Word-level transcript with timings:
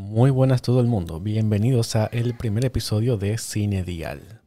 Muy 0.00 0.30
buenas 0.30 0.62
todo 0.62 0.80
el 0.80 0.86
mundo, 0.86 1.20
bienvenidos 1.20 1.94
a 1.94 2.06
el 2.06 2.34
primer 2.34 2.64
episodio 2.64 3.18
de 3.18 3.36
Cine 3.36 3.84
Dial. 3.84 4.40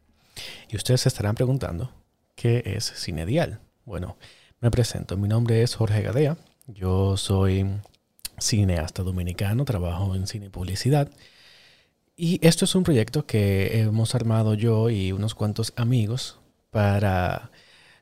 Y 0.68 0.76
ustedes 0.76 1.02
se 1.02 1.10
estarán 1.10 1.36
preguntando, 1.36 1.92
¿qué 2.36 2.64
es 2.66 2.86
Cine 2.86 3.24
Dial? 3.28 3.60
Bueno, 3.86 4.18
me 4.62 4.72
presento, 4.72 5.16
mi 5.16 5.28
nombre 5.28 5.62
es 5.62 5.76
Jorge 5.76 6.02
Gadea, 6.02 6.38
yo 6.66 7.18
soy 7.18 7.68
cineasta 8.40 9.04
dominicano, 9.04 9.64
trabajo 9.64 10.16
en 10.16 10.26
cine 10.26 10.48
y 10.48 10.50
publicidad. 10.50 11.08
Y 12.18 12.46
esto 12.46 12.66
es 12.66 12.74
un 12.74 12.84
proyecto 12.84 13.28
que 13.28 13.80
hemos 13.80 14.16
armado 14.16 14.56
yo 14.56 14.90
y 14.90 15.12
unos 15.12 15.36
cuantos 15.36 15.72
amigos 15.76 16.40
para 16.72 17.52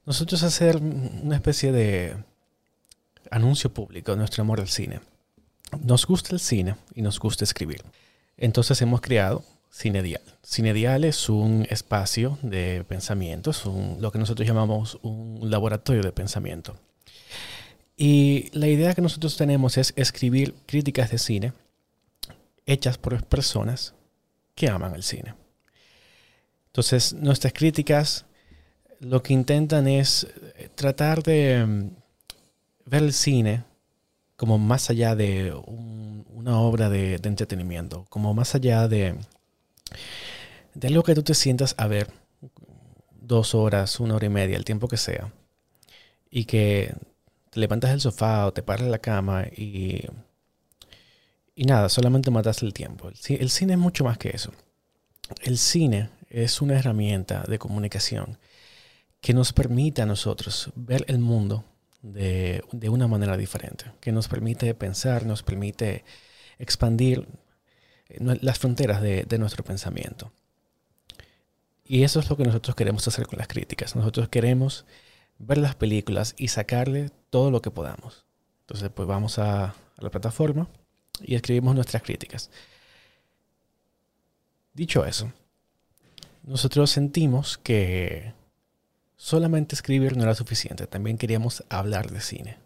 nosotros 0.05 0.41
hacer 0.43 0.77
una 0.77 1.35
especie 1.35 1.73
de 1.73 2.15
anuncio 3.29 3.73
público 3.73 4.13
de 4.13 4.17
nuestro 4.19 4.41
amor 4.41 4.61
al 4.61 4.69
cine. 4.69 5.01
Nos 5.79 6.05
gusta 6.05 6.33
el 6.33 6.39
cine 6.39 6.75
y 6.95 7.01
nos 7.01 7.19
gusta 7.19 7.43
escribir. 7.43 7.83
Entonces 8.37 8.81
hemos 8.81 9.01
creado 9.01 9.43
Cine 9.69 10.03
Dial. 10.03 10.21
Cine 10.43 10.73
Dial 10.73 11.03
es 11.05 11.29
un 11.29 11.65
espacio 11.69 12.37
de 12.41 12.83
pensamiento, 12.87 13.51
es 13.51 13.63
lo 13.65 14.11
que 14.11 14.19
nosotros 14.19 14.47
llamamos 14.47 14.99
un 15.01 15.49
laboratorio 15.49 16.01
de 16.01 16.11
pensamiento. 16.11 16.75
Y 17.95 18.49
la 18.51 18.67
idea 18.67 18.93
que 18.93 19.01
nosotros 19.01 19.37
tenemos 19.37 19.77
es 19.77 19.93
escribir 19.95 20.55
críticas 20.65 21.11
de 21.11 21.17
cine 21.17 21.53
hechas 22.65 22.97
por 22.97 23.23
personas 23.23 23.93
que 24.55 24.69
aman 24.69 24.95
el 24.95 25.03
cine. 25.03 25.35
Entonces, 26.67 27.13
nuestras 27.13 27.53
críticas 27.53 28.25
lo 28.99 29.21
que 29.23 29.33
intentan 29.33 29.87
es 29.87 30.27
tratar 30.75 31.23
de 31.23 31.65
mm, 31.65 31.89
ver 32.85 33.03
el 33.03 33.13
cine 33.13 33.63
como 34.41 34.57
más 34.57 34.89
allá 34.89 35.15
de 35.15 35.53
una 35.53 36.57
obra 36.57 36.89
de, 36.89 37.13
entretenimiento, 37.23 38.07
como 38.09 38.33
más 38.33 38.55
allá 38.55 38.87
de, 38.87 39.15
de 40.73 40.87
algo 40.87 41.03
que 41.03 41.13
tú 41.13 41.21
te 41.21 41.35
sientas 41.35 41.75
a 41.77 41.85
ver 41.85 42.11
dos 43.21 43.53
horas, 43.53 43.99
una 43.99 44.15
hora 44.15 44.25
y 44.25 44.29
media, 44.29 44.57
el 44.57 44.65
tiempo 44.65 44.87
que 44.87 44.97
sea, 44.97 45.31
y 46.31 46.45
que 46.45 46.91
te 47.51 47.59
levantas 47.59 47.91
del 47.91 48.01
sofá 48.01 48.47
o 48.47 48.51
te 48.51 48.63
paras 48.63 48.85
de 48.85 48.89
la 48.89 48.97
cama 48.97 49.45
y, 49.55 50.07
y 51.53 51.65
nada, 51.65 51.87
solamente 51.87 52.31
matas 52.31 52.63
el 52.63 52.73
tiempo. 52.73 53.09
El, 53.09 53.41
el 53.41 53.49
cine 53.51 53.73
es 53.73 53.79
mucho 53.79 54.03
más 54.03 54.17
que 54.17 54.29
eso. 54.29 54.51
El 55.43 55.59
cine 55.59 56.09
es 56.31 56.63
una 56.63 56.79
herramienta 56.79 57.43
de 57.47 57.59
comunicación 57.59 58.39
que 59.19 59.35
nos 59.35 59.53
permite 59.53 60.01
a 60.01 60.07
nosotros 60.07 60.71
ver 60.75 61.05
el 61.07 61.19
mundo 61.19 61.63
de, 62.01 62.63
una 62.89 63.07
manera 63.07 63.37
diferente, 63.37 63.85
que 63.99 64.11
nos 64.11 64.27
permite 64.27 64.73
pensar, 64.73 65.25
nos 65.25 65.43
permite 65.43 66.03
expandir 66.57 67.27
eh, 68.09 68.37
las 68.41 68.59
fronteras 68.59 69.01
de, 69.01 69.37
nuestro 69.37 69.63
pensamiento. 69.63 70.31
Y 71.85 72.03
eso 72.03 72.19
es 72.19 72.29
lo 72.29 72.37
que 72.37 72.45
nosotros 72.45 72.75
queremos 72.75 73.07
hacer 73.07 73.27
con 73.27 73.37
las 73.39 73.47
críticas. 73.47 73.95
Nosotros 73.95 74.29
queremos 74.29 74.85
ver 75.39 75.57
las 75.57 75.75
películas 75.75 76.35
y 76.37 76.47
sacarle 76.47 77.09
todo 77.29 77.51
lo 77.51 77.61
que 77.61 77.71
podamos. 77.71 78.25
Entonces, 78.61 78.89
pues 78.93 79.07
vamos 79.07 79.39
a, 79.39 79.65
a 79.65 79.75
la 79.97 80.09
plataforma 80.09 80.69
y 81.21 81.35
escribimos 81.35 81.75
nuestras 81.75 82.03
críticas. 82.03 82.49
Dicho 84.73 85.05
eso, 85.05 85.33
nosotros 86.43 86.89
sentimos 86.89 87.57
que 87.57 88.33
solamente 89.21 89.75
escribir 89.75 90.17
no 90.17 90.23
era 90.23 90.33
suficiente, 90.33 90.87
también 90.87 91.19
queríamos 91.19 91.63
hablar 91.69 92.09
de 92.09 92.21
cine. 92.21 92.57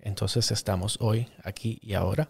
Entonces 0.00 0.50
estamos 0.50 0.98
hoy, 1.00 1.28
aquí 1.44 1.78
y 1.82 1.94
ahora, 1.94 2.28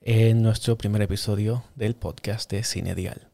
en 0.00 0.42
nuestro 0.42 0.76
primer 0.76 1.00
episodio 1.00 1.62
del 1.76 1.94
podcast 1.94 2.50
de 2.50 2.64
Cine 2.64 2.96
Dial. 2.96 3.28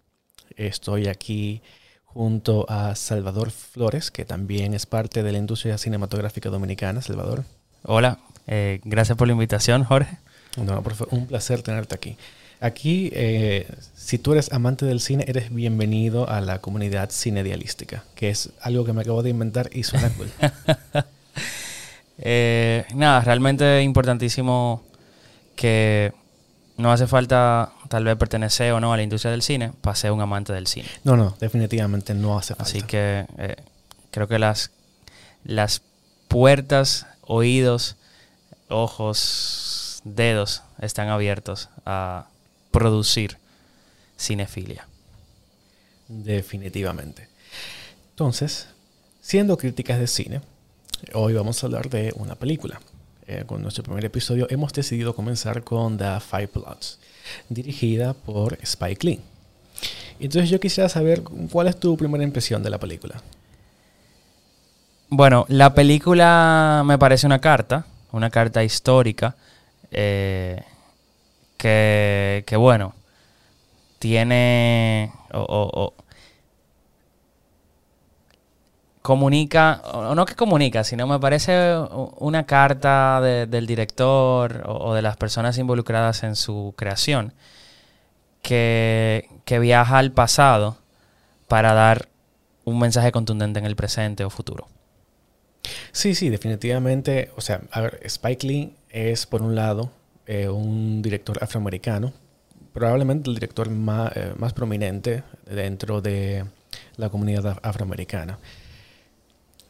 Estoy 0.56 1.08
aquí 1.08 1.62
junto 2.04 2.66
a 2.68 2.94
Salvador 2.94 3.50
Flores, 3.50 4.10
que 4.10 4.26
también 4.26 4.74
es 4.74 4.84
parte 4.84 5.22
de 5.22 5.32
la 5.32 5.38
industria 5.38 5.78
cinematográfica 5.78 6.50
dominicana. 6.50 7.00
Salvador. 7.00 7.44
Hola, 7.84 8.18
eh, 8.46 8.80
gracias 8.84 9.16
por 9.16 9.28
la 9.28 9.32
invitación, 9.32 9.82
Jorge. 9.82 10.18
No, 10.58 10.84
un 11.10 11.26
placer 11.26 11.62
tenerte 11.62 11.94
aquí. 11.94 12.18
Aquí, 12.60 13.10
eh, 13.12 13.68
si 13.94 14.18
tú 14.18 14.32
eres 14.32 14.52
amante 14.52 14.84
del 14.84 15.00
cine, 15.00 15.24
eres 15.28 15.54
bienvenido 15.54 16.28
a 16.28 16.40
la 16.40 16.60
comunidad 16.60 17.10
cinedialística, 17.10 18.04
que 18.16 18.30
es 18.30 18.50
algo 18.60 18.84
que 18.84 18.92
me 18.92 19.02
acabo 19.02 19.22
de 19.22 19.30
inventar 19.30 19.70
y 19.72 19.84
suena 19.84 20.10
cool. 20.10 20.30
Eh, 22.20 22.84
nada, 22.96 23.20
realmente 23.20 23.78
es 23.78 23.84
importantísimo 23.84 24.82
que 25.54 26.12
no 26.76 26.90
hace 26.90 27.06
falta 27.06 27.70
tal 27.88 28.02
vez 28.02 28.16
pertenecer 28.16 28.72
o 28.72 28.80
no 28.80 28.92
a 28.92 28.96
la 28.96 29.04
industria 29.04 29.30
del 29.30 29.40
cine 29.40 29.70
para 29.80 29.94
ser 29.94 30.10
un 30.10 30.20
amante 30.20 30.52
del 30.52 30.66
cine. 30.66 30.88
No, 31.04 31.16
no, 31.16 31.36
definitivamente 31.38 32.14
no 32.14 32.36
hace 32.36 32.56
falta. 32.56 32.64
Así 32.64 32.82
que 32.82 33.24
eh, 33.38 33.54
creo 34.10 34.26
que 34.26 34.40
las, 34.40 34.72
las 35.44 35.82
puertas, 36.26 37.06
oídos, 37.22 37.94
ojos, 38.68 40.00
dedos 40.02 40.64
están 40.80 41.10
abiertos 41.10 41.68
a 41.86 42.26
producir 42.70 43.36
cinefilia. 44.16 44.86
Definitivamente. 46.08 47.28
Entonces, 48.10 48.66
siendo 49.20 49.56
críticas 49.56 49.98
de 49.98 50.06
cine, 50.06 50.40
hoy 51.14 51.34
vamos 51.34 51.62
a 51.62 51.66
hablar 51.66 51.88
de 51.90 52.12
una 52.16 52.34
película. 52.34 52.80
Eh, 53.26 53.44
con 53.46 53.60
nuestro 53.60 53.84
primer 53.84 54.04
episodio 54.06 54.46
hemos 54.48 54.72
decidido 54.72 55.14
comenzar 55.14 55.62
con 55.62 55.98
The 55.98 56.18
Five 56.18 56.48
Plots, 56.48 56.98
dirigida 57.50 58.14
por 58.14 58.58
Spike 58.62 59.06
Lee. 59.06 59.20
Entonces 60.18 60.50
yo 60.50 60.58
quisiera 60.58 60.88
saber 60.88 61.22
cuál 61.22 61.68
es 61.68 61.78
tu 61.78 61.96
primera 61.96 62.24
impresión 62.24 62.62
de 62.62 62.70
la 62.70 62.78
película. 62.78 63.22
Bueno, 65.10 65.46
la 65.48 65.74
película 65.74 66.82
me 66.84 66.98
parece 66.98 67.26
una 67.26 67.38
carta, 67.38 67.86
una 68.12 68.30
carta 68.30 68.64
histórica. 68.64 69.36
Eh, 69.90 70.62
que, 71.58 72.44
que 72.46 72.56
bueno, 72.56 72.94
tiene 73.98 75.12
o, 75.32 75.92
comunica, 79.02 79.82
o 79.92 80.14
no 80.14 80.24
que 80.24 80.34
comunica, 80.34 80.84
sino 80.84 81.06
me 81.06 81.18
parece 81.18 81.76
una 82.18 82.46
carta 82.46 83.20
del 83.20 83.66
director 83.66 84.62
o, 84.66 84.94
de 84.94 85.02
las 85.02 85.16
personas 85.16 85.58
involucradas 85.58 86.22
en 86.22 86.36
su 86.36 86.74
creación 86.76 87.34
que, 88.42 89.28
que 89.44 89.58
viaja 89.58 89.98
al 89.98 90.12
pasado 90.12 90.78
para 91.48 91.74
dar 91.74 92.08
un 92.64 92.78
mensaje 92.78 93.12
contundente 93.12 93.58
en 93.58 93.66
el 93.66 93.76
presente 93.76 94.24
o 94.24 94.30
futuro. 94.30 94.68
Sí, 95.92 96.14
sí, 96.14 96.28
definitivamente. 96.28 97.30
O 97.36 97.40
sea, 97.40 97.62
a 97.72 97.80
ver, 97.80 98.00
Spike 98.04 98.46
Lee 98.46 98.74
es 98.90 99.26
por 99.26 99.42
un 99.42 99.54
lado 99.54 99.90
eh, 100.30 100.46
un 100.46 101.00
director 101.00 101.42
afroamericano, 101.42 102.12
probablemente 102.74 103.30
el 103.30 103.34
director 103.34 103.66
eh, 103.66 104.34
más, 104.36 104.52
prominente 104.52 105.22
dentro 105.50 106.02
de 106.02 106.44
la 106.98 107.08
comunidad 107.08 107.58
afroamericana. 107.62 108.38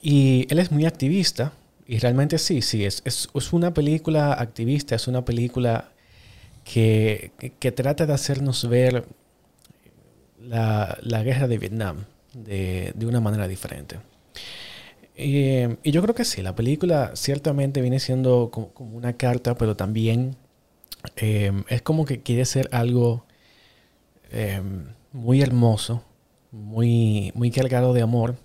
Y 0.03 0.49
él 0.51 0.59
es 0.59 0.73
muy 0.73 0.85
activista, 0.85 1.53
y 1.87 2.01
realmente 2.01 2.39
sí, 2.39 2.61
sí, 2.61 2.85
es, 2.85 3.03
es, 3.05 3.53
una 3.53 3.73
película 3.73 4.33
activista, 4.33 4.97
es 4.97 5.07
una 5.07 5.25
película 5.25 5.93
que, 6.65 7.31
que 7.61 7.71
trata 7.71 8.05
de 8.05 8.15
hacernos 8.15 8.69
ver 8.69 9.05
la, 10.43 10.99
la 11.03 11.23
guerra 11.23 11.47
de 11.47 11.59
Vietnam 11.59 12.05
de, 12.35 12.93
de 12.97 13.07
una 13.07 13.21
manera 13.21 13.47
diferente. 13.47 14.01
Y, 15.17 15.63
y, 15.85 15.93
yo 15.93 16.03
creo 16.03 16.17
que 16.17 16.25
sí, 16.25 16.43
la 16.43 16.57
película 16.57 17.13
ciertamente 17.15 17.81
viene 17.81 18.01
siendo 18.01 18.51
como, 18.51 18.73
como 18.73 18.97
una 18.97 19.13
carta, 19.13 19.57
pero 19.57 19.77
también 19.77 20.37
Em, 21.17 21.65
es 21.69 21.83
como 21.83 22.05
que 22.05 22.23
quiere 22.23 22.45
ser 22.45 22.69
algo 22.73 23.25
em, 24.31 24.87
muy 25.13 25.43
hermoso, 25.43 26.03
muy, 26.51 27.33
muy 27.35 27.51
cargado 27.51 27.93
de 27.93 28.03
amor, 28.03 28.37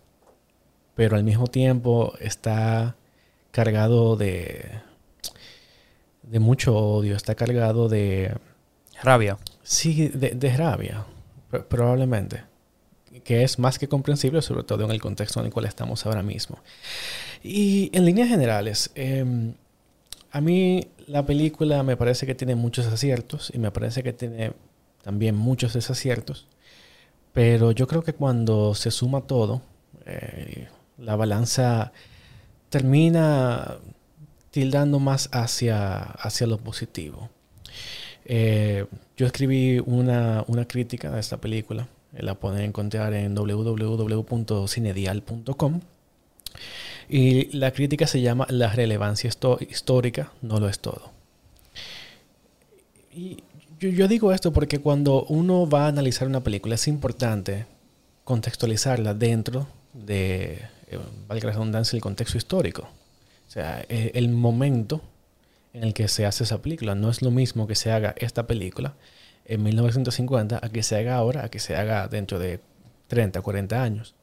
pero 0.96 1.16
al 1.16 1.24
mismo 1.24 1.48
tiempo 1.48 2.14
está 2.20 2.96
cargado 3.52 4.16
de, 4.16 4.72
de 6.24 6.40
mucho 6.40 6.76
odio, 6.76 7.16
está 7.16 7.36
cargado 7.36 7.90
de... 7.90 8.36
Rabia. 9.02 9.38
Sí, 9.64 10.10
de, 10.10 10.58
rabia, 10.58 11.06
probablemente. 11.70 12.44
Que 13.24 13.44
es 13.44 13.60
más 13.60 13.78
que 13.80 13.88
comprensible, 13.88 14.42
sobre 14.42 14.64
todo 14.64 14.86
en 14.86 14.92
el 14.92 15.02
contexto 15.02 15.40
en 15.40 15.48
el 15.48 15.52
cual 15.52 15.66
estamos 15.66 16.06
ahora 16.06 16.24
mismo. 16.24 16.60
Y 17.44 17.90
en 17.94 18.06
líneas 18.06 18.30
generales, 18.30 18.92
em, 18.96 19.54
a 20.34 20.42
mí 20.42 20.88
la 21.06 21.26
película 21.26 21.84
me 21.84 21.96
parece 21.96 22.26
que 22.26 22.34
tiene 22.34 22.56
muchos 22.56 22.88
aciertos 22.88 23.52
y 23.54 23.60
me 23.60 23.70
parece 23.70 24.02
que 24.02 24.14
tiene 24.14 24.54
también 25.04 25.36
muchos 25.36 25.74
desaciertos. 25.74 26.48
Pero 27.34 27.72
yo 27.72 27.88
creo 27.88 28.04
que 28.04 28.14
cuando 28.14 28.74
se 28.74 28.90
suma 28.90 29.22
todo, 29.22 29.62
eh, 30.08 30.70
la 30.98 31.16
balanza 31.16 31.92
termina 32.70 33.78
tildando 34.50 35.00
más 35.00 35.30
hacia, 35.32 36.00
hacia 36.00 36.48
lo 36.48 36.58
positivo. 36.58 37.30
Eh, 38.26 38.88
yo 39.16 39.28
escribí 39.28 39.84
una, 39.86 40.44
una, 40.48 40.66
crítica 40.66 41.12
de 41.12 41.20
esta 41.20 41.38
película. 41.38 41.88
La 42.12 42.34
pueden 42.34 42.62
encontrar 42.62 43.14
en 43.14 43.36
www.cinedial.com. 43.36 45.82
Y 47.10 47.56
la 47.58 47.72
crítica 47.72 48.08
se 48.08 48.22
llama 48.22 48.48
La 48.50 48.72
relevancia 48.72 49.30
histórica 49.70 50.32
no 50.42 50.60
lo 50.60 50.70
es 50.70 50.80
todo. 50.80 51.12
Y 53.12 53.44
yo, 53.80 54.08
digo 54.08 54.32
esto 54.32 54.54
porque 54.54 54.80
cuando 54.80 55.24
uno 55.26 55.70
va 55.70 55.86
a 55.86 55.88
analizar 55.90 56.28
una 56.28 56.44
película 56.44 56.76
es 56.76 56.88
importante 56.88 57.66
contextualizarla 58.24 59.14
dentro 59.14 59.68
de, 59.94 60.62
eh, 60.88 61.00
valga 61.28 61.48
la 61.48 61.54
redundancia, 61.54 61.98
el 61.98 62.02
contexto 62.02 62.38
histórico. 62.38 62.84
O 63.48 63.52
sea, 63.52 63.86
el, 63.90 64.12
el 64.14 64.30
momento 64.30 65.02
en 65.74 65.84
el 65.84 65.94
que 65.94 66.08
se 66.08 66.26
hace 66.26 66.44
esa 66.44 66.62
película. 66.62 66.96
No 66.96 67.10
es 67.10 67.22
lo 67.22 67.32
mismo 67.32 67.68
que 67.68 67.76
se 67.76 67.92
haga 67.92 68.16
esta 68.18 68.48
película 68.48 68.94
en 69.46 69.64
1950 69.64 70.60
a 70.62 70.70
que 70.70 70.84
se 70.84 70.96
haga 70.96 71.16
ahora, 71.16 71.46
a 71.46 71.50
que 71.50 71.60
se 71.60 71.76
haga 71.76 72.08
dentro 72.08 72.40
de 72.40 72.62
30, 73.08 73.42
40 73.42 73.84
años. 73.84 74.16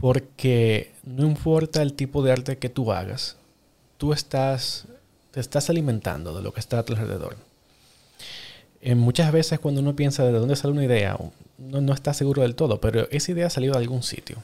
Porque 0.00 0.92
no 1.04 1.26
importa 1.26 1.82
el 1.82 1.92
tipo 1.92 2.22
de 2.22 2.32
arte 2.32 2.58
que 2.58 2.68
tú 2.68 2.92
hagas, 2.92 3.36
tú 3.98 4.12
estás, 4.12 4.86
te 5.30 5.40
estás 5.40 5.68
alimentando 5.70 6.34
de 6.34 6.42
lo 6.42 6.52
que 6.52 6.60
está 6.60 6.78
a 6.78 6.84
tu 6.84 6.94
alrededor. 6.94 7.36
En 8.80 8.98
muchas 8.98 9.30
veces 9.30 9.58
cuando 9.58 9.82
uno 9.82 9.94
piensa 9.94 10.24
de 10.24 10.32
dónde 10.32 10.56
sale 10.56 10.72
una 10.72 10.84
idea, 10.84 11.18
no, 11.58 11.80
no 11.82 11.92
está 11.92 12.14
seguro 12.14 12.42
del 12.42 12.54
todo, 12.54 12.80
pero 12.80 13.08
esa 13.10 13.32
idea 13.32 13.48
ha 13.48 13.50
salido 13.50 13.74
de 13.74 13.80
algún 13.80 14.02
sitio. 14.02 14.42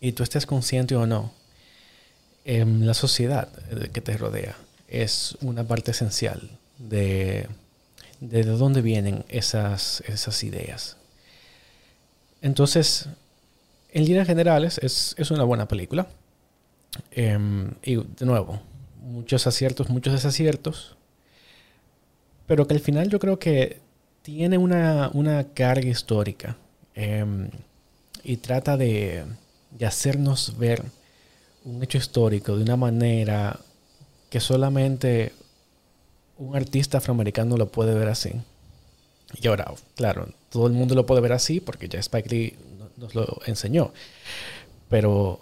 Y 0.00 0.12
tú 0.12 0.22
estés 0.22 0.44
consciente 0.44 0.94
o 0.96 1.06
no, 1.06 1.32
en 2.44 2.86
la 2.86 2.92
sociedad 2.94 3.48
que 3.92 4.00
te 4.02 4.16
rodea 4.16 4.54
es 4.88 5.36
una 5.40 5.64
parte 5.64 5.92
esencial 5.92 6.50
de, 6.78 7.48
de 8.20 8.44
dónde 8.44 8.82
vienen 8.82 9.24
esas, 9.28 10.02
esas 10.06 10.44
ideas. 10.44 10.96
Entonces, 12.42 13.08
en 13.94 14.04
líneas 14.04 14.26
generales 14.26 14.78
es, 14.82 15.14
es 15.16 15.30
una 15.30 15.44
buena 15.44 15.66
película. 15.66 16.08
Eh, 17.12 17.38
y 17.82 17.96
de 17.96 18.26
nuevo, 18.26 18.60
muchos 19.00 19.46
aciertos, 19.46 19.88
muchos 19.88 20.12
desaciertos. 20.12 20.96
Pero 22.46 22.66
que 22.66 22.74
al 22.74 22.80
final 22.80 23.08
yo 23.08 23.18
creo 23.18 23.38
que 23.38 23.80
tiene 24.22 24.58
una, 24.58 25.10
una 25.14 25.44
carga 25.54 25.88
histórica. 25.88 26.56
Eh, 26.96 27.24
y 28.24 28.36
trata 28.38 28.76
de, 28.76 29.24
de 29.70 29.86
hacernos 29.86 30.58
ver 30.58 30.82
un 31.64 31.82
hecho 31.82 31.98
histórico 31.98 32.56
de 32.56 32.64
una 32.64 32.76
manera 32.76 33.58
que 34.28 34.40
solamente 34.40 35.32
un 36.36 36.56
artista 36.56 36.98
afroamericano 36.98 37.56
lo 37.56 37.68
puede 37.68 37.94
ver 37.94 38.08
así. 38.08 38.32
Y 39.40 39.46
ahora, 39.46 39.72
claro, 39.94 40.28
todo 40.50 40.66
el 40.66 40.72
mundo 40.72 40.96
lo 40.96 41.06
puede 41.06 41.20
ver 41.20 41.32
así 41.32 41.60
porque 41.60 41.88
ya 41.88 42.00
Spike 42.00 42.28
Lee 42.28 42.56
nos 42.96 43.14
lo 43.14 43.40
enseñó. 43.46 43.92
Pero, 44.88 45.40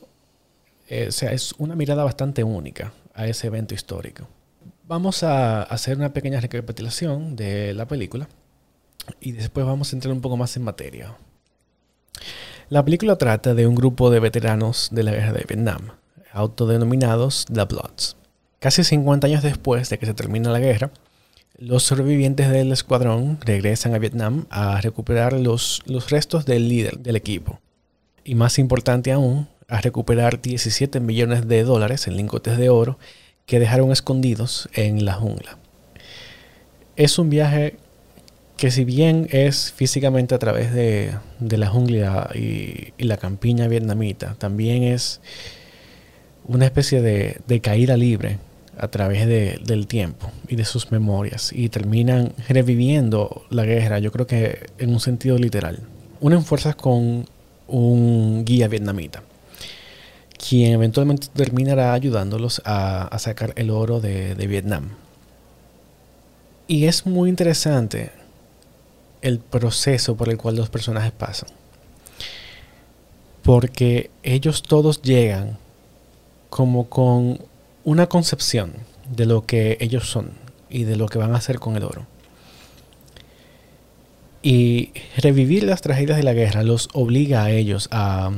eh, 0.88 1.08
es 1.08 1.54
una 1.58 1.74
mirada 1.74 2.04
bastante 2.04 2.44
única 2.44 2.92
a 3.14 3.26
ese 3.26 3.46
evento 3.48 3.74
histórico. 3.74 4.26
Vamos 4.86 5.22
a 5.22 5.62
hacer 5.62 5.96
una 5.96 6.12
pequeña 6.12 6.40
recapitulación 6.40 7.36
de 7.36 7.72
la 7.74 7.86
película 7.86 8.28
y 9.20 9.32
después 9.32 9.66
vamos 9.66 9.92
a 9.92 9.96
entrar 9.96 10.12
un 10.12 10.20
poco 10.20 10.36
más 10.36 10.56
en 10.56 10.64
materia. 10.64 11.16
La 12.68 12.84
película 12.84 13.16
trata 13.16 13.54
de 13.54 13.66
un 13.66 13.74
grupo 13.74 14.10
de 14.10 14.20
veteranos 14.20 14.88
de 14.92 15.02
la 15.02 15.12
guerra 15.12 15.32
de 15.32 15.44
Vietnam, 15.46 15.90
autodenominados 16.32 17.46
The 17.52 17.64
Bloods. 17.64 18.16
Casi 18.60 18.84
50 18.84 19.26
años 19.26 19.42
después 19.42 19.90
de 19.90 19.98
que 19.98 20.06
se 20.06 20.14
termina 20.14 20.50
la 20.50 20.60
guerra, 20.60 20.90
los 21.62 21.84
sobrevivientes 21.84 22.50
del 22.50 22.72
escuadrón 22.72 23.38
regresan 23.44 23.94
a 23.94 23.98
Vietnam 23.98 24.46
a 24.50 24.80
recuperar 24.80 25.32
los, 25.32 25.80
los 25.86 26.10
restos 26.10 26.44
del 26.44 26.68
líder 26.68 26.98
del 26.98 27.14
equipo. 27.14 27.60
Y 28.24 28.34
más 28.34 28.58
importante 28.58 29.12
aún, 29.12 29.46
a 29.68 29.80
recuperar 29.80 30.42
17 30.42 30.98
millones 30.98 31.46
de 31.46 31.62
dólares 31.62 32.08
en 32.08 32.16
lingotes 32.16 32.58
de 32.58 32.68
oro 32.68 32.98
que 33.46 33.60
dejaron 33.60 33.92
escondidos 33.92 34.68
en 34.72 35.04
la 35.04 35.14
jungla. 35.14 35.56
Es 36.96 37.20
un 37.20 37.30
viaje 37.30 37.76
que 38.56 38.72
si 38.72 38.84
bien 38.84 39.28
es 39.30 39.70
físicamente 39.72 40.34
a 40.34 40.40
través 40.40 40.74
de, 40.74 41.12
de 41.38 41.58
la 41.58 41.68
jungla 41.68 42.28
y, 42.34 42.92
la 42.98 43.18
campiña 43.18 43.68
vietnamita, 43.68 44.34
también 44.34 44.82
es 44.82 45.20
una 46.44 46.64
especie 46.64 47.02
de, 47.02 47.40
de 47.46 47.60
caída 47.60 47.96
libre 47.96 48.38
a 48.82 48.88
través 48.88 49.28
de, 49.28 49.60
del 49.64 49.86
tiempo 49.86 50.28
y 50.48 50.56
de 50.56 50.64
sus 50.64 50.90
memorias 50.90 51.52
y 51.52 51.68
terminan 51.68 52.32
reviviendo 52.48 53.46
la 53.48 53.64
guerra, 53.64 54.00
yo 54.00 54.10
creo 54.10 54.26
que 54.26 54.66
en 54.78 54.92
un 54.92 54.98
sentido 54.98 55.38
literal. 55.38 55.78
Unen 56.20 56.44
fuerzas 56.44 56.74
con 56.74 57.24
un 57.68 58.44
guía 58.44 58.66
vietnamita, 58.66 59.22
quien 60.36 60.72
eventualmente 60.72 61.28
terminará 61.32 61.92
ayudándolos 61.92 62.60
a, 62.64 63.16
sacar 63.20 63.52
el 63.54 63.70
oro 63.70 64.00
de, 64.00 64.34
de 64.34 64.46
Vietnam. 64.48 64.88
Y 66.66 66.86
es 66.86 67.06
muy 67.06 67.30
interesante 67.30 68.10
el 69.20 69.38
proceso 69.38 70.16
por 70.16 70.28
el 70.28 70.38
cual 70.38 70.56
los 70.56 70.70
personajes 70.70 71.12
pasan. 71.12 71.50
Porque 73.44 74.10
ellos 74.24 74.62
todos 74.62 75.02
llegan 75.02 75.56
como 76.50 76.88
con 76.88 77.38
una 77.84 78.08
concepción 78.08 78.72
de 79.08 79.26
lo 79.26 79.44
que 79.46 79.76
ellos 79.80 80.08
son 80.08 80.30
y 80.70 80.84
de 80.84 80.96
lo 80.96 81.08
que 81.08 81.18
van 81.18 81.34
a 81.34 81.38
hacer 81.38 81.58
con 81.58 81.76
el 81.76 81.84
oro. 81.84 82.06
Y 84.42 84.90
revivir 85.16 85.62
las 85.62 85.82
tragedias 85.82 86.16
de 86.16 86.24
la 86.24 86.32
guerra 86.32 86.62
los 86.64 86.88
obliga 86.94 87.44
a 87.44 87.50
ellos 87.50 87.88
a, 87.92 88.30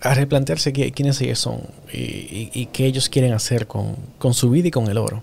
a 0.00 0.14
replantearse 0.14 0.72
quiénes 0.72 1.20
ellos 1.20 1.38
son 1.38 1.60
y, 1.92 2.50
y, 2.52 2.66
qué 2.72 2.86
ellos 2.86 3.08
quieren 3.08 3.32
hacer 3.32 3.66
con, 3.66 3.96
con 4.18 4.32
su 4.32 4.48
vida 4.50 4.68
y 4.68 4.70
con 4.70 4.88
el 4.88 4.96
oro. 4.96 5.22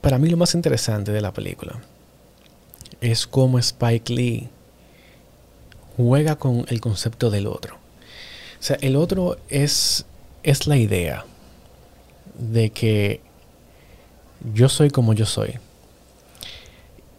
Para 0.00 0.18
mí 0.18 0.28
lo 0.28 0.36
más 0.36 0.54
interesante 0.54 1.12
de 1.12 1.20
la 1.20 1.32
película 1.32 1.80
es 3.00 3.26
cómo 3.26 3.58
Spike 3.58 4.12
Lee 4.12 4.48
juega 5.96 6.36
con 6.36 6.64
el 6.68 6.80
concepto 6.80 7.30
del 7.30 7.46
otro. 7.46 7.74
O 7.74 8.62
sea, 8.62 8.78
el 8.80 8.94
otro 8.94 9.38
es 9.48 10.06
es 10.42 10.66
la 10.66 10.76
idea 10.76 11.24
de 12.38 12.70
que 12.70 13.20
yo 14.52 14.68
soy 14.68 14.90
como 14.90 15.12
yo 15.12 15.26
soy. 15.26 15.58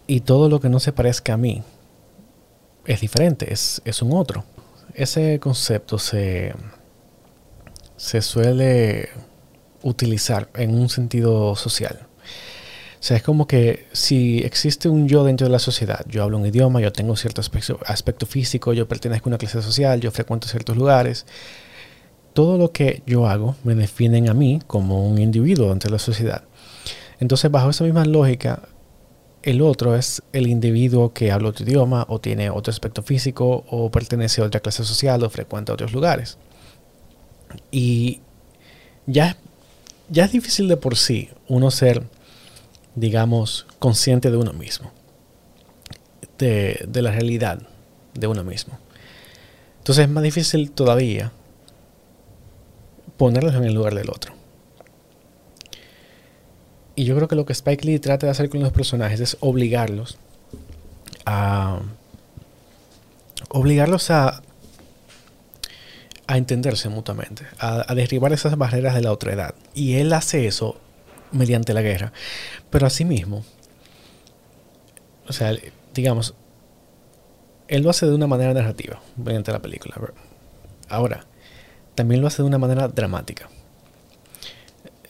Y 0.07 0.21
todo 0.21 0.49
lo 0.49 0.59
que 0.59 0.69
no 0.69 0.79
se 0.79 0.91
parezca 0.91 1.33
a 1.33 1.37
mí 1.37 1.63
es 2.85 3.01
diferente, 3.01 3.53
es, 3.53 3.81
es 3.85 4.01
un 4.01 4.13
otro. 4.13 4.43
Ese 4.93 5.39
concepto 5.39 5.97
se, 5.97 6.53
se 7.95 8.21
suele 8.21 9.09
utilizar 9.81 10.49
en 10.55 10.75
un 10.75 10.89
sentido 10.89 11.55
social. 11.55 12.07
O 13.03 13.05
sea, 13.05 13.17
es 13.17 13.23
como 13.23 13.47
que 13.47 13.87
si 13.91 14.39
existe 14.39 14.87
un 14.87 15.09
yo 15.09 15.25
dentro 15.25 15.45
de 15.45 15.51
la 15.51 15.59
sociedad, 15.59 16.05
yo 16.07 16.23
hablo 16.23 16.37
un 16.37 16.45
idioma, 16.45 16.79
yo 16.79 16.93
tengo 16.93 17.17
cierto 17.17 17.41
aspecto, 17.41 17.79
aspecto 17.85 18.25
físico, 18.25 18.71
yo 18.71 18.87
pertenezco 18.87 19.27
a 19.27 19.31
una 19.31 19.37
clase 19.37 19.61
social, 19.61 19.99
yo 19.99 20.09
frecuento 20.11 20.47
ciertos 20.47 20.77
lugares, 20.77 21.25
todo 22.33 22.57
lo 22.57 22.71
que 22.71 23.03
yo 23.05 23.27
hago 23.27 23.55
me 23.63 23.75
definen 23.75 24.29
a 24.29 24.33
mí 24.33 24.59
como 24.67 25.07
un 25.07 25.19
individuo 25.19 25.73
de 25.73 25.89
la 25.89 25.99
sociedad. 25.99 26.43
Entonces, 27.19 27.49
bajo 27.49 27.69
esa 27.69 27.83
misma 27.83 28.05
lógica, 28.05 28.63
el 29.43 29.61
otro 29.61 29.95
es 29.95 30.23
el 30.31 30.47
individuo 30.47 31.13
que 31.13 31.31
habla 31.31 31.49
otro 31.49 31.65
idioma 31.65 32.05
o 32.09 32.19
tiene 32.19 32.49
otro 32.49 32.71
aspecto 32.71 33.03
físico 33.03 33.65
o 33.69 33.91
pertenece 33.91 34.41
a 34.41 34.45
otra 34.45 34.61
clase 34.61 34.83
social 34.83 35.23
o 35.23 35.29
frecuenta 35.29 35.73
otros 35.73 35.93
lugares. 35.93 36.37
Y 37.71 38.21
ya, 39.05 39.37
ya 40.09 40.25
es 40.25 40.31
difícil 40.31 40.67
de 40.67 40.77
por 40.77 40.95
sí 40.95 41.29
uno 41.47 41.71
ser, 41.71 42.03
digamos, 42.95 43.67
consciente 43.79 44.31
de 44.31 44.37
uno 44.37 44.53
mismo, 44.53 44.91
de, 46.39 46.83
de 46.87 47.01
la 47.01 47.11
realidad 47.11 47.61
de 48.13 48.27
uno 48.27 48.43
mismo. 48.43 48.79
Entonces 49.79 50.05
es 50.05 50.09
más 50.09 50.23
difícil 50.23 50.71
todavía 50.71 51.31
ponerlos 53.17 53.55
en 53.55 53.63
el 53.63 53.73
lugar 53.73 53.95
del 53.95 54.09
otro. 54.09 54.33
Y 56.95 57.05
yo 57.05 57.15
creo 57.15 57.27
que 57.27 57.35
lo 57.35 57.45
que 57.45 57.53
Spike 57.53 57.85
Lee 57.85 57.99
trata 57.99 58.27
de 58.27 58.31
hacer 58.31 58.49
con 58.49 58.61
los 58.61 58.71
personajes 58.71 59.19
es 59.19 59.37
obligarlos 59.39 60.17
a. 61.25 61.79
obligarlos 63.49 64.11
a. 64.11 64.43
a 66.27 66.37
entenderse 66.37 66.89
mutuamente, 66.89 67.45
a, 67.59 67.93
derribar 67.95 68.31
esas 68.31 68.57
barreras 68.57 68.93
de 68.95 69.01
la 69.01 69.11
otra 69.11 69.33
edad. 69.33 69.55
Y 69.73 69.95
él 69.95 70.13
hace 70.13 70.45
eso 70.45 70.79
mediante 71.31 71.73
la 71.73 71.81
guerra. 71.81 72.13
Pero 72.69 72.85
asimismo, 72.85 73.43
o 75.27 75.33
sea, 75.33 75.55
digamos, 75.95 76.35
él 77.67 77.81
lo 77.81 77.89
hace 77.89 78.05
de 78.05 78.13
una 78.13 78.27
manera 78.27 78.53
narrativa 78.53 79.01
mediante 79.17 79.51
la 79.51 79.59
película. 79.59 79.95
Ahora, 80.89 81.25
también 81.95 82.21
lo 82.21 82.27
hace 82.27 82.41
de 82.41 82.47
una 82.47 82.57
manera 82.57 82.87
dramática. 82.87 83.49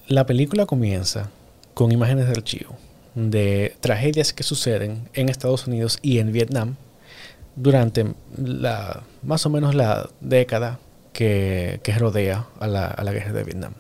La 0.08 0.26
película 0.26 0.66
comienza 0.66 1.30
con 1.74 1.92
imágenes 1.92 2.26
de 2.26 2.32
archivo 2.32 2.76
de 3.16 3.76
tragedias 3.80 4.34
que 4.34 4.44
suceden 4.44 5.10
en 5.14 5.30
Estados 5.30 5.68
Unidos 5.68 6.00
y 6.02 6.20
en 6.20 6.32
Vietnam 6.32 6.76
durante 7.56 8.14
la 8.38 9.04
más 9.22 9.46
o 9.46 9.50
menos 9.50 9.76
la 9.76 10.10
década 10.20 10.80
que, 11.12 11.80
rodea 11.98 12.48
a 12.60 12.68
la, 12.68 12.88
a 12.88 13.04
la 13.04 13.14
guerra 13.14 13.34
de 13.34 13.44
Vietnam. 13.44 13.74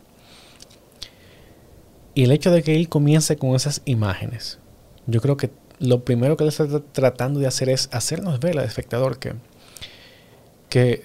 Y 2.13 2.25
el 2.25 2.31
hecho 2.31 2.51
de 2.51 2.61
que 2.61 2.75
él 2.75 2.89
comience 2.89 3.37
con 3.37 3.55
esas 3.55 3.81
imágenes, 3.85 4.59
yo 5.07 5.19
creo 5.19 5.35
que 5.35 5.49
lo 5.79 6.05
primero 6.05 6.37
que 6.37 6.43
él 6.43 6.49
está 6.49 6.67
tratando 6.91 7.39
de 7.39 7.47
hacer 7.47 7.69
es 7.69 7.89
hacernos 7.91 8.39
ver 8.39 8.59
al 8.59 8.65
espectador 8.65 9.17
que, 9.17 9.33
que 10.69 11.03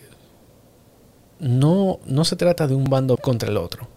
no, 1.40 2.00
no 2.06 2.24
se 2.24 2.36
trata 2.36 2.66
de 2.66 2.74
un 2.74 2.84
bando 2.84 3.16
contra 3.16 3.48
el 3.48 3.56
otro. 3.56 3.88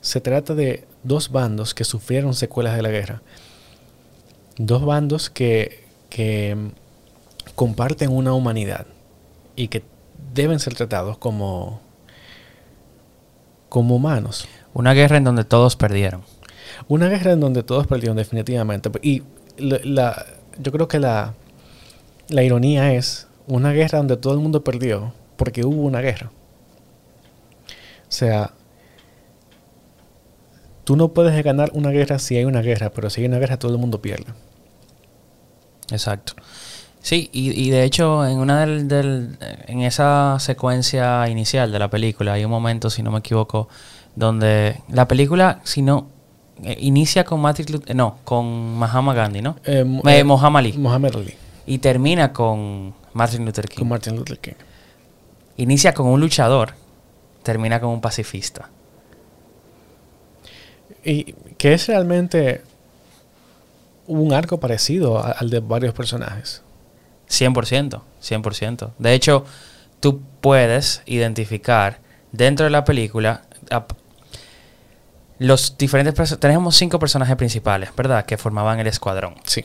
Se 0.00 0.20
trata 0.20 0.54
de 0.54 0.86
dos 1.02 1.30
bandos 1.30 1.74
que 1.74 1.84
sufrieron 1.84 2.34
secuelas 2.34 2.76
de 2.76 2.82
la 2.82 2.90
guerra. 2.90 3.22
Dos 4.56 4.84
bandos 4.84 5.30
que, 5.30 5.84
que 6.10 6.56
comparten 7.54 8.10
una 8.10 8.32
humanidad 8.32 8.86
y 9.56 9.68
que 9.68 9.82
deben 10.34 10.58
ser 10.58 10.74
tratados 10.74 11.18
como, 11.18 11.80
como 13.68 13.96
humanos. 13.96 14.46
Una 14.74 14.92
guerra 14.94 15.16
en 15.16 15.24
donde 15.24 15.44
todos 15.44 15.76
perdieron. 15.76 16.22
Una 16.88 17.08
guerra 17.08 17.32
en 17.32 17.40
donde 17.40 17.62
todos 17.62 17.86
perdieron 17.86 18.16
definitivamente. 18.16 18.90
Y 19.02 19.22
la, 19.58 20.26
yo 20.58 20.72
creo 20.72 20.88
que 20.88 20.98
la, 20.98 21.34
la 22.28 22.42
ironía 22.42 22.94
es 22.94 23.28
una 23.46 23.72
guerra 23.72 23.98
donde 23.98 24.16
todo 24.16 24.34
el 24.34 24.40
mundo 24.40 24.64
perdió 24.64 25.12
porque 25.36 25.64
hubo 25.64 25.82
una 25.82 26.00
guerra. 26.00 26.30
O 28.12 28.14
sea, 28.14 28.50
tú 30.84 30.96
no 30.96 31.14
puedes 31.14 31.42
ganar 31.42 31.70
una 31.72 31.88
guerra 31.88 32.18
si 32.18 32.36
hay 32.36 32.44
una 32.44 32.60
guerra, 32.60 32.90
pero 32.90 33.08
si 33.08 33.22
hay 33.22 33.26
una 33.26 33.38
guerra 33.38 33.58
todo 33.58 33.72
el 33.72 33.78
mundo 33.78 34.02
pierde. 34.02 34.26
Exacto. 35.90 36.34
Sí, 37.00 37.30
y, 37.32 37.70
de 37.70 37.84
hecho 37.84 38.26
en 38.26 38.38
una 38.38 38.66
del, 38.66 39.38
en 39.66 39.80
esa 39.80 40.36
secuencia 40.40 41.26
inicial 41.30 41.72
de 41.72 41.78
la 41.78 41.88
película 41.88 42.34
hay 42.34 42.44
un 42.44 42.50
momento, 42.50 42.90
si 42.90 43.02
no 43.02 43.10
me 43.10 43.20
equivoco, 43.20 43.70
donde 44.14 44.82
la 44.90 45.08
película, 45.08 45.60
si 45.64 45.80
no, 45.80 46.08
eh, 46.62 46.76
inicia 46.80 47.24
con 47.24 47.42
no, 47.94 48.18
con 48.24 48.76
Mahatma 48.76 49.14
Gandhi, 49.14 49.40
¿no? 49.40 49.56
Eh, 49.64 49.86
eh, 50.04 50.22
Muhammad 50.22 50.60
Ali. 50.60 50.74
Muhammad 50.74 51.16
Ali. 51.16 51.34
Y 51.64 51.78
termina 51.78 52.34
con 52.34 52.92
Martin 53.14 53.46
Luther 53.46 53.66
King. 53.70 53.78
Con 53.78 53.88
Martin 53.88 54.16
Luther 54.16 54.38
King. 54.38 54.52
Inicia 55.56 55.94
con 55.94 56.08
un 56.08 56.20
luchador, 56.20 56.74
termina 57.42 57.80
con 57.80 57.90
un 57.90 58.00
pacifista. 58.00 58.70
Y 61.04 61.32
que 61.58 61.74
es 61.74 61.86
realmente 61.88 62.62
un 64.06 64.32
arco 64.32 64.60
parecido 64.60 65.24
al 65.24 65.50
de 65.50 65.60
varios 65.60 65.94
personajes. 65.94 66.62
100%, 67.28 68.02
100%. 68.22 68.92
De 68.98 69.14
hecho, 69.14 69.44
tú 70.00 70.20
puedes 70.40 71.02
identificar 71.06 72.00
dentro 72.30 72.64
de 72.64 72.70
la 72.70 72.84
película 72.84 73.42
los 75.38 75.76
diferentes 75.76 76.38
tenemos 76.38 76.76
cinco 76.76 76.98
personajes 76.98 77.34
principales, 77.36 77.90
¿verdad? 77.96 78.24
Que 78.24 78.36
formaban 78.36 78.78
el 78.78 78.86
escuadrón. 78.86 79.34
Sí. 79.44 79.64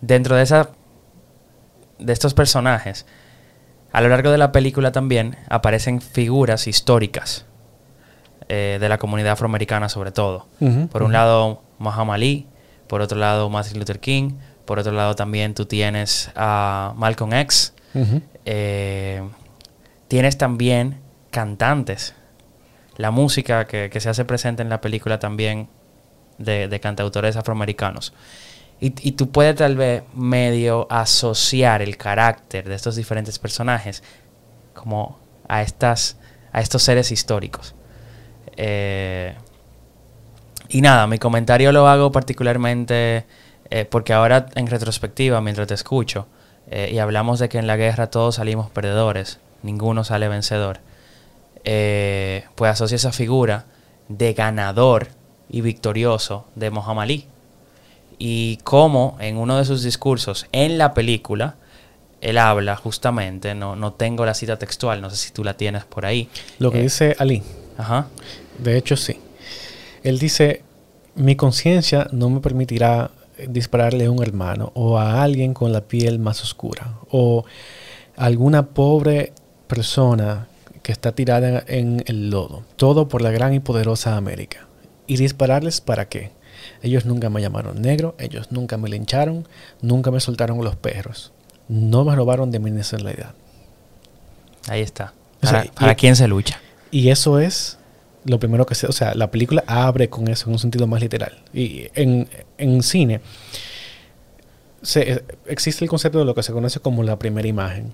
Dentro 0.00 0.36
de 0.36 0.42
esa 0.42 0.70
de 1.98 2.12
estos 2.12 2.34
personajes, 2.34 3.06
a 3.92 4.00
lo 4.00 4.08
largo 4.08 4.30
de 4.30 4.38
la 4.38 4.52
película 4.52 4.92
también 4.92 5.36
aparecen 5.48 6.00
figuras 6.00 6.66
históricas 6.66 7.46
eh, 8.48 8.78
de 8.80 8.88
la 8.88 8.98
comunidad 8.98 9.32
afroamericana 9.32 9.88
sobre 9.88 10.12
todo. 10.12 10.46
por 10.90 11.02
un 11.02 11.12
lado, 11.12 11.62
Muhammad 11.78 12.14
Ali, 12.14 12.46
por 12.86 13.00
otro 13.00 13.18
lado, 13.18 13.48
Martin 13.50 13.78
Luther 13.78 14.00
King, 14.00 14.32
por 14.64 14.78
otro 14.78 14.92
lado 14.92 15.14
también 15.14 15.54
tú 15.54 15.66
tienes 15.66 16.30
a 16.34 16.92
Malcolm 16.96 17.32
X, 17.34 17.74
eh, 18.44 19.22
tienes 20.08 20.38
también 20.38 21.00
cantantes 21.30 22.14
la 22.96 23.10
música 23.10 23.66
que, 23.66 23.90
se 24.00 24.08
hace 24.08 24.24
presente 24.24 24.62
en 24.62 24.68
la 24.68 24.80
película 24.80 25.18
también 25.18 25.68
de, 26.38 26.80
cantautores 26.80 27.36
afroamericanos. 27.36 28.12
Y, 28.84 29.12
tú 29.12 29.30
puedes 29.30 29.54
tal 29.54 29.76
vez 29.76 30.02
medio 30.12 30.88
asociar 30.90 31.82
el 31.82 31.96
carácter 31.96 32.68
de 32.68 32.74
estos 32.74 32.96
diferentes 32.96 33.38
personajes 33.38 34.02
como 34.74 35.20
a, 35.46 35.62
estas, 35.62 36.16
a 36.50 36.60
estos 36.60 36.82
seres 36.82 37.12
históricos. 37.12 37.76
Eh, 38.56 39.36
y 40.68 40.80
nada, 40.80 41.06
mi 41.06 41.20
comentario 41.20 41.70
lo 41.70 41.86
hago 41.86 42.10
particularmente 42.10 43.24
eh, 43.70 43.84
porque 43.84 44.14
ahora 44.14 44.46
en 44.56 44.66
retrospectiva, 44.66 45.40
mientras 45.40 45.68
te 45.68 45.74
escucho, 45.74 46.26
eh, 46.68 46.90
y 46.92 46.98
hablamos 46.98 47.38
de 47.38 47.48
que 47.48 47.58
en 47.58 47.68
la 47.68 47.76
guerra 47.76 48.10
todos 48.10 48.34
salimos 48.34 48.68
perdedores, 48.68 49.38
ninguno 49.62 50.02
sale 50.02 50.26
vencedor 50.26 50.80
pues 51.62 52.72
asocia 52.72 52.96
esa 52.96 53.12
figura 53.12 53.66
de 54.08 54.32
ganador 54.32 55.06
y 55.48 55.60
victorioso 55.60 56.48
de 56.56 56.72
Muhammad 56.72 57.04
Ali. 57.04 57.28
Y 58.24 58.58
como 58.58 59.16
en 59.18 59.36
uno 59.36 59.58
de 59.58 59.64
sus 59.64 59.82
discursos 59.82 60.46
en 60.52 60.78
la 60.78 60.94
película, 60.94 61.56
él 62.20 62.38
habla 62.38 62.76
justamente, 62.76 63.56
no, 63.56 63.74
no 63.74 63.94
tengo 63.94 64.24
la 64.24 64.32
cita 64.32 64.60
textual, 64.60 65.00
no 65.00 65.10
sé 65.10 65.16
si 65.16 65.32
tú 65.32 65.42
la 65.42 65.56
tienes 65.56 65.84
por 65.86 66.06
ahí. 66.06 66.28
Lo 66.60 66.70
que 66.70 66.78
eh, 66.78 66.82
dice 66.82 67.16
Ali. 67.18 67.42
Ajá. 67.76 68.06
De 68.58 68.78
hecho, 68.78 68.96
sí. 68.96 69.18
Él 70.04 70.20
dice, 70.20 70.62
mi 71.16 71.34
conciencia 71.34 72.06
no 72.12 72.30
me 72.30 72.38
permitirá 72.38 73.10
dispararle 73.48 74.04
a 74.04 74.10
un 74.12 74.22
hermano 74.22 74.70
o 74.76 74.98
a 74.98 75.24
alguien 75.24 75.52
con 75.52 75.72
la 75.72 75.80
piel 75.80 76.20
más 76.20 76.44
oscura 76.44 76.98
o 77.10 77.44
alguna 78.14 78.68
pobre 78.68 79.32
persona 79.66 80.46
que 80.84 80.92
está 80.92 81.10
tirada 81.10 81.64
en 81.66 82.04
el 82.06 82.30
lodo. 82.30 82.62
Todo 82.76 83.08
por 83.08 83.20
la 83.20 83.32
gran 83.32 83.52
y 83.52 83.58
poderosa 83.58 84.16
América. 84.16 84.68
¿Y 85.08 85.16
dispararles 85.16 85.80
para 85.80 86.08
qué? 86.08 86.30
Ellos 86.82 87.06
nunca 87.06 87.30
me 87.30 87.40
llamaron 87.40 87.80
negro, 87.80 88.14
ellos 88.18 88.50
nunca 88.50 88.76
me 88.76 88.88
lincharon, 88.88 89.46
nunca 89.80 90.10
me 90.10 90.20
soltaron 90.20 90.62
los 90.64 90.76
perros. 90.76 91.32
No 91.68 92.04
me 92.04 92.14
robaron 92.14 92.50
de 92.50 92.58
mi 92.58 92.70
nacionalidad. 92.70 93.34
Ahí 94.68 94.80
está. 94.80 95.12
¿Para, 95.40 95.94
quién 95.94 96.16
se 96.16 96.28
lucha? 96.28 96.60
Y 96.90 97.08
eso 97.08 97.38
es 97.38 97.78
lo 98.24 98.38
primero 98.38 98.66
que 98.66 98.74
se... 98.74 98.86
O 98.86 98.92
sea, 98.92 99.14
la 99.14 99.30
película 99.30 99.64
abre 99.66 100.08
con 100.08 100.28
eso 100.28 100.46
en 100.46 100.52
un 100.52 100.58
sentido 100.58 100.86
más 100.86 101.00
literal. 101.00 101.38
Y 101.52 101.88
en, 101.94 102.28
en 102.58 102.82
cine 102.82 103.20
se, 104.82 105.24
existe 105.46 105.84
el 105.84 105.90
concepto 105.90 106.18
de 106.18 106.24
lo 106.24 106.34
que 106.34 106.42
se 106.42 106.52
conoce 106.52 106.80
como 106.80 107.02
la 107.02 107.18
primera 107.18 107.48
imagen 107.48 107.92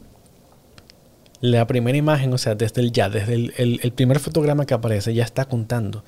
la 1.41 1.67
primera 1.67 1.97
imagen, 1.97 2.33
o 2.33 2.39
sea, 2.39 2.55
desde 2.55 2.81
el 2.81 2.93
ya, 2.93 3.09
desde 3.09 3.35
el, 3.35 3.93
primer 3.95 4.19
fotograma 4.19 4.67
que 4.67 4.75
aparece, 4.75 5.15
ya 5.15 5.25
está 5.25 5.45
contando, 5.45 6.05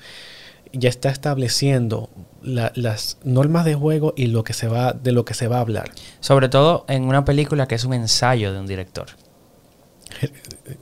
ya 0.73 0.89
está 0.89 1.09
estableciendo 1.09 2.09
las 2.41 3.17
normas 3.23 3.65
de 3.65 3.75
juego 3.75 4.13
y 4.15 4.27
lo 4.27 4.43
que 4.43 4.53
se 4.53 4.67
va, 4.67 4.93
de 4.93 5.11
lo 5.11 5.25
que 5.25 5.33
se 5.33 5.47
va 5.47 5.57
a 5.57 5.61
hablar. 5.61 5.91
Sobre 6.19 6.49
todo 6.49 6.85
en 6.87 7.03
una 7.03 7.25
película 7.25 7.67
que 7.67 7.75
es 7.75 7.83
un 7.83 7.93
ensayo 7.93 8.53
de 8.53 8.59
un 8.59 8.67
director. 8.67 9.07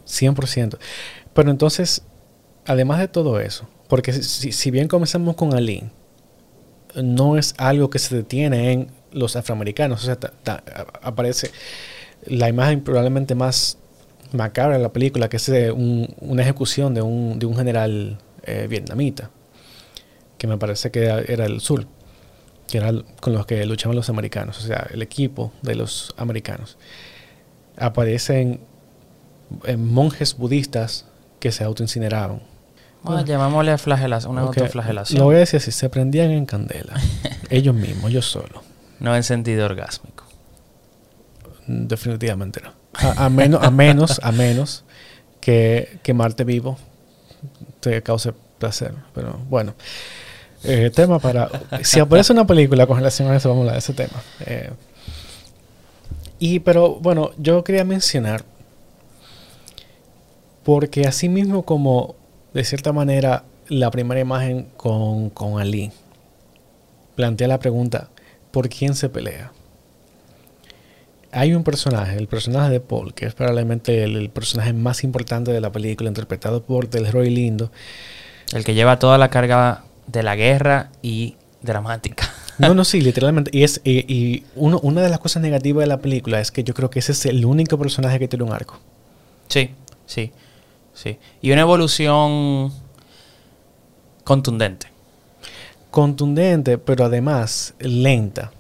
100%. 0.08 0.77
Pero 1.34 1.51
entonces, 1.51 2.03
además 2.65 3.00
de 3.00 3.08
todo 3.08 3.39
eso, 3.39 3.67
porque 3.88 4.13
si, 4.13 4.51
si 4.51 4.72
bien 4.72 4.88
comenzamos 4.88 5.36
con 5.36 5.53
Ali, 5.53 5.89
no 6.96 7.38
es 7.38 7.53
algo 7.58 7.89
que 7.89 8.00
se 8.00 8.15
detiene 8.15 8.72
en 8.72 8.91
los 9.12 9.36
afroamericanos, 9.36 10.03
o 10.03 10.05
sea, 10.05 10.17
aparece 11.01 11.51
la 12.25 12.50
imagen 12.50 12.81
probablemente 12.84 13.36
más 13.36 13.77
macabra 14.31 14.75
en 14.75 14.84
la 14.84 14.93
película, 14.93 15.29
que 15.29 15.38
es 15.38 15.50
una 15.50 16.41
ejecución 16.41 16.93
de 16.93 17.01
un, 17.01 17.39
de 17.39 17.46
un 17.46 17.55
general 17.55 18.19
eh, 18.43 18.67
vietnamita, 18.69 19.31
que 20.39 20.48
me 20.48 20.58
parece 20.58 20.89
que 20.89 21.03
era, 21.03 21.46
el 21.46 21.62
sur, 21.62 21.86
que 22.67 22.79
era 22.79 22.91
con 23.19 23.34
los 23.34 23.46
que 23.46 23.63
luchaban 23.67 23.96
los 23.96 24.10
americanos, 24.10 24.58
o 24.58 24.62
sea, 24.65 24.88
el 24.91 25.03
equipo 25.03 25.51
de 25.62 25.75
los 25.75 26.15
americanos. 26.17 26.77
Aparecen 27.77 28.62
monjes 29.77 30.36
budistas 30.36 31.05
que 31.39 31.51
se 31.51 31.63
autoincineraron. 31.63 32.41
Bueno, 33.03 33.24
llamámosle 33.24 33.77
flagelación, 33.77 34.31
una 34.31 34.41
autoflagelación. 34.41 35.19
Lo 35.19 35.25
voy 35.25 35.36
a 35.36 35.39
decir 35.39 35.58
así, 35.58 35.72
se 35.72 35.89
prendían 35.89 36.31
en 36.31 36.46
candela. 36.46 36.93
ellos 37.50 37.75
mismos, 37.75 38.10
ellos 38.10 38.25
solos. 38.25 38.63
No 39.00 39.15
en 39.15 39.24
sentido 39.24 39.65
orgásmico. 39.65 40.25
Definitivamente 41.67 42.62
no. 42.62 42.74
A, 42.93 43.29
menos, 43.29 43.63
a 43.63 43.69
menos, 43.69 44.19
a 44.24 44.31
menos 44.31 44.84
que 45.39 46.00
quemarte 46.03 46.43
vivo 46.43 46.77
te 47.79 48.01
cause 48.01 48.34
placer. 48.58 48.93
Pero 49.13 49.39
bueno, 49.50 49.75
eh, 50.63 50.92
tema 50.94 51.20
para... 51.20 51.50
Si 51.84 52.00
aparece 52.00 52.34
una 52.34 52.46
película 52.46 52.86
con 52.88 52.98
relación 52.98 53.30
a 53.32 53.36
eso, 53.36 53.50
vamos 53.50 53.62
a 53.62 53.63
hablar 53.63 53.75
de 53.75 53.80
ese 53.80 53.94
tema. 53.94 54.24
Eh, 54.46 54.72
y 56.39 56.60
pero 56.60 56.96
bueno, 56.96 57.32
yo 57.38 57.63
quería 57.63 57.84
mencionar, 57.84 58.44
porque 60.63 61.06
así 61.06 61.28
mismo 61.28 61.63
como 61.63 62.16
de 62.54 62.63
cierta 62.63 62.94
manera 62.94 63.44
la 63.68 63.92
primera 63.92 64.20
imagen 64.20 64.68
con, 64.78 65.30
con 65.30 65.60
Ali 65.60 65.92
plantea 67.20 67.50
la 67.50 67.60
pregunta, 67.60 68.08
¿por 68.51 68.70
quién 68.70 68.96
se 68.96 69.10
pelea? 69.10 69.51
Hay 71.34 71.54
un 71.54 71.66
personaje, 71.66 72.16
el 72.16 72.28
personaje 72.28 72.72
de 72.72 72.80
Paul, 72.80 73.13
que 73.13 73.25
es 73.25 73.34
probablemente 73.34 74.06
el, 74.06 74.30
personaje 74.30 74.72
más 74.72 75.04
importante 75.04 75.51
de 75.51 75.60
la 75.60 75.70
película, 75.70 76.08
interpretado 76.08 76.63
por 76.63 76.89
Delroy 76.89 77.30
Lindo. 77.30 77.74
El 78.54 78.63
que 78.63 78.74
lleva 78.74 79.00
toda 79.00 79.18
la 79.18 79.30
carga 79.30 79.84
de 80.12 80.24
la 80.24 80.36
guerra 80.36 80.92
y 81.01 81.36
dramática. 81.62 82.30
No, 82.60 82.74
no, 82.74 82.84
sí, 82.84 83.00
literalmente. 83.00 83.51
Y, 83.54 83.63
es, 83.63 83.80
y, 83.86 84.44
uno, 84.54 84.82
una 84.84 85.01
de 85.01 85.08
las 85.08 85.20
cosas 85.20 85.42
negativas 85.42 85.82
de 85.82 85.88
la 85.88 86.00
película 86.00 86.42
es 86.42 86.51
que 86.51 86.62
yo 86.66 86.74
creo 86.74 86.89
que 86.89 87.00
ese 87.00 87.13
es 87.13 87.25
el 87.25 87.46
único 87.46 87.78
personaje 87.78 88.20
que 88.20 88.28
tiene 88.28 88.44
un 88.44 88.51
arco. 88.51 88.78
Sí, 89.48 89.70
sí, 90.06 90.34
sí. 90.94 91.20
Y 91.42 91.54
una 91.54 91.62
evolución 91.62 92.74
contundente. 94.25 94.88
Contundente, 95.89 96.78
pero 96.78 97.06
además 97.06 97.75
lenta. 97.80 98.51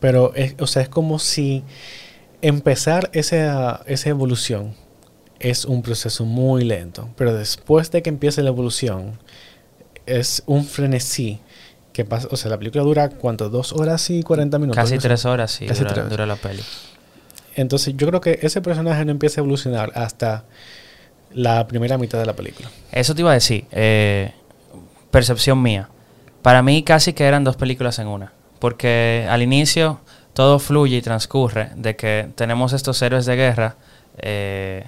Pero, 0.00 0.34
es, 0.34 0.54
o 0.58 0.66
sea, 0.66 0.80
es 0.80 0.88
como 0.88 1.18
si 1.18 1.62
empezar 2.40 3.10
esa, 3.12 3.82
esa 3.84 4.08
evolución 4.08 4.74
es 5.40 5.66
un 5.66 5.82
proceso 5.82 6.24
muy 6.24 6.64
lento. 6.64 7.10
Pero 7.16 7.34
después 7.34 7.90
de 7.90 8.02
que 8.02 8.08
empiece 8.08 8.42
la 8.42 8.48
evolución, 8.48 9.18
es 10.06 10.42
un 10.46 10.64
frenesí. 10.64 11.40
Que 11.92 12.06
pasa, 12.06 12.26
o 12.30 12.36
sea, 12.36 12.50
la 12.50 12.58
película 12.58 12.82
dura, 12.84 13.10
¿cuánto? 13.10 13.50
¿Dos 13.50 13.72
horas 13.74 14.08
y 14.08 14.22
cuarenta 14.22 14.58
minutos? 14.58 14.82
Casi 14.82 14.96
tres 14.96 15.26
horas, 15.26 15.50
sí, 15.50 15.66
Casi 15.66 15.84
dura, 15.84 16.04
dura 16.04 16.26
la 16.26 16.36
peli. 16.36 16.62
Entonces, 17.54 17.94
yo 17.98 18.06
creo 18.06 18.20
que 18.22 18.38
ese 18.40 18.62
personaje 18.62 19.04
no 19.04 19.10
empieza 19.10 19.40
a 19.40 19.42
evolucionar 19.42 19.92
hasta 19.94 20.44
la 21.34 21.66
primera 21.66 21.98
mitad 21.98 22.18
de 22.18 22.26
la 22.26 22.32
película. 22.34 22.70
Eso 22.92 23.14
te 23.14 23.20
iba 23.20 23.30
a 23.30 23.34
decir. 23.34 23.66
Eh, 23.72 24.32
percepción 25.10 25.60
mía. 25.60 25.88
Para 26.40 26.62
mí 26.62 26.82
casi 26.82 27.12
que 27.12 27.24
eran 27.24 27.44
dos 27.44 27.56
películas 27.56 27.98
en 27.98 28.08
una. 28.08 28.32
Porque 28.58 29.26
al 29.28 29.42
inicio 29.42 30.00
todo 30.34 30.58
fluye 30.58 30.96
y 30.96 31.02
transcurre 31.02 31.70
de 31.76 31.96
que 31.96 32.28
tenemos 32.34 32.72
estos 32.72 33.00
héroes 33.02 33.26
de 33.26 33.36
guerra 33.36 33.76
eh, 34.18 34.84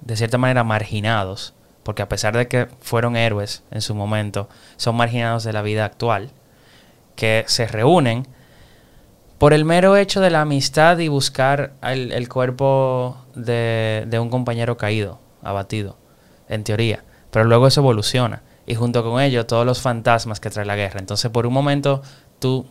de 0.00 0.16
cierta 0.16 0.38
manera 0.38 0.64
marginados. 0.64 1.54
Porque 1.88 2.02
a 2.02 2.08
pesar 2.10 2.36
de 2.36 2.48
que 2.48 2.68
fueron 2.82 3.16
héroes 3.16 3.62
en 3.70 3.80
su 3.80 3.94
momento, 3.94 4.50
son 4.76 4.94
marginados 4.94 5.42
de 5.42 5.54
la 5.54 5.62
vida 5.62 5.86
actual. 5.86 6.28
Que 7.16 7.44
se 7.46 7.66
reúnen 7.66 8.26
por 9.38 9.54
el 9.54 9.64
mero 9.64 9.96
hecho 9.96 10.20
de 10.20 10.28
la 10.28 10.42
amistad 10.42 10.98
y 10.98 11.08
buscar 11.08 11.72
el, 11.82 12.28
cuerpo 12.28 13.16
de, 13.34 14.04
de 14.06 14.18
un 14.18 14.28
compañero 14.28 14.76
caído, 14.76 15.18
abatido, 15.42 15.96
en 16.50 16.62
teoría. 16.62 17.04
Pero 17.30 17.46
luego 17.46 17.66
eso 17.66 17.80
evoluciona 17.80 18.42
y 18.66 18.74
junto 18.74 19.02
con 19.02 19.22
ello 19.22 19.46
todos 19.46 19.64
los 19.64 19.80
fantasmas 19.80 20.40
que 20.40 20.50
trae 20.50 20.66
la 20.66 20.76
guerra. 20.76 21.00
Entonces, 21.00 21.30
por 21.30 21.46
un 21.46 21.54
momento, 21.54 22.02
tú, 22.38 22.66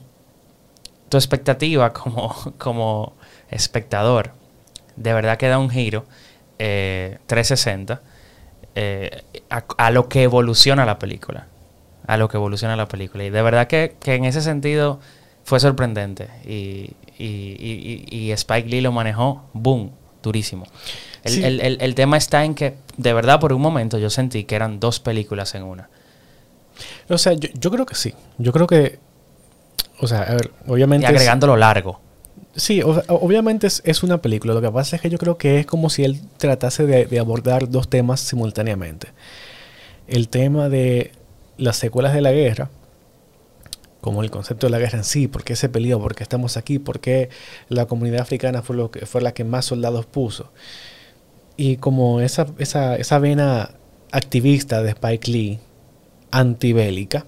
tu 1.09 1.17
expectativa 1.17 1.91
como, 1.93 2.35
como 2.59 3.13
espectador, 3.49 4.33
de 4.95 5.11
verdad 5.11 5.39
que 5.39 5.47
da 5.47 5.57
un 5.57 5.71
giro 5.71 6.05
360 6.57 7.99
eh, 8.79 9.23
a, 9.49 9.89
lo 9.89 10.07
que 10.07 10.21
evoluciona 10.21 10.85
la 10.85 10.99
película. 10.99 11.47
A 12.05 12.15
lo 12.15 12.29
que 12.29 12.37
evoluciona 12.37 12.75
la 12.75 12.87
película. 12.87 13.23
Y 13.23 13.31
de 13.31 13.41
verdad 13.41 13.65
que, 13.65 13.95
en 14.05 14.23
ese 14.23 14.41
sentido 14.41 14.99
fue 15.43 15.59
sorprendente. 15.59 16.29
Y, 16.45 16.91
y, 17.17 18.31
Spike 18.33 18.69
Lee 18.69 18.81
lo 18.81 18.91
manejó, 18.91 19.45
boom, 19.53 19.93
durísimo. 20.21 20.67
El, 21.23 21.95
tema 21.95 22.17
está 22.17 22.45
en 22.45 22.53
que, 22.53 22.75
de 22.97 23.13
verdad, 23.13 23.39
por 23.39 23.51
un 23.51 23.63
momento 23.63 23.97
yo 23.97 24.11
sentí 24.11 24.43
que 24.43 24.55
eran 24.55 24.79
dos 24.79 24.99
películas 24.99 25.55
en 25.55 25.63
una. 25.63 25.89
O 27.09 27.17
sea, 27.17 27.33
yo, 27.33 27.71
creo 27.71 27.87
que 27.87 27.95
sí. 27.95 28.13
Yo 28.37 28.53
creo 28.53 28.67
que. 28.67 28.99
O 29.99 30.07
sea, 30.07 30.21
a 30.21 30.35
ver, 30.35 30.51
obviamente. 30.67 31.07
Y 31.07 31.09
agregando 31.09 31.47
lo 31.47 31.57
largo. 31.57 31.99
Sí, 32.55 32.81
obviamente 32.83 33.67
es, 33.67 34.03
una 34.03 34.21
película. 34.21 34.53
Lo 34.53 34.61
que 34.61 34.71
pasa 34.71 34.95
es 34.95 35.01
que 35.01 35.09
yo 35.09 35.17
creo 35.17 35.37
que 35.37 35.59
es 35.59 35.65
como 35.65 35.89
si 35.89 36.03
él 36.03 36.19
tratase 36.37 36.85
de, 36.85 37.19
abordar 37.19 37.69
dos 37.69 37.87
temas 37.87 38.19
simultáneamente. 38.19 39.09
El 40.07 40.29
tema 40.29 40.69
de 40.69 41.11
las 41.57 41.77
secuelas 41.77 42.13
de 42.13 42.21
la 42.21 42.31
guerra, 42.31 42.69
como 44.01 44.23
el 44.23 44.31
concepto 44.31 44.67
de 44.67 44.71
la 44.71 44.79
guerra 44.79 44.99
en 44.99 45.03
sí, 45.03 45.27
por 45.27 45.43
qué 45.43 45.55
se 45.55 45.69
peleó, 45.69 45.99
por 45.99 46.15
qué 46.15 46.23
estamos 46.23 46.57
aquí, 46.57 46.79
por 46.79 46.99
qué 46.99 47.29
la 47.69 47.85
comunidad 47.85 48.21
africana 48.21 48.61
fue, 48.61 48.75
lo 48.75 48.89
que, 48.89 49.05
fue 49.05 49.21
la 49.21 49.33
que 49.33 49.43
más 49.43 49.65
soldados 49.65 50.05
puso 50.05 50.51
y 51.57 51.77
como 51.77 52.21
esa, 52.21 52.45
esa, 52.59 52.95
esa 52.95 53.19
vena 53.19 53.71
activista 54.11 54.81
de 54.83 54.91
Spike 54.91 55.31
Lee, 55.31 55.59
antibélica, 56.31 57.25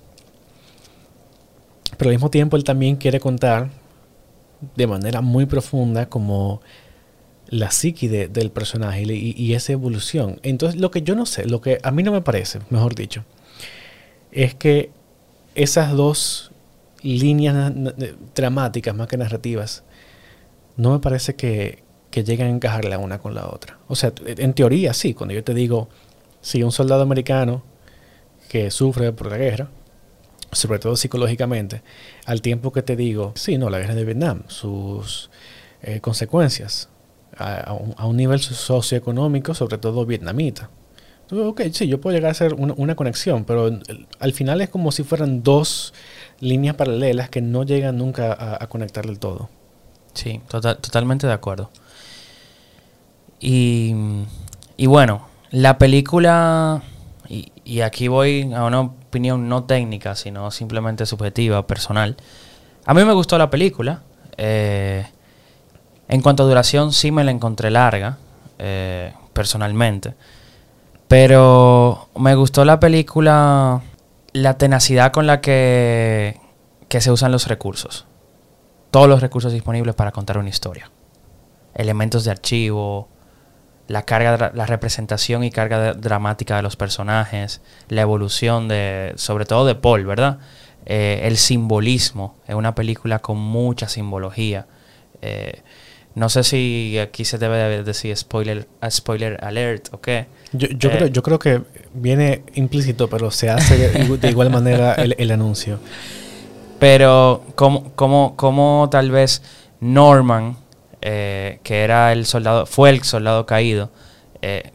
pero 1.98 2.12
al 2.12 2.16
mismo 2.16 2.30
tiempo 2.30 2.56
él 2.56 2.64
también 2.64 2.96
quiere 2.96 3.20
contar 3.20 3.72
de 4.76 4.88
manera 4.88 5.22
muy 5.22 5.46
profunda 5.46 6.10
como 6.10 6.62
la 7.48 7.72
psique 7.72 8.28
del 8.28 8.52
personaje 8.52 9.04
y, 9.04 9.34
y, 9.36 9.54
esa 9.54 9.74
evolución. 9.74 10.40
Entonces 10.44 10.80
lo 10.80 10.92
que 10.92 11.02
yo 11.02 11.16
no 11.16 11.26
sé, 11.26 11.46
lo 11.46 11.62
que 11.62 11.80
a 11.82 11.92
mí 11.92 12.04
no 12.04 12.12
me 12.12 12.22
parece, 12.22 12.60
mejor 12.70 12.94
dicho, 12.94 13.26
es 14.32 14.54
que 14.54 14.92
esas 15.56 15.94
dos 15.94 16.52
líneas 17.02 17.74
dramáticas 18.36 18.96
más 18.96 19.08
que 19.08 19.18
narrativas, 19.18 19.84
no 20.78 20.92
me 20.92 21.00
parece 21.00 21.36
que, 21.36 21.84
que 22.12 22.24
lleguen 22.24 22.48
a 22.48 22.50
encajar 22.52 22.86
la 22.86 22.98
una 22.98 23.20
con 23.20 23.36
la 23.36 23.48
otra. 23.48 23.80
O 23.88 23.96
sea, 23.96 24.14
en 24.26 24.54
teoría 24.54 24.94
sí, 24.94 25.14
cuando 25.14 25.34
yo 25.34 25.44
te 25.44 25.54
digo, 25.54 25.90
si 26.42 26.64
un 26.64 26.72
soldado 26.72 27.02
americano 27.02 27.64
que 28.48 28.72
sufre 28.72 29.12
por 29.12 29.30
la 29.30 29.38
guerra, 29.38 29.70
sobre 30.52 30.80
todo 30.80 30.96
psicológicamente, 30.96 31.82
al 32.30 32.44
tiempo 32.44 32.72
que 32.72 32.84
te 32.84 32.96
digo, 32.96 33.32
sí, 33.34 33.58
no, 33.58 33.72
la 33.72 33.80
guerra 33.80 33.96
de 33.96 34.06
Vietnam, 34.06 34.44
sus 34.46 35.32
eh, 35.82 36.00
consecuencias 36.00 36.88
a, 37.36 37.74
un, 37.74 38.18
nivel 38.18 38.40
socioeconómico, 38.40 39.56
sobre 39.56 39.80
todo 39.80 40.06
vietnamita. 40.06 40.70
Ok, 41.32 41.62
sí, 41.72 41.88
yo 41.88 42.00
puedo 42.00 42.16
llegar 42.16 42.30
a 42.30 42.32
hacer 42.34 42.54
una, 42.54 42.96
conexión, 42.96 43.46
pero 43.46 43.72
al 44.20 44.34
final 44.34 44.62
es 44.62 44.70
como 44.70 44.92
si 44.92 45.02
fueran 45.02 45.42
dos 45.42 45.96
líneas 46.40 46.76
paralelas 46.76 47.30
que 47.30 47.42
no 47.42 47.64
llegan 47.64 47.98
nunca 47.98 48.38
a, 48.62 48.68
conectar 48.68 49.08
del 49.08 49.18
todo. 49.18 49.50
Sí, 50.14 50.40
totalmente 50.50 51.26
de 51.26 51.34
acuerdo. 51.34 51.72
Y, 53.40 53.96
y 54.78 54.86
bueno, 54.86 55.28
la 55.50 55.80
película, 55.80 56.84
y, 57.70 57.82
aquí 57.82 58.08
voy 58.08 58.52
a 58.54 58.64
una 58.64 58.82
opinión 58.82 59.48
no 59.48 59.64
técnica, 59.66 60.16
sino 60.16 60.52
simplemente 60.52 61.06
subjetiva, 61.06 61.68
personal. 61.68 62.18
A 62.86 62.94
mí 62.94 63.04
me 63.06 63.14
gustó 63.14 63.38
la 63.38 63.50
película. 63.50 64.02
Eh, 64.38 65.06
en 66.08 66.22
cuanto 66.22 66.44
a 66.44 66.46
duración, 66.48 66.92
sí 66.94 67.12
me 67.12 67.24
la 67.24 67.32
encontré 67.32 67.70
larga, 67.70 68.18
eh, 68.58 69.14
personalmente. 69.34 70.16
Pero 71.08 72.10
me 72.16 72.36
gustó 72.36 72.66
la 72.66 72.80
película, 72.80 73.82
la 74.34 74.58
tenacidad 74.58 75.12
con 75.12 75.28
la 75.28 75.42
que, 75.42 76.40
que 76.88 77.02
se 77.02 77.12
usan 77.12 77.32
los 77.32 77.48
recursos. 77.48 78.06
Todos 78.92 79.08
los 79.08 79.22
recursos 79.22 79.54
disponibles 79.54 79.94
para 79.96 80.12
contar 80.12 80.38
una 80.38 80.50
historia. 80.50 80.92
Elementos 81.76 82.24
de 82.24 82.32
archivo, 82.32 83.08
la 83.90 84.04
carga, 84.04 84.52
la 84.54 84.66
representación 84.68 85.44
y 85.44 85.50
carga 85.50 85.94
dramática 85.94 86.56
de 86.56 86.62
los 86.62 86.76
personajes, 86.76 87.60
la 87.90 88.02
evolución 88.02 88.68
de, 88.68 89.14
sobre 89.16 89.46
todo 89.46 89.66
de 89.66 89.74
Paul, 89.74 90.06
¿verdad? 90.06 90.38
Eh, 90.86 91.22
el 91.24 91.38
simbolismo, 91.38 92.38
es 92.48 92.54
una 92.54 92.76
película 92.76 93.18
con 93.18 93.38
mucha 93.38 93.90
simbología. 93.90 94.68
Eh, 95.24 95.64
no 96.14 96.30
sé 96.30 96.44
si 96.44 97.00
aquí 97.00 97.26
se 97.26 97.40
debe 97.40 97.84
decir 97.84 98.16
spoiler, 98.16 98.68
spoiler 98.92 99.44
alert 99.44 99.92
o 99.92 100.00
qué. 100.00 100.28
Yo, 100.54 100.68
yo, 100.68 100.92
creo, 100.92 101.08
eh, 101.08 101.12
yo 101.12 101.24
creo 101.24 101.40
que 101.40 101.62
viene 101.92 102.44
implícito, 102.54 103.10
pero 103.10 103.32
se 103.32 103.50
hace 103.50 103.90
de, 103.90 104.30
igual 104.30 104.52
manera 104.52 104.94
el, 104.98 105.16
el, 105.18 105.32
anuncio. 105.32 105.80
Pero 106.78 107.44
como, 107.56 107.92
como, 107.96 108.36
como 108.36 108.88
tal 108.92 109.10
vez 109.10 109.42
Norman 109.80 110.58
eh, 111.02 111.60
que 111.64 111.84
era 111.84 112.12
el 112.12 112.26
soldado, 112.26 112.66
fue 112.66 112.90
el 112.90 113.04
soldado 113.04 113.46
caído, 113.46 113.90
eh, 114.42 114.74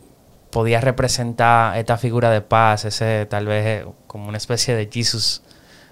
podía 0.50 0.80
representar 0.80 1.76
esta 1.76 1.98
figura 1.98 2.30
de 2.30 2.40
paz, 2.40 2.86
ese 2.86 3.26
tal 3.26 3.46
vez 3.46 3.82
eh, 3.82 3.86
como 4.06 4.28
una 4.28 4.38
especie 4.38 4.74
de 4.74 4.88
Jesus, 4.90 5.42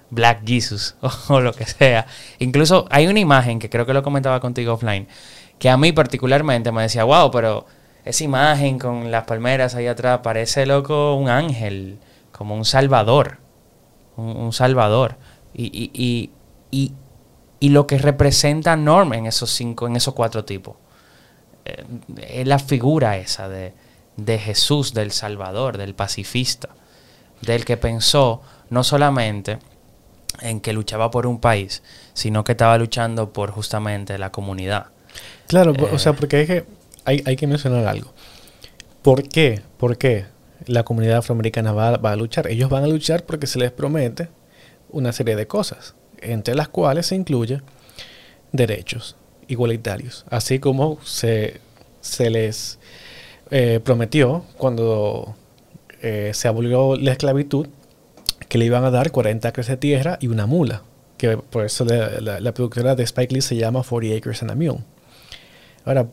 Black 0.09 0.43
Jesus 0.47 0.97
o, 1.29 1.41
lo 1.41 1.53
que 1.53 1.67
sea. 1.67 2.07
Incluso 2.39 2.87
hay 2.91 3.09
una 3.09 3.21
imagen 3.21 3.59
que 3.59 3.69
creo 3.69 3.85
que 3.85 3.93
lo 3.93 4.03
comentaba 4.03 4.41
contigo 4.41 4.73
offline, 4.73 5.07
que 5.59 5.69
a 5.69 5.77
mí 5.77 5.93
particularmente 5.93 6.73
me 6.73 6.83
decía, 6.83 7.05
wow, 7.05 7.31
pero 7.31 7.67
esa 8.05 8.25
imagen 8.25 8.79
con 8.79 9.11
las 9.11 9.25
palmeras 9.25 9.75
ahí 9.75 9.87
atrás 9.87 10.21
parece 10.23 10.65
loco 10.65 11.15
un 11.15 11.29
ángel, 11.29 11.99
como 12.31 12.55
un 12.55 12.65
salvador, 12.65 13.39
un, 14.17 14.53
salvador. 14.53 15.17
y, 15.55 15.67
y, 15.67 15.91
y, 15.93 16.31
y 16.71 16.95
lo 17.69 17.87
que 17.87 17.99
representa 17.99 18.77
Norm 18.77 19.13
en 19.15 19.27
esos 19.27 19.51
cinco, 19.51 19.87
en 19.87 19.97
esos 19.97 20.15
cuatro 20.15 20.45
tipos. 20.45 20.77
Eh, 21.65 21.85
es 22.29 22.47
la 22.47 22.59
figura 22.59 23.17
esa 23.19 23.49
de, 23.49 23.73
Jesús, 24.39 24.95
del 24.95 25.13
Salvador, 25.13 25.79
del 25.79 25.95
pacifista, 25.95 26.71
del 27.41 27.65
que 27.65 27.77
pensó 27.77 28.43
no 28.71 28.85
solamente 28.85 29.59
en 30.41 30.61
que 30.61 30.73
luchaba 30.73 31.11
por 31.11 31.27
un 31.27 31.41
país, 31.41 31.83
sino 32.15 32.43
que 32.43 32.53
estaba 32.53 32.77
luchando 32.79 33.33
por 33.33 33.51
justamente 33.51 34.19
la 34.19 34.33
comunidad. 34.33 34.87
Claro, 35.47 35.75
o 35.93 35.99
sea, 35.99 36.15
porque 36.15 36.37
hay 36.37 36.47
que, 36.47 36.65
hay, 37.05 37.23
hay 37.27 37.37
que 37.37 37.47
mencionar 37.47 37.87
algo. 37.87 38.13
¿Por 39.03 39.29
qué? 39.29 39.63
¿Por 39.77 39.99
qué 39.99 40.27
la 40.67 40.85
comunidad 40.85 41.19
afroamericana 41.19 41.73
va, 41.73 41.97
va, 41.99 42.13
a 42.13 42.17
luchar? 42.17 42.47
Ellos 42.47 42.71
van 42.71 42.85
a 42.85 42.87
luchar 42.87 43.25
porque 43.25 43.47
se 43.47 43.59
les 43.59 43.71
promete 43.71 44.29
una 44.91 45.13
serie 45.13 45.37
de 45.37 45.47
cosas, 45.47 45.95
entre 46.23 46.55
las 46.55 46.69
cuales 46.69 47.07
se 47.07 47.15
incluye 47.15 47.61
derechos 48.53 49.17
igualitarios, 49.49 50.25
así 50.31 50.59
como 50.59 50.99
se, 51.05 51.61
se 52.01 52.31
les 52.31 52.79
eh, 53.51 53.81
prometió 53.83 54.45
cuando 54.57 55.35
eh, 56.01 56.31
se 56.35 56.49
abolió 56.49 56.97
la 56.97 57.13
esclavitud 57.13 57.67
que 58.49 58.59
le 58.59 58.65
iban 58.65 58.85
a 58.85 58.91
dar 58.91 59.11
40 59.11 59.49
acres 59.49 59.67
de 59.67 59.77
tierra 59.77 60.19
y 60.21 60.29
una 60.29 60.47
mula, 60.47 60.83
que 61.17 61.37
por 61.37 61.65
eso 61.65 61.85
la, 61.85 62.53
productora 62.53 62.95
de 62.95 63.03
Spike 63.05 63.35
Lee 63.35 63.41
se 63.41 63.57
llama 63.57 63.83
40 63.83 64.17
Acres 64.17 64.43
and 64.43 64.51
a 64.51 64.55
Mule. 64.55 64.81
Ahora, 65.85 66.07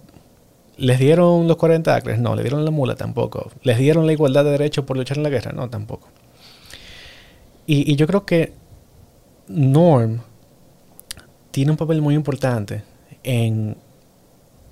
¿Les 0.80 0.98
dieron 0.98 1.46
los 1.46 1.58
40 1.58 1.94
acres? 1.94 2.20
No, 2.20 2.38
le 2.38 2.42
dieron 2.42 2.64
la 2.64 2.72
mula 2.72 2.96
tampoco. 2.96 3.52
¿Les 3.64 3.78
dieron 3.78 4.06
la 4.08 4.14
igualdad 4.14 4.46
de 4.46 4.52
derechos 4.52 4.86
por 4.86 4.96
luchar 4.96 5.18
en 5.18 5.24
la 5.24 5.30
guerra? 5.30 5.52
No, 5.52 5.70
tampoco. 5.70 6.08
Y, 7.68 7.98
yo 7.98 8.08
creo 8.08 8.26
que 8.26 8.54
Norm 9.50 10.22
tiene 11.52 11.72
un 11.72 11.78
papel 11.78 12.02
muy 12.02 12.16
importante 12.16 12.84
en, 13.24 13.76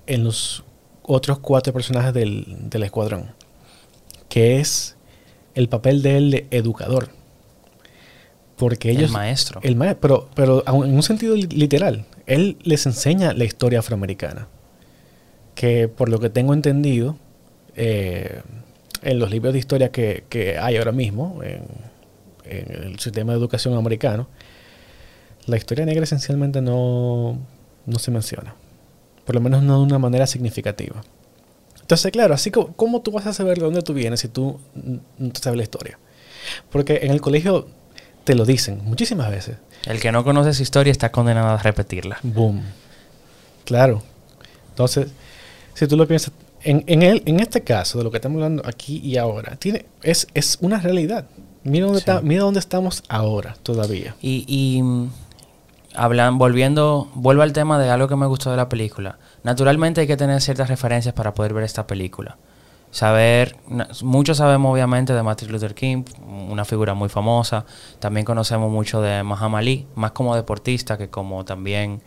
en 0.06 0.24
los 0.24 0.64
otros 1.02 1.40
cuatro 1.40 1.74
personajes 1.74 2.14
del, 2.14 2.70
del 2.70 2.84
escuadrón, 2.84 3.32
que 4.30 4.60
es 4.60 4.96
el 5.56 5.68
papel 5.68 6.02
del 6.02 6.48
educador. 6.52 7.10
Porque 8.56 8.90
ellos... 8.92 9.06
El 9.06 9.12
maestro. 9.12 9.60
El 9.64 9.76
maestro, 9.76 10.30
pero, 10.34 10.64
pero 10.64 10.86
en 10.86 10.96
un 10.96 11.04
sentido 11.04 11.36
literal, 11.36 12.06
él 12.26 12.58
les 12.64 12.86
enseña 12.86 13.34
la 13.34 13.44
historia 13.44 13.80
afroamericana 13.80 14.48
que 15.58 15.88
por 15.88 16.08
lo 16.08 16.20
que 16.20 16.30
tengo 16.30 16.54
entendido, 16.54 17.18
eh, 17.76 18.42
en 19.02 19.20
los 19.20 19.32
libros 19.32 19.54
de 19.54 19.60
historia 19.60 19.92
que, 19.92 20.24
que 20.30 20.60
hay 20.60 20.78
ahora 20.78 20.92
mismo, 20.92 21.42
en, 21.44 21.64
en, 22.46 22.84
el 22.84 23.00
sistema 23.00 23.34
de 23.34 23.40
educación 23.40 23.74
americano, 23.74 24.28
la 25.48 25.58
historia 25.58 25.86
negra 25.86 26.04
esencialmente 26.04 26.62
no, 26.62 27.40
no 27.86 28.00
se 28.00 28.12
menciona. 28.12 28.54
Por 29.26 29.36
lo 29.36 29.42
menos 29.42 29.64
no 29.64 29.80
de 29.80 29.86
una 29.86 29.98
manera 29.98 30.28
significativa. 30.28 31.02
Entonces, 31.82 32.12
claro, 32.12 32.34
así 32.34 32.52
como 32.52 32.74
¿cómo 32.76 33.02
tú 33.02 33.12
vas 33.12 33.26
a 33.28 33.34
saber 33.34 33.58
de 33.58 33.64
dónde 33.64 33.82
tú 33.82 33.94
vienes 33.94 34.20
si 34.20 34.28
tú 34.28 34.60
no 34.76 35.32
sabes 35.34 35.58
la 35.58 35.64
historia? 35.64 35.98
Porque 36.70 37.00
en 37.04 37.12
el 37.12 37.22
colegio 37.22 37.68
te 38.26 38.36
lo 38.36 38.46
dicen 38.46 38.82
muchísimas 38.84 39.32
veces. 39.32 39.58
El 39.86 40.02
que 40.02 40.12
no 40.12 40.24
conoce 40.24 40.54
su 40.54 40.64
historia 40.64 40.92
está 40.92 41.12
condenado 41.12 41.48
a 41.48 41.58
repetirla. 41.58 42.20
Boom. 42.24 42.62
Claro. 43.64 44.04
Entonces, 44.70 45.08
si 45.74 45.88
tú 45.88 45.96
lo 45.96 46.08
piensas, 46.08 46.34
en, 46.62 46.84
en, 46.88 47.04
el, 47.04 47.24
en 47.26 47.40
este 47.40 47.62
caso 47.62 47.98
de 47.98 48.04
lo 48.04 48.12
que 48.12 48.18
estamos 48.18 48.36
hablando 48.38 48.64
aquí 48.66 49.00
y 49.04 49.16
ahora, 49.16 49.56
tiene, 49.56 49.86
es, 50.04 50.28
es 50.34 50.58
una 50.60 50.80
realidad. 50.82 51.26
Mira 51.64 51.86
dónde, 51.86 52.00
sí. 52.00 52.04
está, 52.10 52.22
mira 52.22 52.42
dónde 52.42 52.60
estamos 52.60 53.04
ahora 53.08 53.56
todavía. 53.64 54.16
Y, 54.22 54.44
y 54.48 54.82
hablan, 55.98 56.38
volviendo, 56.38 57.10
vuelvo 57.14 57.42
al 57.42 57.54
tema 57.54 57.80
de 57.80 57.90
algo 57.90 58.08
que 58.08 58.16
me 58.16 58.26
gustó 58.26 58.52
de 58.52 58.58
la 58.58 58.70
película. 58.70 59.18
Naturalmente 59.44 60.02
hay 60.02 60.08
que 60.08 60.18
tener 60.18 60.42
ciertas 60.42 60.70
referencias 60.70 61.14
para 61.14 61.34
poder 61.34 61.54
ver 61.54 61.64
esta 61.64 61.88
película. 61.88 62.38
Saber, 62.92 63.58
muchos 64.02 64.38
sabemos 64.38 64.72
obviamente 64.72 65.14
de 65.14 65.22
Martin 65.22 65.52
Luther 65.52 65.76
King, 65.76 66.04
una 66.50 66.64
figura 66.64 66.94
muy 66.94 67.10
famosa. 67.10 67.66
También 68.00 68.26
conocemos 68.26 68.72
mucho 68.72 69.02
de 69.02 69.24
Muhammad 69.24 69.60
Ali, 69.60 69.86
más 69.96 70.12
como 70.12 70.36
deportista 70.36 70.98
que 70.98 71.10
como 71.10 71.44
también 71.44 72.02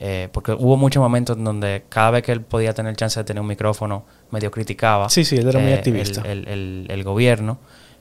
eh, 0.00 0.28
porque 0.32 0.52
hubo 0.52 0.76
muchos 0.76 1.00
momentos 1.00 1.36
en 1.36 1.44
donde 1.44 1.84
cada 1.88 2.10
vez 2.10 2.22
que 2.24 2.32
él 2.32 2.40
podía 2.40 2.74
tener 2.74 2.96
chance 2.96 3.18
de 3.20 3.24
tener 3.24 3.40
un 3.40 3.46
micrófono, 3.46 4.04
medio 4.30 4.50
criticaba. 4.50 5.08
Sí, 5.08 5.24
sí, 5.24 5.36
él 5.36 5.48
era 5.48 5.60
eh, 5.60 5.62
muy 5.62 5.72
activista. 5.72 6.22
El, 6.22 6.48
el, 6.48 6.86
el, 6.90 7.04
gobierno 7.04 7.58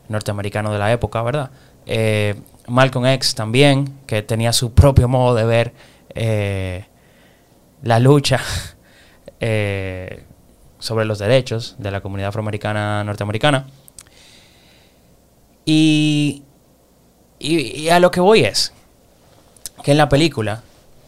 norteamericano 0.10 0.72
de 0.72 0.80
la 0.80 0.92
época, 0.92 1.22
¿verdad? 1.22 1.52
Eh, 1.86 2.36
Malcolm 2.68 3.06
X 3.06 3.36
también, 3.36 4.00
que 4.08 4.22
tenía 4.22 4.54
su 4.54 4.74
propio 4.74 5.08
modo 5.08 5.36
de 5.36 5.46
ver 5.46 5.74
eh, 6.16 6.86
la 7.82 8.00
lucha 8.00 8.40
sobre 10.80 11.06
los 11.06 11.20
derechos 11.20 11.76
de 11.78 11.92
la 11.92 12.02
comunidad 12.02 12.30
afroamericana 12.30 13.04
norteamericana. 13.04 13.68
Y, 15.66 16.44
y, 17.40 17.82
y 17.82 17.90
a 17.90 18.00
lo 18.00 18.12
que 18.12 18.20
voy 18.20 18.46
es 18.46 18.74
que 19.84 19.92
en 19.92 19.98
la 19.98 20.10
película 20.10 20.64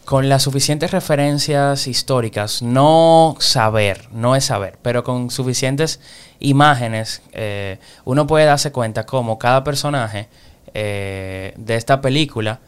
con 0.06 0.28
las 0.28 0.44
suficientes 0.44 0.92
referencias 0.92 1.88
históricas, 1.88 2.62
no 2.62 3.34
saber, 3.40 4.08
no 4.12 4.36
es 4.36 4.44
saber, 4.44 4.78
pero 4.80 5.02
con 5.02 5.30
suficientes 5.30 5.98
imágenes, 6.38 7.22
eh, 7.32 7.80
uno 8.04 8.24
puede 8.24 8.46
darse 8.46 8.70
cuenta 8.70 9.04
cómo 9.04 9.36
cada 9.36 9.64
personaje 9.64 10.28
eh, 10.78 11.54
de 11.56 11.74
esta 11.74 12.02
película 12.02 12.60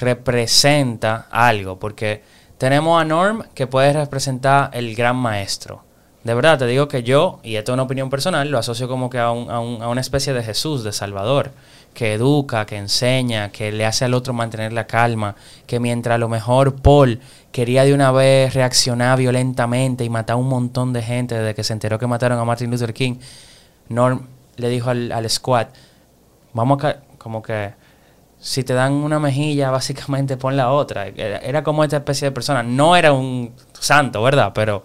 representa 0.00 1.26
algo, 1.30 1.78
porque 1.78 2.22
tenemos 2.56 2.98
a 2.98 3.04
Norm 3.04 3.44
que 3.54 3.66
puede 3.66 3.92
representar 3.92 4.70
el 4.72 4.94
gran 4.94 5.16
maestro. 5.16 5.84
De 6.24 6.32
verdad, 6.32 6.58
te 6.58 6.66
digo 6.66 6.88
que 6.88 7.02
yo, 7.02 7.38
y 7.42 7.56
esto 7.56 7.72
es 7.72 7.74
una 7.74 7.82
opinión 7.82 8.08
personal, 8.08 8.50
lo 8.50 8.56
asocio 8.56 8.88
como 8.88 9.10
que 9.10 9.18
a, 9.18 9.30
un, 9.30 9.50
a, 9.50 9.60
un, 9.60 9.82
a 9.82 9.88
una 9.88 10.00
especie 10.00 10.32
de 10.32 10.42
Jesús, 10.42 10.84
de 10.84 10.92
Salvador 10.92 11.50
que 11.92 12.14
educa, 12.14 12.64
que 12.64 12.78
enseña, 12.78 13.50
que 13.50 13.72
le 13.72 13.84
hace 13.84 14.06
al 14.06 14.14
otro 14.14 14.32
mantener 14.32 14.72
la 14.72 14.86
calma, 14.86 15.36
que 15.66 15.80
mientras 15.80 16.14
a 16.14 16.18
lo 16.18 16.30
mejor 16.30 16.76
Paul 16.80 17.20
quería 17.52 17.84
de 17.84 17.92
una 17.92 18.10
vez 18.10 18.54
reaccionar 18.54 19.18
violentamente 19.18 20.02
y 20.02 20.08
matar 20.08 20.34
a 20.34 20.36
un 20.38 20.48
montón 20.48 20.94
de 20.94 21.02
gente 21.02 21.34
desde 21.34 21.54
que 21.54 21.64
se 21.64 21.74
enteró 21.74 21.98
que 21.98 22.06
mataron 22.06 22.38
a 22.38 22.44
Martin 22.46 22.70
Luther 22.70 22.94
King, 22.94 23.16
Norm 23.90 24.28
le 24.56 24.68
dijo 24.70 24.88
al, 24.88 25.12
al 25.12 25.28
squad, 25.28 25.66
vamos 26.54 26.82
a 26.84 27.09
como 27.20 27.42
que 27.42 27.72
si 28.40 28.64
te 28.64 28.72
dan 28.72 28.94
una 28.94 29.18
mejilla, 29.18 29.70
básicamente 29.78 30.36
pon 30.36 30.56
la 30.56 30.70
otra. 30.72 31.06
Era 31.06 31.62
como 31.62 31.84
esta 31.84 31.98
especie 31.98 32.28
de 32.28 32.32
persona. 32.32 32.62
No 32.62 32.96
era 32.96 33.12
un 33.12 33.52
santo, 33.78 34.22
¿verdad? 34.22 34.52
Pero, 34.54 34.82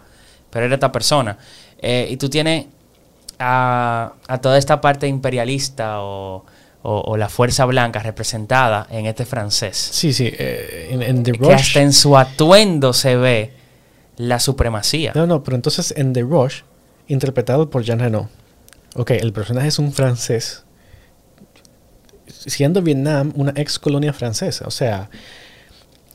pero 0.50 0.66
era 0.66 0.76
esta 0.76 0.92
persona. 0.92 1.38
Eh, 1.80 2.08
y 2.10 2.18
tú 2.18 2.30
tienes 2.30 2.66
a, 3.40 4.14
a 4.28 4.38
toda 4.40 4.58
esta 4.58 4.82
parte 4.82 5.08
imperialista 5.08 6.02
o 6.02 6.46
o, 6.88 7.00
o, 7.00 7.18
la 7.18 7.30
fuerza 7.30 7.66
blanca 7.66 8.00
representada 8.00 8.86
en 8.92 9.08
este 9.08 9.26
francés. 9.26 9.76
Sí, 9.76 10.14
sí. 10.14 10.32
Eh, 10.32 10.90
en, 10.92 11.02
en 11.02 11.24
The 11.24 11.32
Rush. 11.32 11.48
Que 11.48 11.54
hasta 11.56 11.82
en 11.82 11.92
su 11.92 12.16
atuendo 12.16 12.94
se 12.94 13.16
ve 13.16 13.54
la 14.18 14.40
supremacía. 14.40 15.12
No, 15.16 15.26
no, 15.26 15.44
pero 15.44 15.56
entonces 15.56 15.96
en 15.98 16.14
The 16.14 16.22
Rush, 16.22 16.62
interpretado 17.08 17.72
por 17.72 17.82
Jean 17.82 17.98
Reno. 17.98 18.30
Ok, 18.96 19.12
el 19.12 19.34
personaje 19.34 19.70
es 19.70 19.80
un 19.80 19.94
francés. 19.94 20.64
Siendo 22.46 22.82
Vietnam 22.82 23.34
una 23.36 23.54
ex 23.56 23.80
colonia 23.80 24.14
francesa. 24.14 24.66
O 24.68 24.72
sea, 24.72 25.10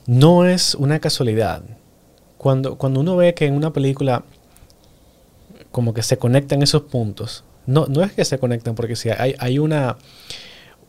no 0.05 0.45
es 0.45 0.75
una 0.75 0.99
casualidad. 0.99 1.63
Cuando, 2.37 2.77
cuando 2.77 2.99
uno 2.99 3.15
ve 3.15 3.33
que 3.33 3.45
en 3.45 3.53
una 3.53 3.71
película 3.71 4.23
como 5.71 5.93
que 5.93 6.03
se 6.03 6.17
conectan 6.17 6.61
esos 6.61 6.83
puntos, 6.83 7.43
no, 7.65 7.85
no 7.87 8.03
es 8.03 8.11
que 8.13 8.25
se 8.25 8.39
conectan 8.39 8.75
porque 8.75 8.95
si 8.95 9.09
hay, 9.09 9.35
hay 9.39 9.59
una 9.59 9.97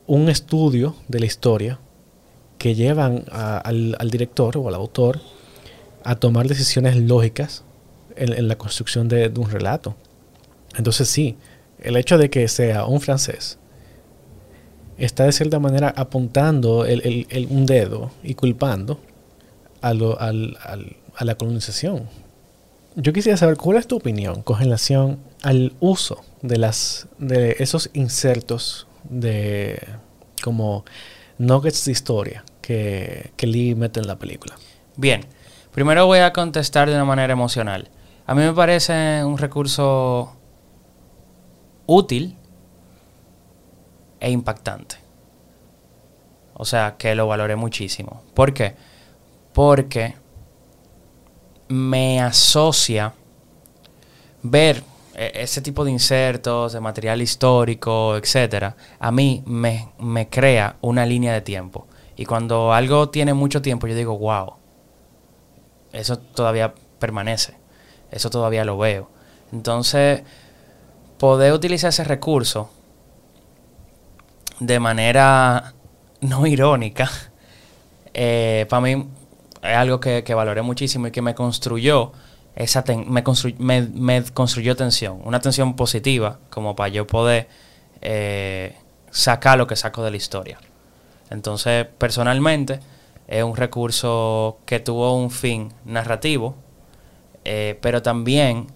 un 0.06 0.28
estudio 0.28 0.96
de 1.08 1.20
la 1.20 1.26
historia 1.26 1.78
que 2.58 2.74
llevan 2.74 3.24
a, 3.30 3.58
al, 3.58 3.96
al, 3.98 4.10
director 4.10 4.56
o 4.56 4.68
al 4.68 4.74
autor 4.74 5.20
a 6.04 6.16
tomar 6.16 6.48
decisiones 6.48 6.96
lógicas 6.96 7.64
en, 8.16 8.32
en 8.32 8.48
la 8.48 8.56
construcción 8.56 9.08
de, 9.08 9.28
de, 9.28 9.40
un 9.40 9.50
relato. 9.50 9.94
Entonces 10.76 11.08
sí, 11.08 11.36
el 11.78 11.96
hecho 11.96 12.18
de 12.18 12.30
que 12.30 12.48
sea 12.48 12.86
un 12.86 13.00
francés 13.00 13.58
está 14.98 15.24
de 15.24 15.32
cierta 15.32 15.58
manera 15.58 15.92
apuntando 15.96 16.84
el, 16.84 17.26
el, 17.30 17.46
un 17.50 17.66
dedo 17.66 18.10
y 18.22 18.34
culpando 18.34 19.00
a, 19.80 19.94
lo, 19.94 20.20
al, 20.20 20.56
al, 20.62 20.96
a 21.16 21.24
la 21.24 21.34
colonización. 21.34 22.08
Yo 22.94 23.12
quisiera 23.12 23.38
saber 23.38 23.56
cuál 23.56 23.78
es 23.78 23.86
tu 23.86 23.96
opinión 23.96 24.42
con 24.42 24.58
relación 24.58 25.18
al 25.42 25.72
uso 25.80 26.20
de, 26.42 26.58
las, 26.58 27.08
de 27.18 27.56
esos 27.58 27.90
insertos 27.94 28.86
de 29.04 29.82
como 30.42 30.84
nuggets 31.38 31.84
de 31.86 31.92
historia 31.92 32.44
que, 32.60 33.32
que 33.36 33.46
Lee 33.46 33.74
mete 33.74 34.00
en 34.00 34.06
la 34.06 34.18
película. 34.18 34.56
Bien, 34.96 35.24
primero 35.72 36.06
voy 36.06 36.18
a 36.18 36.32
contestar 36.32 36.88
de 36.88 36.94
una 36.94 37.04
manera 37.04 37.32
emocional. 37.32 37.88
A 38.26 38.34
mí 38.34 38.42
me 38.42 38.52
parece 38.52 39.24
un 39.24 39.38
recurso 39.38 40.36
útil 41.86 42.36
e 44.22 44.30
impactante. 44.30 44.96
O 46.54 46.64
sea, 46.64 46.94
que 46.96 47.14
lo 47.16 47.26
valoré 47.26 47.56
muchísimo. 47.56 48.22
¿Por 48.34 48.54
qué? 48.54 48.76
Porque 49.52 50.14
me 51.66 52.20
asocia 52.20 53.14
ver 54.42 54.84
e, 55.14 55.32
ese 55.34 55.60
tipo 55.60 55.84
de 55.84 55.90
insertos, 55.90 56.72
de 56.72 56.78
material 56.78 57.20
histórico, 57.20 58.16
etcétera, 58.16 58.76
a 59.00 59.10
mí 59.10 59.42
me, 59.44 59.88
me, 59.98 60.28
crea 60.28 60.76
una 60.82 61.04
línea 61.04 61.32
de 61.32 61.40
tiempo. 61.40 61.88
Y 62.14 62.24
cuando 62.24 62.72
algo 62.72 63.08
tiene 63.08 63.34
mucho 63.34 63.60
tiempo, 63.60 63.88
yo 63.88 63.96
digo, 63.96 64.16
wow, 64.16 64.54
eso 65.92 66.18
todavía 66.18 66.74
permanece, 67.00 67.56
eso 68.12 68.30
todavía 68.30 68.64
lo 68.64 68.78
veo. 68.78 69.10
Entonces, 69.52 70.22
poder 71.18 71.52
utilizar 71.52 71.88
ese 71.88 72.04
recurso 72.04 72.70
de 74.66 74.78
manera 74.80 75.74
no 76.20 76.46
irónica, 76.46 77.10
eh, 78.14 78.66
para 78.68 78.80
mí 78.80 79.08
es 79.62 79.76
algo 79.76 80.00
que, 80.00 80.22
valoré 80.34 80.62
muchísimo 80.62 81.08
y 81.08 81.10
que 81.10 81.22
me 81.22 81.34
construyó 81.34 82.12
esa 82.54 82.84
me, 83.06 83.22
me, 83.82 84.24
construyó 84.24 84.76
tensión, 84.76 85.20
una 85.24 85.40
tensión 85.40 85.74
positiva, 85.74 86.38
como 86.50 86.76
para 86.76 86.88
yo 86.88 87.06
poder 87.06 87.48
eh, 88.02 88.76
sacar 89.10 89.56
lo 89.56 89.66
que 89.66 89.74
saco 89.74 90.04
de 90.04 90.10
la 90.10 90.16
historia. 90.18 90.58
Entonces, 91.30 91.86
personalmente, 91.96 92.80
es 93.26 93.42
un 93.42 93.56
recurso 93.56 94.58
que 94.66 94.80
tuvo 94.80 95.16
un 95.16 95.30
fin 95.30 95.72
narrativo, 95.86 96.56
eh, 97.44 97.78
pero 97.80 98.02
también 98.02 98.66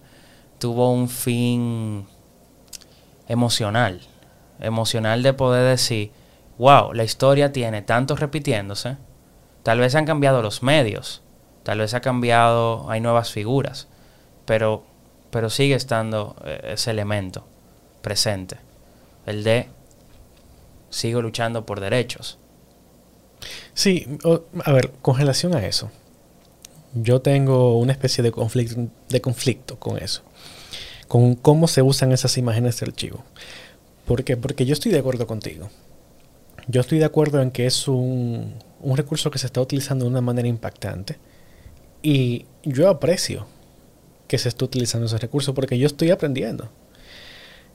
tuvo 0.57 0.91
un 0.91 1.07
fin 1.07 2.07
emocional. 3.27 4.01
Emocional 4.59 5.23
de 5.23 5.33
poder 5.33 5.67
decir, 5.69 6.11
wow, 6.57 6.93
la 6.93 7.03
historia 7.03 7.51
tiene 7.51 7.81
tanto 7.81 8.15
repitiéndose. 8.15 8.97
Tal 9.63 9.79
vez 9.79 9.95
han 9.95 10.05
cambiado 10.05 10.41
los 10.41 10.63
medios, 10.63 11.21
tal 11.63 11.79
vez 11.79 11.93
ha 11.93 12.01
cambiado, 12.01 12.89
hay 12.89 13.01
nuevas 13.01 13.31
figuras, 13.31 13.87
pero, 14.45 14.83
pero 15.29 15.49
sigue 15.49 15.75
estando 15.75 16.35
eh, 16.45 16.71
ese 16.73 16.91
elemento 16.91 17.45
presente, 18.01 18.57
el 19.25 19.43
de 19.43 19.67
sigo 20.89 21.21
luchando 21.21 21.65
por 21.65 21.79
derechos. 21.79 22.37
Sí, 23.73 24.07
a 24.63 24.71
ver, 24.71 24.91
con 25.01 25.17
relación 25.17 25.53
a 25.55 25.65
eso, 25.65 25.91
yo 26.93 27.21
tengo 27.21 27.77
una 27.77 27.91
especie 27.91 28.23
de 28.23 28.31
conflicto, 28.31 28.87
de 29.09 29.21
conflicto 29.21 29.77
con 29.77 29.97
eso, 29.97 30.23
con 31.07 31.35
cómo 31.35 31.67
se 31.67 31.81
usan 31.81 32.11
esas 32.11 32.37
imágenes 32.37 32.79
de 32.79 32.85
archivo. 32.87 33.23
¿Por 34.07 34.23
qué? 34.23 34.37
Porque 34.37 34.65
yo 34.65 34.73
estoy 34.73 34.91
de 34.91 34.99
acuerdo 34.99 35.27
contigo. 35.27 35.69
Yo 36.67 36.81
estoy 36.81 36.97
de 36.97 37.05
acuerdo 37.05 37.41
en 37.41 37.51
que 37.51 37.65
es 37.65 37.87
un, 37.87 38.55
un 38.81 38.97
recurso 38.97 39.29
que 39.29 39.37
se 39.37 39.45
está 39.45 39.61
utilizando 39.61 40.05
de 40.05 40.11
una 40.11 40.21
manera 40.21 40.47
impactante. 40.47 41.17
Y 42.01 42.45
yo 42.63 42.89
aprecio 42.89 43.45
que 44.27 44.37
se 44.37 44.49
esté 44.49 44.63
utilizando 44.63 45.07
ese 45.07 45.17
recurso 45.17 45.53
porque 45.53 45.77
yo 45.77 45.87
estoy 45.87 46.11
aprendiendo. 46.11 46.69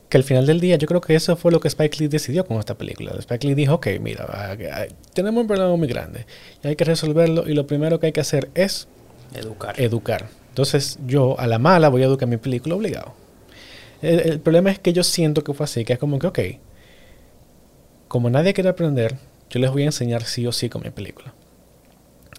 Que 0.08 0.18
al 0.18 0.24
final 0.24 0.46
del 0.46 0.60
día 0.60 0.76
yo 0.76 0.86
creo 0.86 1.00
que 1.00 1.14
eso 1.14 1.36
fue 1.36 1.52
lo 1.52 1.60
que 1.60 1.68
Spike 1.68 1.98
Lee 1.98 2.08
decidió 2.08 2.44
con 2.44 2.58
esta 2.58 2.76
película. 2.76 3.12
Spike 3.18 3.46
Lee 3.46 3.54
dijo, 3.54 3.74
ok, 3.74 3.88
mira, 4.00 4.26
ah, 4.28 4.56
ah, 4.72 4.86
tenemos 5.14 5.40
un 5.40 5.46
problema 5.46 5.74
muy 5.76 5.88
grande 5.88 6.26
y 6.62 6.68
hay 6.68 6.76
que 6.76 6.84
resolverlo 6.84 7.48
y 7.48 7.54
lo 7.54 7.66
primero 7.66 7.98
que 7.98 8.06
hay 8.06 8.12
que 8.12 8.20
hacer 8.20 8.50
es 8.54 8.88
educar. 9.34 9.80
educar. 9.80 10.28
Entonces 10.50 10.98
yo 11.06 11.38
a 11.40 11.46
la 11.46 11.58
mala 11.58 11.88
voy 11.88 12.02
a 12.02 12.06
educar 12.06 12.28
mi 12.28 12.36
película 12.36 12.74
obligado. 12.74 13.21
El, 14.02 14.40
problema 14.40 14.70
es 14.72 14.80
que 14.80 14.92
yo 14.92 15.04
siento 15.04 15.44
que 15.44 15.54
fue 15.54 15.64
así, 15.64 15.84
que 15.84 15.92
es 15.92 15.98
como 15.98 16.18
que, 16.18 16.26
ok, 16.26 16.38
como 18.08 18.30
nadie 18.30 18.52
quiere 18.52 18.68
aprender, 18.68 19.16
yo 19.48 19.60
les 19.60 19.70
voy 19.70 19.82
a 19.82 19.86
enseñar 19.86 20.24
sí 20.24 20.44
o 20.46 20.52
sí 20.52 20.68
con 20.68 20.82
mi 20.82 20.90
película. 20.90 21.32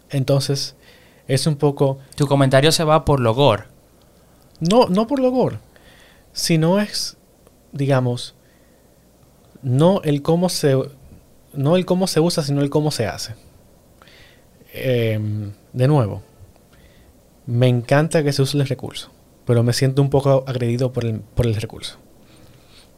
Entonces, 0.09 0.75
es 1.27 1.47
un 1.47 1.55
poco... 1.55 1.99
Tu 2.15 2.27
comentario 2.27 2.71
se 2.73 2.83
va 2.83 3.05
por 3.05 3.21
logor. 3.21 3.67
No, 4.59 4.87
no 4.87 5.07
por 5.07 5.19
logor, 5.19 5.59
sino 6.33 6.79
es, 6.79 7.17
digamos, 7.71 8.35
no 9.61 10.01
el 10.03 10.21
cómo 10.21 10.49
se, 10.49 10.75
no 11.53 11.77
el 11.77 11.85
cómo 11.85 12.07
se 12.07 12.19
usa, 12.19 12.43
sino 12.43 12.61
el 12.61 12.69
cómo 12.69 12.91
se 12.91 13.07
hace. 13.07 13.35
Em, 14.73 15.53
de 15.71 15.87
nuevo, 15.87 16.23
me 17.45 17.67
encanta 17.67 18.21
que 18.21 18.33
se 18.33 18.41
use 18.41 18.57
el 18.57 18.67
recurso 18.67 19.12
pero 19.45 19.63
me 19.63 19.73
siento 19.73 20.01
un 20.01 20.09
poco 20.09 20.43
agredido 20.47 20.91
por 20.91 21.05
el, 21.05 21.19
por 21.19 21.45
el 21.45 21.55
recurso. 21.55 21.97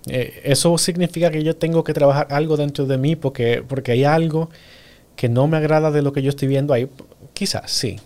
Eh, 0.07 0.41
eso 0.43 0.77
significa 0.77 1.31
que 1.31 1.43
yo 1.43 1.55
tengo 1.55 1.83
que 1.83 1.93
trabajar 1.93 2.27
algo 2.29 2.57
dentro 2.57 2.85
de 2.85 2.97
mí 2.97 3.15
porque, 3.15 3.63
porque 3.67 3.91
hay 3.91 4.03
algo 4.03 4.49
que 5.15 5.29
no 5.29 5.47
me 5.47 5.57
agrada 5.57 5.91
de 5.91 6.01
lo 6.01 6.13
que 6.13 6.21
yo 6.21 6.29
estoy 6.29 6.47
viendo 6.47 6.73
ahí. 6.73 6.89
Quizás 7.33 7.71
sí. 7.71 7.97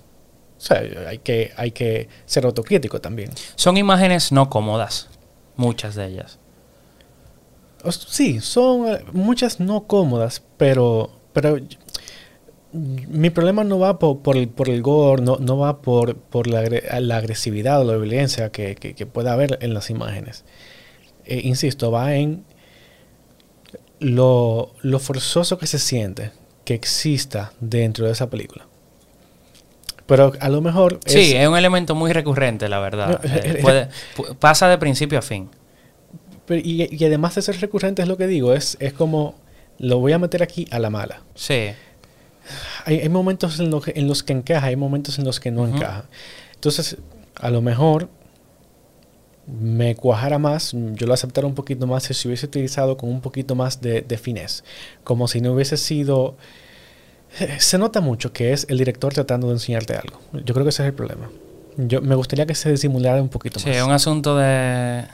O 0.58 0.62
sea, 0.62 0.82
hay 1.08 1.20
que, 1.20 1.52
hay 1.56 1.72
que 1.72 2.10
ser 2.26 2.46
autocrítico 2.46 3.00
también. 3.00 3.32
Son 3.56 3.78
imágenes 3.78 4.32
no 4.32 4.50
cómodas, 4.50 5.08
muchas 5.56 5.96
de 5.96 6.08
ellas. 6.08 6.40
Sí, 7.90 8.42
son 8.42 8.88
eh, 8.90 9.06
muchas 9.14 9.60
no 9.62 9.86
cómodas, 9.86 10.44
pero, 10.58 11.12
pero 11.32 11.58
mi 12.72 13.30
problema 13.32 13.64
no 13.64 13.80
va 13.80 13.98
por, 13.98 14.38
el, 14.38 14.48
por 14.48 14.70
el 14.70 14.82
gore, 14.82 15.24
no, 15.24 15.38
no 15.38 15.58
va 15.58 15.82
por, 15.82 16.16
por 16.16 16.48
la, 16.48 16.60
agresividad 17.18 17.82
o 17.82 17.84
la 17.84 17.98
violencia 17.98 18.52
que, 18.52 19.08
pueda 19.12 19.34
haber 19.34 19.58
en 19.62 19.74
las 19.74 19.90
imágenes. 19.90 20.44
Eh, 21.26 21.42
insisto, 21.44 21.92
va 21.92 22.16
en 22.16 22.44
lo, 24.00 24.72
forzoso 25.00 25.58
que 25.58 25.68
se 25.68 25.80
siente 25.80 26.32
que 26.64 26.76
exista 26.76 27.54
dentro 27.60 28.06
de 28.06 28.12
esa 28.12 28.30
película. 28.30 28.68
Pero 30.06 30.34
a 30.40 30.50
lo 30.50 30.62
mejor... 30.62 31.00
Sí, 31.06 31.36
es, 31.36 31.48
un 31.48 31.58
elemento 31.58 31.96
muy 31.96 32.14
recurrente, 32.14 32.70
la 32.70 32.80
verdad. 32.80 33.20
Eh, 33.24 33.90
pasa 34.40 34.68
de 34.68 34.78
principio 34.78 35.20
a 35.20 35.22
fin. 35.24 35.50
y, 36.50 36.96
y, 36.96 37.06
además 37.06 37.36
de 37.36 37.42
ser 37.42 37.60
recurrente 37.60 38.04
es 38.04 38.08
lo 38.08 38.18
que 38.18 38.28
digo, 38.28 38.54
es, 38.54 38.78
es 38.80 38.94
como 38.94 39.36
lo 39.80 40.00
voy 40.00 40.12
a 40.12 40.20
meter 40.20 40.44
aquí 40.44 40.68
a 40.72 40.80
la 40.80 40.90
mala. 40.90 41.24
Sí 41.36 41.70
hay, 42.86 43.08
momentos 43.10 43.60
en, 43.60 43.72
en, 43.96 44.08
los 44.08 44.24
que 44.24 44.34
encaja, 44.34 44.68
hay 44.68 44.76
momentos 44.76 45.20
en 45.20 45.26
los 45.26 45.40
que 45.40 45.52
no 45.52 45.68
encaja. 45.68 46.06
Entonces, 46.56 46.98
a 47.36 47.50
lo 47.50 47.62
mejor 47.62 48.10
me 49.48 49.96
cuajara 49.96 50.38
más, 50.38 50.74
yo 50.74 51.08
lo 51.08 51.14
aceptara 51.14 51.48
un 51.48 51.56
poquito 51.56 51.88
más 51.88 52.04
si 52.04 52.14
se 52.14 52.28
hubiese 52.28 52.46
utilizado 52.46 52.98
con 52.98 53.10
un 53.10 53.22
poquito 53.22 53.56
más 53.56 53.82
de, 53.82 54.02
de 54.02 54.18
finés, 54.18 54.64
como 55.04 55.28
si 55.28 55.42
no 55.42 55.54
hubiese 55.54 55.78
sido... 55.78 56.36
Se 57.60 57.78
nota 57.78 58.02
mucho 58.02 58.34
que 58.34 58.54
es 58.54 58.66
el 58.70 58.80
director 58.80 59.14
tratando 59.14 59.48
de 59.48 59.54
enseñarte 59.54 59.96
algo. 59.96 60.20
Yo 60.34 60.54
creo 60.54 60.64
que 60.64 60.70
ese 60.70 60.82
es 60.82 60.88
el 60.88 60.96
problema. 60.96 61.30
Yo 61.78 62.02
me 62.02 62.16
gustaría 62.16 62.48
que 62.48 62.56
se 62.56 62.72
disimulara 62.72 63.22
un 63.22 63.30
poquito 63.30 63.60
más. 63.60 63.64
Sí, 63.64 63.70
es 63.70 63.84
un 63.84 63.92
asunto 63.92 64.36
de 64.36 65.06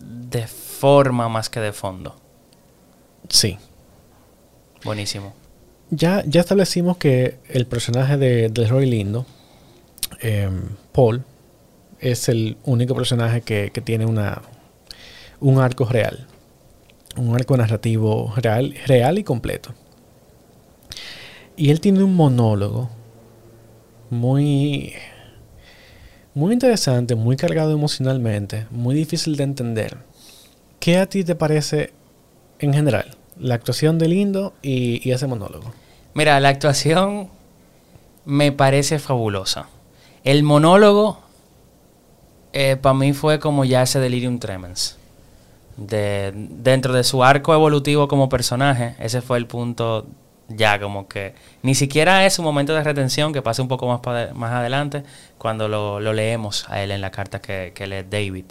de 0.00 0.46
forma 0.48 1.28
más 1.28 1.48
que 1.48 1.60
de 1.60 1.72
fondo. 1.72 2.16
Sí. 3.28 3.58
Buenísimo 4.84 5.45
ya, 5.90 6.24
ya 6.26 6.40
establecimos 6.40 6.96
que 6.96 7.38
el 7.48 7.66
personaje 7.66 8.16
de, 8.16 8.48
de 8.48 8.66
Roy 8.66 8.86
Lindo, 8.86 9.26
em, 10.20 10.70
Paul, 10.92 11.24
es 12.00 12.28
el 12.28 12.56
único 12.64 12.94
personaje 12.94 13.42
que, 13.42 13.70
tiene 13.84 14.06
una, 14.06 14.42
un 15.40 15.58
arco 15.58 15.84
real. 15.84 16.26
Un 17.16 17.34
arco 17.34 17.56
narrativo 17.56 18.32
real, 18.36 18.74
real 18.86 19.18
y 19.18 19.24
completo. 19.24 19.74
Y 21.56 21.70
él 21.70 21.80
tiene 21.80 22.02
un 22.02 22.14
monólogo 22.14 22.90
muy, 24.10 24.92
muy 26.34 26.52
interesante, 26.52 27.14
muy 27.14 27.36
cargado 27.36 27.72
emocionalmente, 27.72 28.66
muy 28.70 28.94
difícil 28.94 29.36
de 29.36 29.44
entender. 29.44 29.96
¿Qué 30.78 30.98
a 30.98 31.06
ti 31.06 31.24
te 31.24 31.34
parece 31.34 31.92
en 32.58 32.74
general? 32.74 33.15
La 33.38 33.54
actuación 33.54 33.98
de 33.98 34.08
Lindo 34.08 34.54
y, 34.62 35.10
ese 35.10 35.26
monólogo. 35.26 35.72
Mira, 36.14 36.40
la 36.40 36.48
actuación 36.48 37.28
me 38.24 38.52
parece 38.52 38.98
fabulosa. 38.98 39.68
El 40.24 40.42
monólogo 40.42 41.20
eh, 42.52 42.76
para 42.76 42.94
mí 42.94 43.12
fue 43.12 43.38
como 43.38 43.64
ya 43.64 43.82
ese 43.82 44.00
delirium 44.00 44.38
tremens. 44.38 44.98
De, 45.76 46.32
dentro 46.34 46.94
de 46.94 47.04
su 47.04 47.22
arco 47.22 47.52
evolutivo 47.52 48.08
como 48.08 48.30
personaje, 48.30 48.96
ese 48.98 49.20
fue 49.20 49.36
el 49.36 49.46
punto 49.46 50.06
ya 50.48 50.78
como 50.78 51.08
que 51.08 51.34
ni 51.62 51.74
siquiera 51.74 52.24
es 52.24 52.38
un 52.38 52.44
momento 52.44 52.72
de 52.74 52.82
retención 52.82 53.32
que 53.32 53.42
pase 53.42 53.60
un 53.62 53.68
poco 53.68 53.86
más, 53.86 54.34
más 54.34 54.52
adelante 54.52 55.02
cuando 55.38 55.68
lo, 55.68 56.00
leemos 56.12 56.64
a 56.70 56.82
él 56.82 56.92
en 56.92 57.00
la 57.00 57.10
carta 57.10 57.40
que, 57.40 57.72
que 57.74 57.86
lee 57.86 58.06
David. 58.08 58.44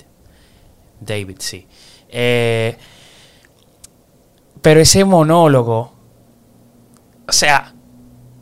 David, 1.00 1.38
sí. 1.39 1.67
Eh, 2.10 2.78
pero 4.65 4.80
ese 4.80 5.06
monólogo, 5.06 5.93
o 7.28 7.32
sea, 7.32 7.75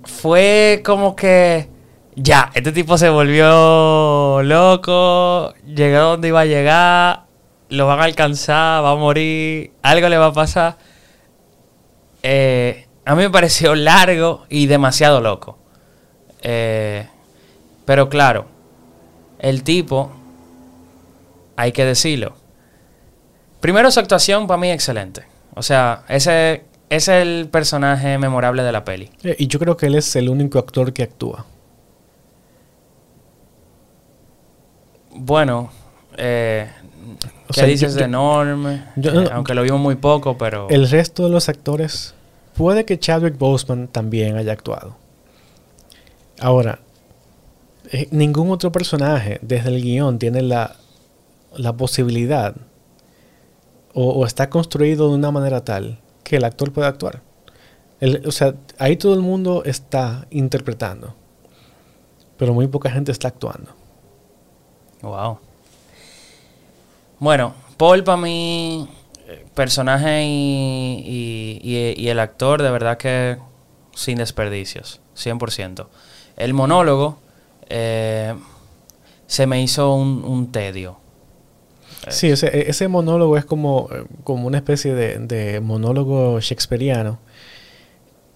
fue 0.05 0.81
como 0.85 1.17
que 1.17 1.67
ya, 2.15 2.49
este 2.53 2.71
tipo 2.71 2.97
se 2.97 3.09
volvió 3.09 4.41
loco, 4.41 5.53
llegó 5.65 5.99
donde 5.99 6.29
iba 6.29 6.39
a 6.39 6.45
llegar, 6.45 7.23
lo 7.67 7.87
van 7.87 7.99
a 7.99 8.05
alcanzar, 8.05 8.85
va 8.85 8.91
a 8.91 8.95
morir, 8.95 9.73
algo 9.81 10.07
le 10.07 10.17
va 10.17 10.27
a 10.27 10.31
pasar. 10.31 10.77
Eh, 12.21 12.87
a 13.03 13.15
mí 13.15 13.23
me 13.23 13.29
pareció 13.29 13.75
largo 13.75 14.45
y 14.47 14.67
demasiado 14.67 15.19
loco. 15.19 15.57
Eh, 16.41 17.05
pero 17.83 18.07
claro, 18.07 18.45
el 19.39 19.63
tipo, 19.63 20.09
hay 21.57 21.73
que 21.73 21.83
decirlo. 21.83 22.37
Primero 23.59 23.91
su 23.91 23.99
actuación 23.99 24.47
para 24.47 24.57
mí 24.61 24.71
excelente. 24.71 25.32
O 25.55 25.61
sea, 25.61 26.03
ese, 26.09 26.63
es 26.89 27.07
el 27.07 27.47
personaje 27.51 28.17
memorable 28.17 28.63
de 28.63 28.71
la 28.71 28.83
peli. 28.83 29.09
Y 29.37 29.47
yo 29.47 29.59
creo 29.59 29.77
que 29.77 29.85
él 29.87 29.95
es 29.95 30.15
el 30.15 30.29
único 30.29 30.59
actor 30.59 30.91
que 30.93 31.03
actúa. 31.03 31.45
Bueno, 35.15 35.69
eh, 36.17 36.67
O 37.43 37.47
¿qué 37.47 37.53
sea, 37.53 37.65
dices 37.65 37.93
yo- 37.93 38.01
de 38.01 38.07
Norm? 38.07 38.81
yo- 38.95 39.21
Eh, 39.23 39.29
aunque 39.31 39.53
lo 39.53 39.61
vimos 39.63 39.79
muy 39.79 39.95
poco, 39.95 40.37
pero... 40.37 40.67
El 40.69 40.89
resto 40.89 41.23
de 41.23 41.29
los 41.29 41.49
actores, 41.49 42.15
puede 42.55 42.85
que 42.85 42.97
Chadwick 42.99 43.37
Boseman 43.37 43.87
también 43.87 44.37
haya 44.37 44.53
actuado. 44.53 44.95
Ahora, 46.39 46.79
eh, 47.91 48.07
ningún 48.11 48.49
otro 48.49 48.71
personaje 48.71 49.37
desde 49.43 49.69
el 49.69 49.81
guion 49.83 50.17
tiene 50.17 50.41
la, 50.41 50.75
la 51.55 51.73
posibilidad 51.73 52.55
o, 53.93 54.25
está 54.25 54.49
construido 54.49 55.09
de 55.09 55.15
una 55.15 55.31
manera 55.31 55.63
tal 55.63 55.99
que 56.23 56.37
el 56.37 56.45
actor 56.45 56.71
pueda 56.71 56.87
actuar. 56.87 57.21
O 58.25 58.31
sea, 58.31 58.55
ahí 58.79 58.97
todo 58.97 59.13
el 59.13 59.21
mundo 59.21 59.63
está 59.65 60.27
interpretando, 60.29 61.15
pero 62.37 62.53
muy 62.53 62.67
poca 62.67 62.89
gente 62.89 63.11
está 63.11 63.29
actuando. 63.29 63.71
Wow. 65.01 65.39
Bueno, 67.19 67.53
Paul 67.77 68.03
para 68.03 68.17
mí, 68.17 68.89
eh, 69.27 69.45
personaje 69.53 70.25
y, 70.25 72.07
el 72.07 72.19
actor, 72.19 72.61
de 72.61 72.71
verdad 72.71 72.97
que 72.97 73.37
sin 73.93 74.17
desperdicios, 74.17 74.99
100%. 75.15 75.87
El 76.35 76.53
monólogo 76.53 77.19
eh, 77.69 78.33
se 79.27 79.47
me 79.47 79.61
hizo 79.61 79.93
un 79.93 80.51
tedio. 80.51 81.02
Sí, 82.11 82.27
ese, 82.27 82.69
ese 82.69 82.87
monólogo 82.87 83.37
es 83.37 83.45
como, 83.45 83.87
eh, 83.91 84.03
como 84.23 84.47
una 84.47 84.57
especie 84.57 84.93
de, 84.93 85.17
de 85.19 85.59
monólogo 85.61 86.39
shakespeariano 86.39 87.19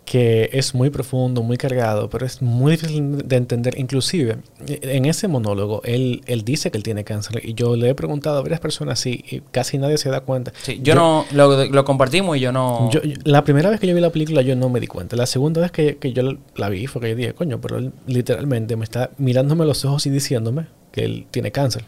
que 0.06 0.50
es 0.54 0.74
muy 0.74 0.90
profundo, 0.90 1.44
muy 1.44 1.58
cargado, 1.58 2.10
pero 2.10 2.26
es 2.26 2.42
muy 2.42 2.72
difícil 2.72 3.28
de 3.28 3.36
entender. 3.36 3.78
Inclusive, 3.78 4.38
eh, 4.66 4.80
en 4.84 5.04
ese 5.04 5.28
monólogo, 5.28 5.82
él, 5.84 6.22
él 6.28 6.46
dice 6.46 6.72
que 6.72 6.78
él 6.78 6.84
tiene 6.84 7.04
cáncer 7.04 7.42
y 7.44 7.56
yo 7.56 7.76
le 7.76 7.90
he 7.90 7.94
preguntado 7.96 8.38
a 8.38 8.42
varias 8.42 8.62
personas 8.62 9.06
y, 9.06 9.26
y 9.30 9.42
casi 9.52 9.78
nadie 9.78 9.98
se 9.98 10.10
da 10.10 10.22
cuenta. 10.22 10.54
Sí, 10.62 10.80
yo, 10.82 10.96
no, 10.96 11.26
lo, 11.34 11.66
lo 11.66 11.84
compartimos 11.84 12.38
y 12.38 12.40
yo 12.40 12.54
no... 12.54 12.90
Yo- 12.90 13.02
yo- 13.04 13.18
la 13.26 13.44
primera 13.44 13.70
vez 13.70 13.82
que 13.82 13.88
yo 13.88 13.94
vi 13.94 14.00
la 14.00 14.10
película 14.10 14.42
yo 14.42 14.56
no 14.56 14.70
me 14.70 14.80
di 14.80 14.88
cuenta. 14.88 15.18
La 15.18 15.26
segunda 15.26 15.60
vez 15.60 15.72
que, 15.74 15.98
que 15.98 16.14
yo 16.14 16.38
la 16.56 16.70
vi 16.70 16.88
fue 16.88 17.02
que 17.02 17.10
yo 17.10 17.16
dije, 17.18 17.34
coño, 17.34 17.60
pero 17.60 17.78
él 17.78 17.92
literalmente 18.06 18.78
me 18.78 18.86
está 18.86 19.10
mirándome 19.18 19.64
a 19.66 19.68
los 19.68 19.84
ojos 19.84 20.06
y 20.06 20.10
diciéndome 20.10 20.68
que 20.94 21.04
él 21.04 21.28
tiene 21.32 21.52
cáncer. 21.52 21.84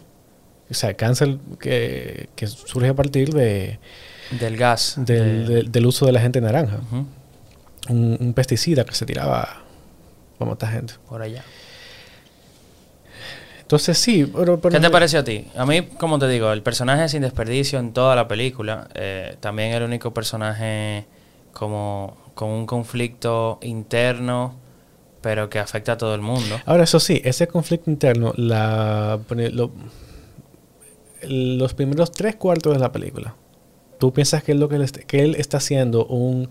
O 0.70 0.74
sea, 0.74 0.94
cáncer 0.94 1.38
que, 1.60 2.30
que 2.36 2.46
surge 2.48 2.90
a 2.90 2.94
partir 2.94 3.34
de, 3.34 3.80
del 4.40 4.56
gas. 4.58 4.96
del, 4.98 5.48
de- 5.48 5.54
del- 5.56 5.72
del 5.72 5.86
uso 5.86 6.06
de 6.06 6.12
la 6.12 6.22
gente 6.22 6.40
naranja. 6.42 6.80
Un, 7.90 8.18
un 8.20 8.34
pesticida 8.34 8.84
que 8.86 8.94
se 8.94 9.06
tiraba 9.06 9.64
para 10.38 10.52
matar 10.52 10.72
gente. 10.72 10.94
por 11.08 11.22
allá. 11.22 11.44
Entonces 13.62 13.98
sí, 14.00 14.26
pero... 14.26 14.60
pero 14.60 14.74
¿Qué 14.74 14.80
te 14.80 14.90
pareció 14.90 15.20
a 15.20 15.24
ti? 15.24 15.46
A 15.56 15.66
mí, 15.66 15.84
como 15.84 16.18
te 16.18 16.28
digo, 16.28 16.52
el 16.52 16.64
personaje 16.64 17.08
sin 17.10 17.22
desperdicio 17.22 17.78
en 17.80 17.94
toda 17.94 18.16
la 18.16 18.28
película. 18.28 18.88
eh, 18.96 19.36
también 19.40 19.74
el 19.74 19.84
único 19.84 20.14
personaje 20.14 21.06
como 21.54 22.18
con 22.34 22.50
un 22.50 22.66
conflicto 22.66 23.60
interno, 23.62 24.56
pero 25.22 25.50
que 25.50 25.60
afecta 25.60 25.94
a 25.94 25.98
todo 25.98 26.16
el 26.16 26.22
mundo. 26.22 26.60
Ahora, 26.66 26.84
eso 26.86 27.00
sí, 27.00 27.22
ese 27.24 27.48
conflicto 27.48 27.92
interno, 27.92 28.34
la, 28.38 29.20
lo- 29.52 29.72
los 31.28 31.74
primeros 31.74 32.12
tres 32.12 32.36
cuartos 32.36 32.74
de 32.74 32.80
la 32.80 32.92
película, 32.92 33.36
tú 34.00 34.14
piensas 34.14 34.44
que, 34.44 34.54
es 34.54 34.58
lo 34.58 34.70
que, 34.70 34.76
él, 34.78 34.82
est- 34.84 34.98
que 34.98 35.22
él 35.24 35.36
está 35.36 35.60
siendo 35.60 36.06
un, 36.06 36.50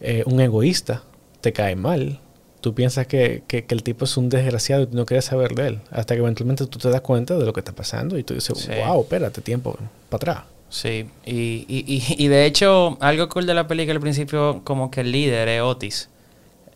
eh, 0.00 0.22
un 0.26 0.40
egoísta, 0.40 1.02
te 1.40 1.52
cae 1.52 1.76
mal. 1.76 2.20
Tú 2.60 2.74
piensas 2.74 3.06
que, 3.06 3.44
que- 3.46 3.64
que 3.64 3.74
el 3.74 3.82
tipo 3.84 4.04
es 4.06 4.16
un 4.16 4.28
desgraciado 4.28 4.82
y 4.82 4.86
tú 4.86 4.96
no 4.96 5.06
quieres 5.06 5.26
saber 5.26 5.54
de 5.54 5.68
él. 5.68 5.80
Hasta 5.90 6.14
que 6.14 6.20
eventualmente 6.20 6.66
tú 6.66 6.78
te 6.80 6.90
das 6.90 7.00
cuenta 7.02 7.36
de 7.36 7.44
lo 7.46 7.52
que 7.52 7.60
está 7.60 7.72
pasando 7.72 8.18
y 8.18 8.24
tú 8.24 8.34
dices, 8.34 8.58
Sí. 8.58 8.70
wow, 8.84 9.02
espérate, 9.02 9.40
tiempo, 9.40 9.76
para 10.08 10.32
atrás. 10.32 10.44
Sí, 10.68 11.06
y, 11.24 11.64
y, 11.68 11.84
y, 11.86 12.24
y 12.24 12.26
de 12.28 12.44
hecho, 12.44 12.96
algo 13.00 13.28
cool 13.28 13.46
de 13.46 13.54
la 13.54 13.68
película 13.68 13.94
al 13.94 14.00
principio, 14.00 14.62
como 14.64 14.90
que 14.90 15.02
el 15.02 15.12
líder 15.12 15.46
es 15.48 15.62
Otis. 15.62 16.08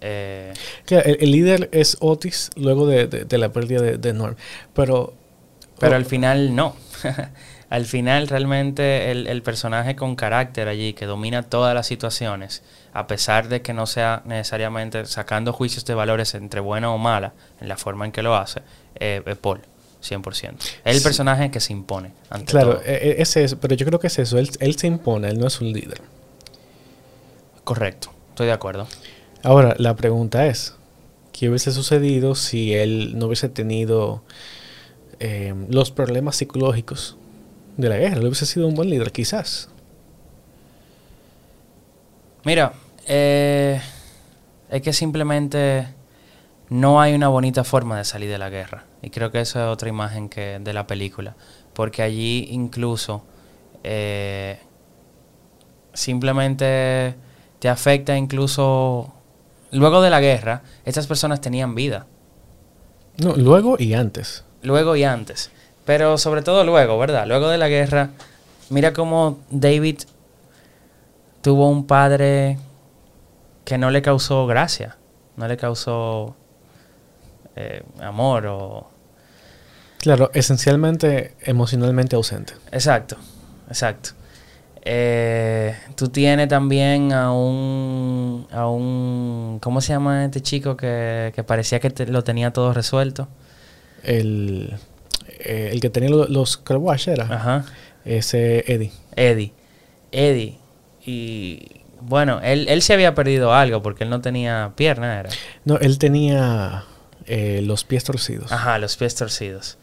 Eh, 0.00 0.52
Claro, 0.84 1.06
el, 1.08 1.18
el 1.20 1.32
líder 1.32 1.68
es 1.72 1.96
Otis 2.00 2.50
luego 2.56 2.86
de, 2.86 3.06
de- 3.08 3.24
de 3.24 3.38
la 3.38 3.48
pérdida 3.52 3.82
de, 3.82 3.98
de 3.98 4.12
Norm. 4.12 4.36
Pero, 4.74 5.12
pero 5.80 5.92
oh, 5.94 5.96
al 5.96 6.04
final 6.06 6.54
no. 6.54 6.76
al 7.70 7.84
final 7.86 8.28
realmente 8.28 9.10
el, 9.10 9.26
el 9.26 9.42
personaje 9.42 9.96
con 9.96 10.16
carácter 10.16 10.68
allí, 10.68 10.92
que 10.92 11.06
domina 11.06 11.42
todas 11.42 11.74
las 11.74 11.86
situaciones, 11.86 12.62
a 12.92 13.06
pesar 13.06 13.48
de 13.48 13.62
que 13.62 13.72
no 13.72 13.86
sea 13.86 14.22
necesariamente 14.24 15.04
sacando 15.06 15.52
juicios 15.52 15.84
de 15.84 15.94
valores 15.94 16.34
entre 16.34 16.60
buena 16.60 16.90
o 16.92 16.98
mala, 16.98 17.32
en 17.60 17.68
la 17.68 17.76
forma 17.76 18.04
en 18.06 18.12
que 18.12 18.22
lo 18.22 18.34
hace, 18.36 18.62
eh, 18.96 19.22
es 19.24 19.36
Paul, 19.36 19.60
100%. 20.02 20.54
Es 20.84 20.94
el 20.94 20.98
Sí. 20.98 21.04
personaje 21.04 21.50
que 21.50 21.60
se 21.60 21.72
impone 21.72 22.12
ante 22.30 22.46
Claro, 22.50 22.74
todo. 22.76 22.82
e- 22.86 23.16
e- 23.18 23.22
es, 23.22 23.54
pero 23.60 23.74
yo 23.74 23.86
creo 23.86 23.98
que 24.00 24.06
es 24.08 24.18
eso. 24.18 24.38
Él, 24.38 24.50
él 24.60 24.76
se 24.76 24.86
impone, 24.86 25.28
él 25.28 25.38
no 25.38 25.46
es 25.46 25.60
un 25.60 25.72
líder. 25.72 26.00
Correcto, 27.64 28.10
estoy 28.30 28.46
de 28.46 28.52
acuerdo. 28.52 28.86
Ahora, 29.42 29.74
la 29.78 29.94
pregunta 29.96 30.46
es, 30.46 30.74
¿qué 31.32 31.48
hubiese 31.48 31.72
sucedido 31.72 32.34
si 32.34 32.74
él 32.74 33.18
no 33.18 33.26
hubiese 33.26 33.48
tenido 33.48 34.22
eh, 35.20 35.54
los 35.68 35.90
problemas 35.90 36.36
psicológicos 36.36 37.16
de 37.76 37.88
la 37.88 37.96
guerra? 37.96 38.16
¿Le 38.16 38.26
hubiese 38.26 38.46
sido 38.46 38.66
un 38.66 38.74
buen 38.74 38.90
líder? 38.90 39.12
Quizás. 39.12 39.68
Mira, 42.44 42.72
eh, 43.06 43.80
es 44.70 44.82
que 44.82 44.92
simplemente 44.92 45.88
no 46.70 47.00
hay 47.00 47.14
una 47.14 47.28
bonita 47.28 47.64
forma 47.64 47.98
de 47.98 48.04
salir 48.04 48.30
de 48.30 48.38
la 48.38 48.48
guerra. 48.48 48.84
Y 49.02 49.10
creo 49.10 49.30
que 49.30 49.40
esa 49.40 49.66
es 49.66 49.72
otra 49.72 49.88
imagen 49.88 50.28
que 50.28 50.58
de 50.58 50.72
la 50.72 50.86
película. 50.86 51.36
Porque 51.74 52.02
allí 52.02 52.48
incluso 52.50 53.22
eh, 53.84 54.58
simplemente 55.92 57.14
te 57.58 57.68
afecta 57.68 58.16
incluso... 58.16 59.12
Luego 59.72 60.02
de 60.02 60.10
la 60.10 60.20
guerra, 60.20 60.62
estas 60.84 61.06
personas 61.06 61.40
tenían 61.40 61.76
vida. 61.76 62.06
No, 63.18 63.36
luego 63.36 63.76
y 63.78 63.94
antes. 63.94 64.44
Luego 64.62 64.96
y 64.96 65.04
antes. 65.04 65.50
Pero 65.84 66.18
sobre 66.18 66.42
todo 66.42 66.64
luego, 66.64 66.98
¿verdad? 66.98 67.26
Luego 67.26 67.48
de 67.48 67.58
la 67.58 67.68
guerra, 67.68 68.10
mira 68.68 68.92
cómo 68.92 69.38
David 69.50 70.00
tuvo 71.42 71.68
un 71.68 71.86
padre 71.86 72.58
que 73.64 73.78
no 73.78 73.90
le 73.90 74.02
causó 74.02 74.46
gracia, 74.46 74.96
no 75.36 75.48
le 75.48 75.56
causó 75.56 76.36
eh, 77.56 77.82
amor 78.00 78.46
o... 78.46 78.90
Claro, 79.98 80.30
esencialmente 80.32 81.34
emocionalmente 81.42 82.16
ausente. 82.16 82.54
Exacto, 82.72 83.16
exacto. 83.68 84.10
Eh, 84.82 85.76
tú 85.94 86.08
tienes 86.08 86.48
también 86.48 87.12
a 87.12 87.32
un, 87.32 88.46
a 88.50 88.66
un... 88.68 89.58
¿Cómo 89.60 89.80
se 89.82 89.92
llama 89.92 90.24
este 90.24 90.40
chico 90.40 90.74
que, 90.76 91.32
que 91.34 91.44
parecía 91.44 91.80
que 91.80 91.90
te- 91.90 92.06
lo 92.06 92.24
tenía 92.24 92.50
todo 92.52 92.72
resuelto? 92.72 93.28
El, 94.02 94.76
eh, 95.40 95.70
el 95.72 95.80
que 95.80 95.90
tenía 95.90 96.10
lo- 96.10 96.26
los 96.28 96.56
car 96.56 96.78
wash 96.78 97.08
era 97.08 97.24
Ajá. 97.24 97.64
ese 98.04 98.64
Eddie. 98.72 98.92
Eddie. 99.16 99.52
Eddie. 100.12 100.58
Y 101.04 101.82
bueno, 102.00 102.40
él, 102.42 102.66
él 102.68 102.82
se 102.82 102.94
había 102.94 103.14
perdido 103.14 103.52
algo 103.52 103.82
porque 103.82 104.04
él 104.04 104.10
no 104.10 104.20
tenía 104.20 104.72
pierna, 104.76 105.20
era. 105.20 105.30
No, 105.64 105.76
él 105.78 105.98
tenía 105.98 106.84
eh, 107.26 107.60
los 107.64 107.84
pies 107.84 108.04
torcidos. 108.04 108.50
Ajá, 108.52 108.78
los 108.78 108.96
pies 108.96 109.14
torcidos. 109.14 109.76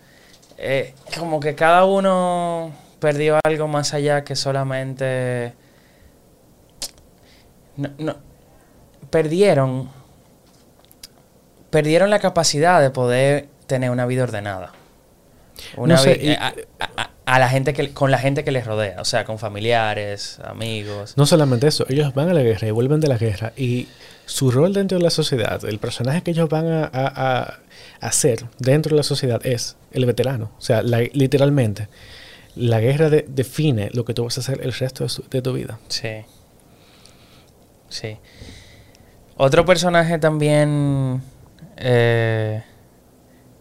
Eh, 0.58 0.94
como 1.20 1.40
que 1.40 1.54
cada 1.56 1.86
uno 1.86 2.74
perdió 3.00 3.40
algo 3.46 3.68
más 3.68 3.94
allá 3.94 4.24
que 4.24 4.36
solamente... 4.36 5.54
No, 7.76 7.90
no. 8.00 8.16
Perdieron... 9.12 9.90
Perdieron 11.70 12.10
la 12.10 12.20
capacidad 12.20 12.82
de 12.82 12.90
poder 12.90 13.50
tener 13.68 13.90
una 13.92 14.06
vida 14.06 14.24
ordenada. 14.24 14.72
Una 15.76 15.96
No 15.96 16.02
sé, 16.02 16.16
vi- 16.16 16.30
y- 16.30 16.34
a, 16.34 16.54
a- 16.80 16.90
a- 16.98 17.12
a 17.26 17.40
la 17.40 17.50
gente 17.50 17.74
que, 17.74 17.92
con 17.92 18.10
la 18.12 18.20
gente 18.20 18.44
que 18.44 18.52
les 18.52 18.66
rodea, 18.66 19.02
o 19.02 19.06
sea, 19.06 19.26
con 19.26 19.38
familiares, 19.40 20.40
amigos. 20.44 21.14
No 21.18 21.26
solamente 21.26 21.68
eso, 21.68 21.86
ellos 21.90 22.14
van 22.14 22.30
a 22.30 22.34
la 22.34 22.42
guerra 22.42 22.68
y 22.68 22.72
vuelven 22.72 23.00
de 23.02 23.08
la 23.08 23.18
guerra 23.18 23.54
y 23.58 23.88
su 24.26 24.50
rol 24.52 24.74
dentro 24.74 24.98
de 24.98 25.04
la 25.04 25.10
sociedad, 25.10 25.64
el 25.66 25.80
personaje 25.80 26.22
que 26.22 26.32
ellos 26.32 26.48
van 26.50 26.68
a, 26.68 26.84
a- 26.94 27.44
a 27.50 27.60
hacer 28.02 28.46
dentro 28.60 28.92
de 28.92 28.98
la 28.98 29.04
sociedad 29.04 29.46
es 29.46 29.76
el 29.92 30.06
veterano. 30.06 30.52
O 30.58 30.62
sea, 30.62 30.82
la- 30.84 31.00
literalmente, 31.14 31.90
la 32.56 32.80
guerra 32.80 33.10
de- 33.10 33.26
define 33.28 33.90
lo 33.94 34.06
que 34.06 34.14
tú 34.14 34.24
vas 34.24 34.38
a 34.38 34.42
hacer 34.42 34.62
el 34.64 34.74
resto 34.74 35.04
de, 35.04 35.10
su- 35.10 35.24
de 35.30 35.42
tu 35.42 35.54
vida. 35.54 35.80
Sí. 35.90 36.24
Sí. 37.90 38.18
Otro 39.38 39.66
personaje 39.66 40.18
también 40.20 41.22
eh, 41.78 42.64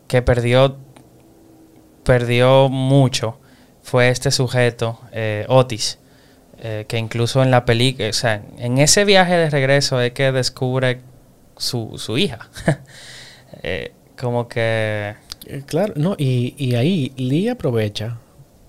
que 0.07 0.22
perdió 0.22 0.76
perdió 2.07 2.68
mucho 2.68 3.38
fue 3.82 4.09
este 4.09 4.30
sujeto, 4.30 5.00
eh, 5.12 5.44
Otis. 5.48 5.98
eh, 6.59 6.86
que 6.88 6.98
incluso 6.98 7.42
en 7.42 7.50
la 7.50 7.64
película, 7.64 8.09
o 8.09 8.12
sea, 8.12 8.42
en 8.59 8.78
ese 8.78 9.04
viaje 9.04 9.34
de 9.34 9.50
regreso 9.50 10.00
es 10.00 10.12
que 10.12 10.32
descubre 10.32 11.00
su, 11.57 11.98
su 11.98 12.16
hija. 12.18 12.48
Eh, 13.62 13.92
como 14.18 14.48
que... 14.48 15.14
Claro, 15.66 15.94
no, 15.96 16.14
y, 16.18 16.54
y 16.59 16.74
ahí 16.74 17.12
Lee 17.16 17.48
aprovecha 17.48 18.18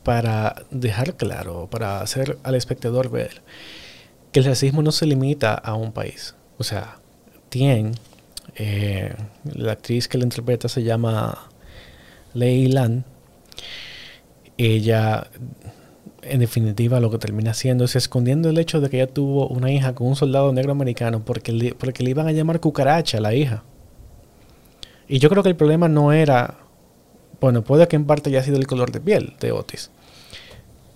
para 0.04 0.64
dejar 0.72 1.16
claro, 1.16 1.68
para 1.70 2.00
hacer 2.00 2.38
al 2.44 2.56
espectador 2.56 3.10
ver 3.10 3.42
que 4.32 4.40
el 4.40 4.46
racismo 4.46 4.82
no 4.82 4.92
se 4.92 5.06
limita 5.06 5.56
a 5.56 5.74
un 5.74 5.92
país. 5.92 6.36
O 6.58 6.64
sea, 6.64 7.00
Tien, 7.50 7.96
eh, 8.58 9.14
la 9.54 9.72
actriz 9.74 10.08
que 10.08 10.18
la 10.18 10.24
interpreta 10.26 10.68
se 10.68 10.84
llama 10.84 11.50
Lei 12.34 12.68
Lan, 12.68 13.06
ella 14.58 15.28
en 16.24 16.40
definitiva 16.40 17.00
lo 17.00 17.10
que 17.10 17.20
termina 17.20 17.52
haciendo 17.52 17.86
es 17.86 17.96
escondiendo 17.96 18.50
el 18.50 18.58
hecho 18.58 18.82
de 18.82 18.90
que 18.90 18.98
ella 19.02 19.12
tuvo 19.14 19.48
una 19.48 19.72
hija 19.72 19.94
con 19.96 20.08
un 20.08 20.16
soldado 20.16 20.52
negro 20.52 20.72
americano 20.72 21.24
porque 21.24 21.52
le, 21.52 21.74
le 22.00 22.10
iban 22.10 22.28
a 22.28 22.32
llamar 22.32 22.60
cucaracha 22.60 23.20
a 23.20 23.22
la 23.22 23.34
hija. 23.34 23.64
Y 25.08 25.20
yo 25.20 25.30
creo 25.30 25.42
que 25.42 25.50
el 25.50 25.56
problema 25.56 25.88
no 25.88 26.12
era, 26.12 26.58
bueno, 27.40 27.62
puede 27.64 27.88
que 27.88 27.96
en 27.96 28.06
parte 28.06 28.30
haya 28.30 28.44
sido 28.44 28.58
el 28.58 28.68
color 28.68 28.92
de 28.92 29.00
piel 29.00 29.36
de 29.40 29.54
Otis, 29.54 29.90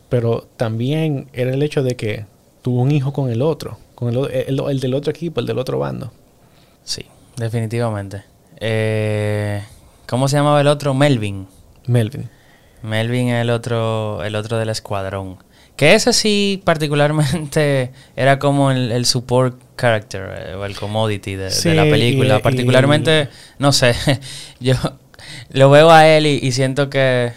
pero 0.09 0.47
también 0.57 1.29
era 1.31 1.53
el 1.53 1.63
hecho 1.63 1.81
de 1.81 1.95
que 1.95 2.25
tuvo 2.61 2.81
un 2.81 2.91
hijo 2.91 3.13
con 3.13 3.29
el 3.29 3.41
otro, 3.41 3.77
con 3.95 4.13
el- 4.13 4.59
el 4.67 4.79
del 4.81 4.93
otro 4.95 5.11
equipo, 5.11 5.39
el 5.39 5.45
del 5.45 5.59
otro 5.59 5.79
bando. 5.79 6.11
Sí, 6.83 7.05
definitivamente. 7.37 8.23
Eh, 8.59 9.63
¿Cómo 10.07 10.27
se 10.27 10.37
llamaba 10.37 10.61
el 10.61 10.67
otro? 10.67 10.93
Melvin. 10.93 11.47
Melvin. 11.87 12.29
Melvin 12.83 13.29
es 13.29 13.41
el 13.41 13.49
otro, 13.49 14.23
el 14.23 14.35
otro 14.35 14.57
del 14.57 14.69
escuadrón. 14.69 15.37
Que 15.75 15.95
ese 15.95 16.13
sí 16.13 16.61
particularmente 16.63 17.91
era 18.15 18.37
como 18.39 18.71
el, 18.71 18.91
el 18.91 19.05
support 19.05 19.59
character 19.77 20.29
eh, 20.49 20.55
o 20.55 20.65
el 20.65 20.75
commodity 20.75 21.35
de, 21.35 21.49
la 21.73 21.83
película. 21.83 22.37
y- 22.37 22.41
particularmente, 22.41 23.29
no 23.57 23.71
sé, 23.71 23.95
yo 24.59 24.75
lo 25.51 25.69
veo 25.69 25.89
a 25.91 26.07
él 26.07 26.25
y, 26.27 26.39
y 26.41 26.51
siento 26.51 26.89
que... 26.89 27.33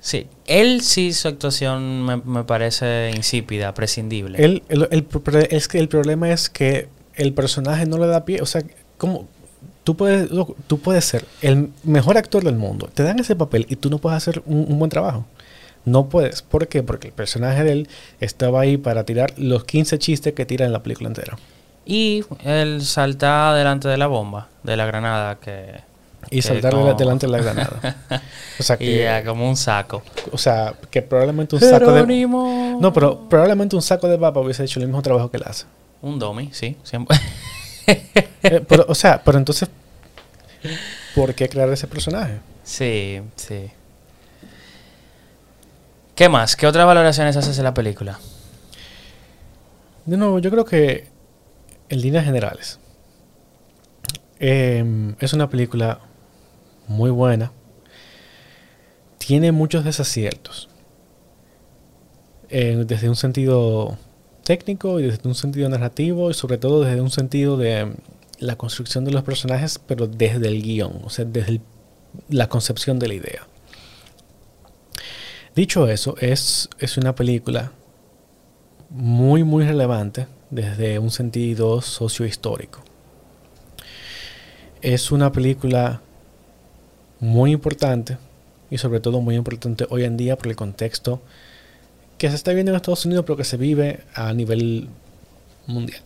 Sí, 0.00 0.26
él 0.46 0.80
sí 0.80 1.12
su 1.12 1.28
actuación 1.28 2.04
me, 2.04 2.16
me 2.18 2.44
parece 2.44 3.10
insípida, 3.14 3.74
prescindible. 3.74 4.42
El, 4.42 4.62
el- 4.68 4.88
el 4.90 5.04
pro- 5.04 5.38
es 5.38 5.66
que 5.68 5.78
el 5.78 5.88
problema 5.88 6.30
es 6.30 6.48
que 6.48 6.88
el 7.18 7.32
personaje 7.34 7.84
no 7.86 7.98
le 7.98 8.06
da 8.06 8.24
pie. 8.24 8.40
O 8.40 8.46
sea, 8.46 8.62
como 8.96 9.26
tú 9.84 9.96
puedes, 9.96 10.28
tú 10.66 10.78
puedes 10.80 11.04
ser 11.04 11.24
el 11.42 11.70
mejor 11.84 12.16
actor 12.16 12.42
del 12.44 12.56
mundo. 12.56 12.88
Te 12.94 13.02
dan 13.02 13.18
ese 13.18 13.36
papel 13.36 13.66
y 13.68 13.76
tú 13.76 13.90
no 13.90 13.98
puedes 13.98 14.16
hacer 14.16 14.42
un, 14.46 14.66
un 14.68 14.78
buen 14.78 14.90
trabajo. 14.90 15.24
No 15.84 16.08
puedes. 16.08 16.42
¿Por 16.42 16.68
qué? 16.68 16.82
Porque 16.82 17.08
el 17.08 17.14
personaje 17.14 17.64
de 17.64 17.72
él 17.72 17.88
estaba 18.20 18.60
ahí 18.60 18.76
para 18.76 19.04
tirar 19.04 19.32
los 19.38 19.64
15 19.64 19.98
chistes 19.98 20.32
que 20.34 20.44
tira 20.46 20.66
en 20.66 20.72
la 20.72 20.82
película 20.82 21.08
entera. 21.08 21.38
Y 21.86 22.22
él 22.44 22.82
salta 22.82 23.54
delante 23.54 23.88
de 23.88 23.96
la 23.96 24.06
bomba, 24.08 24.48
de 24.62 24.76
la 24.76 24.84
granada, 24.86 25.36
que... 25.36 25.80
Y 26.30 26.42
saltar 26.42 26.74
dela- 26.74 26.94
delante 26.96 27.24
de 27.26 27.32
la 27.32 27.38
granada. 27.38 27.96
O 28.60 28.62
sea, 28.62 28.76
que, 28.76 28.98
ya, 29.04 29.24
como 29.24 29.48
un 29.48 29.56
saco. 29.56 30.02
o 30.32 30.36
sea, 30.36 30.74
que 30.90 31.00
probablemente 31.00 31.54
un 31.54 31.60
saco 31.62 31.92
de... 31.92 32.26
No, 32.80 32.92
pero 32.92 33.28
probablemente 33.28 33.76
un 33.76 33.82
saco 33.82 34.08
de 34.08 34.18
papa 34.18 34.40
hubiese 34.40 34.64
hecho 34.64 34.80
el 34.80 34.86
mismo 34.86 35.00
trabajo 35.00 35.30
que 35.30 35.36
él 35.38 35.44
hace. 35.46 35.64
Un 36.02 36.18
dummy, 36.18 36.50
sí. 36.52 36.76
Siempre. 36.82 37.16
Eh, 38.42 38.64
pero, 38.68 38.84
o 38.86 38.94
sea, 38.94 39.22
pero 39.24 39.38
entonces, 39.38 39.68
¿por 41.14 41.34
qué 41.34 41.48
crear 41.48 41.68
ese 41.70 41.86
personaje? 41.86 42.38
sí, 42.62 43.20
sí. 43.34 43.70
¿Qué 46.14 46.28
más? 46.28 46.54
¿Qué 46.54 46.66
otras 46.66 46.84
valoraciones 46.84 47.36
haces 47.36 47.56
de 47.56 47.62
la 47.62 47.72
película? 47.72 48.18
De 50.04 50.16
nuevo, 50.16 50.38
yo 50.40 50.50
creo 50.50 50.64
que 50.64 51.06
en 51.88 52.00
líneas 52.00 52.24
generales 52.24 52.78
em, 54.40 55.14
es 55.20 55.32
una 55.32 55.48
película 55.48 56.00
muy 56.88 57.10
buena. 57.10 57.52
Tiene 59.18 59.52
muchos 59.52 59.84
desaciertos. 59.84 60.68
Eh, 62.48 62.82
desde 62.86 63.08
un 63.08 63.16
sentido 63.16 63.96
técnico 64.48 64.98
y 64.98 65.02
desde 65.02 65.28
un 65.28 65.34
sentido 65.34 65.68
narrativo 65.68 66.30
y 66.30 66.34
sobre 66.34 66.56
todo 66.56 66.80
desde 66.82 67.02
un 67.02 67.10
sentido 67.10 67.58
de 67.58 67.92
la 68.38 68.56
construcción 68.56 69.04
de 69.04 69.10
los 69.10 69.22
personajes, 69.22 69.78
pero 69.78 70.06
desde 70.06 70.48
el 70.48 70.62
guion, 70.62 71.02
o 71.04 71.10
sea, 71.10 71.26
desde 71.26 71.60
la 72.30 72.48
concepción 72.48 72.98
de 72.98 73.08
la 73.08 73.14
idea. 73.14 73.46
Dicho 75.54 75.86
eso, 75.86 76.14
es, 76.18 76.70
es 76.78 76.96
una 76.96 77.14
película 77.14 77.72
muy, 78.88 79.44
muy 79.44 79.66
relevante 79.66 80.28
desde 80.48 80.98
un 80.98 81.10
sentido 81.10 81.82
sociohistórico. 81.82 82.80
Es 84.80 85.12
una 85.12 85.30
película 85.30 86.00
muy 87.20 87.52
importante 87.52 88.16
y 88.70 88.78
sobre 88.78 89.00
todo 89.00 89.20
muy 89.20 89.34
importante 89.34 89.86
hoy 89.90 90.04
en 90.04 90.16
día 90.16 90.38
por 90.38 90.46
el 90.46 90.56
contexto 90.56 91.20
que 92.18 92.28
se 92.28 92.36
está 92.36 92.52
viendo 92.52 92.72
en 92.72 92.76
Estados 92.76 93.04
Unidos 93.06 93.24
pero 93.26 93.36
que 93.36 93.44
se 93.44 93.56
vive 93.56 94.00
a 94.14 94.32
nivel 94.32 94.88
mundial. 95.66 96.00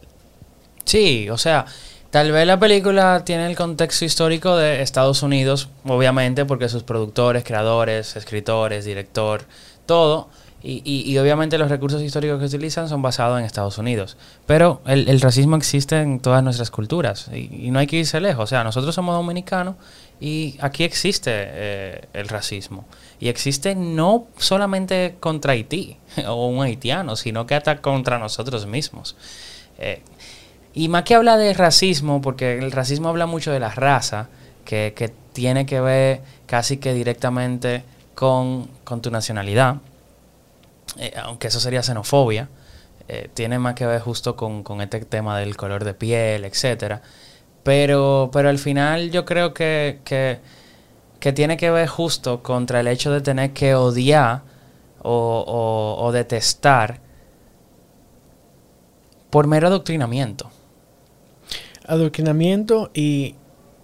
Sí, 0.84 1.28
o 1.30 1.38
sea, 1.38 1.64
tal 2.10 2.32
vez 2.32 2.46
la 2.46 2.58
película 2.58 3.22
tiene 3.24 3.46
el 3.46 3.56
contexto 3.56 4.04
histórico 4.04 4.56
de 4.56 4.82
Estados 4.82 5.22
Unidos, 5.22 5.68
obviamente, 5.84 6.44
porque 6.44 6.68
sus 6.68 6.82
productores, 6.82 7.44
creadores, 7.44 8.16
escritores, 8.16 8.84
director, 8.84 9.42
todo. 9.86 10.28
Y, 10.64 10.80
y- 10.84 11.10
y 11.10 11.18
obviamente 11.18 11.58
los 11.58 11.68
recursos 11.70 12.00
históricos 12.02 12.38
que 12.38 12.44
utilizan 12.46 12.88
son 12.88 13.02
basados 13.02 13.36
en 13.40 13.44
Estados 13.44 13.78
Unidos. 13.78 14.16
Pero 14.46 14.80
el, 14.86 15.20
racismo 15.20 15.56
existe 15.56 16.00
en 16.00 16.20
todas 16.20 16.44
nuestras 16.44 16.70
culturas 16.70 17.28
y, 17.34 17.66
y 17.66 17.70
no 17.72 17.80
hay 17.80 17.88
que 17.88 17.96
irse 17.96 18.20
lejos. 18.20 18.44
O 18.44 18.46
sea, 18.46 18.62
nosotros 18.62 18.94
somos 18.94 19.16
dominicanos 19.16 19.74
y 20.22 20.56
aquí 20.60 20.84
existe 20.84 21.32
eh, 21.34 22.04
el 22.12 22.28
racismo. 22.28 22.84
Y 23.18 23.26
existe 23.26 23.74
no 23.74 24.28
solamente 24.36 25.16
contra 25.18 25.54
Haití 25.54 25.96
o 26.28 26.46
un 26.46 26.62
haitiano, 26.62 27.16
sino 27.16 27.44
que 27.44 27.56
hasta 27.56 27.80
contra 27.80 28.20
nosotros 28.20 28.64
mismos. 28.66 29.16
Eh, 29.78 30.00
y 30.74 30.86
más 30.86 31.02
que 31.02 31.16
habla 31.16 31.36
de 31.36 31.52
racismo, 31.54 32.22
porque 32.22 32.56
el 32.56 32.70
racismo 32.70 33.08
habla 33.08 33.26
mucho 33.26 33.50
de 33.50 33.58
la 33.58 33.70
raza, 33.70 34.28
que, 34.64 34.92
que 34.94 35.08
tiene 35.32 35.66
que 35.66 35.80
ver 35.80 36.20
casi 36.46 36.76
que 36.76 36.94
directamente 36.94 37.82
con, 38.14 38.68
con 38.84 39.02
tu 39.02 39.10
nacionalidad, 39.10 39.78
eh, 40.98 41.14
aunque 41.20 41.48
eso 41.48 41.58
sería 41.58 41.82
xenofobia, 41.82 42.48
tiene 43.34 43.58
más 43.58 43.74
que 43.74 43.84
ver 43.84 44.00
justo 44.00 44.36
con, 44.36 44.62
con 44.62 44.80
este 44.80 45.00
tema 45.00 45.38
del 45.38 45.54
color 45.54 45.84
de 45.84 45.92
piel, 45.92 46.46
etcétera. 46.46 47.02
Pero, 47.62 48.30
pero 48.32 48.48
al 48.48 48.58
final 48.58 49.10
yo 49.10 49.24
creo 49.24 49.54
que, 49.54 50.00
que, 50.04 50.38
que 51.20 51.32
tiene 51.32 51.56
que 51.56 51.70
ver 51.70 51.88
justo 51.88 52.42
contra 52.42 52.80
el 52.80 52.88
hecho 52.88 53.12
de 53.12 53.20
tener 53.20 53.52
que 53.52 53.74
odiar 53.74 54.42
o, 55.02 55.96
o- 55.98 56.12
detestar 56.12 57.00
por 59.30 59.46
mero 59.46 59.68
adoctrinamiento. 59.68 60.50
Adoctrinamiento 61.86 62.90
y, 62.94 63.34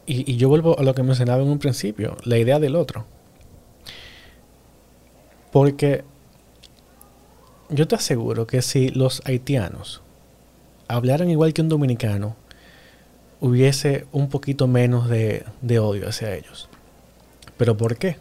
y, 0.07 0.31
y 0.33 0.37
yo 0.37 0.49
vuelvo 0.49 0.79
a 0.79 0.83
lo 0.83 0.95
que 0.95 1.03
mencionaba 1.03 1.43
en 1.43 1.49
un 1.49 1.59
principio, 1.59 2.17
la 2.25 2.39
idea 2.39 2.59
del 2.59 2.77
otro. 2.77 3.05
Porque 5.51 6.05
yo 7.71 7.87
te 7.87 7.97
aseguro 7.97 8.47
que 8.47 8.63
si 8.63 8.89
los 8.89 9.23
haitianos 9.27 10.03
hablaran 10.89 11.31
igual 11.31 11.53
que 11.53 11.63
un 11.63 11.69
dominicano, 11.69 12.37
hubiese 13.41 14.07
un 14.13 14.29
poquito 14.29 14.67
menos 14.67 15.09
de, 15.09 15.45
de 15.63 15.79
odio 15.79 16.09
hacia 16.09 16.35
ellos. 16.35 16.69
¿Pero 17.57 17.77
por 17.77 17.97
qué? 17.97 18.17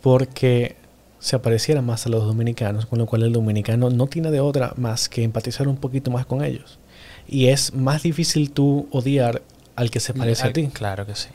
Porque 0.00 0.76
se 1.18 1.36
apareciera 1.36 1.82
más 1.82 2.06
a 2.06 2.08
los 2.08 2.24
dominicanos, 2.24 2.86
con 2.86 2.98
lo 2.98 3.06
cual 3.06 3.22
el 3.22 3.32
dominicano 3.32 3.90
no 3.90 4.06
tiene 4.08 4.30
de 4.30 4.40
otra 4.40 4.74
más 4.76 5.08
que 5.08 5.22
empatizar 5.22 5.68
un 5.68 5.76
poquito 5.76 6.10
más 6.10 6.26
con 6.26 6.44
ellos. 6.44 6.78
Y 7.28 7.46
es 7.46 7.72
más 7.74 8.02
difícil 8.02 8.50
tú 8.50 8.88
odiar 8.90 9.42
al 9.76 9.90
que 9.90 10.00
se 10.00 10.12
parece 10.14 10.48
a 10.48 10.52
ti. 10.52 10.66
Claro 10.68 11.06
que 11.06 11.14
sí. 11.14 11.28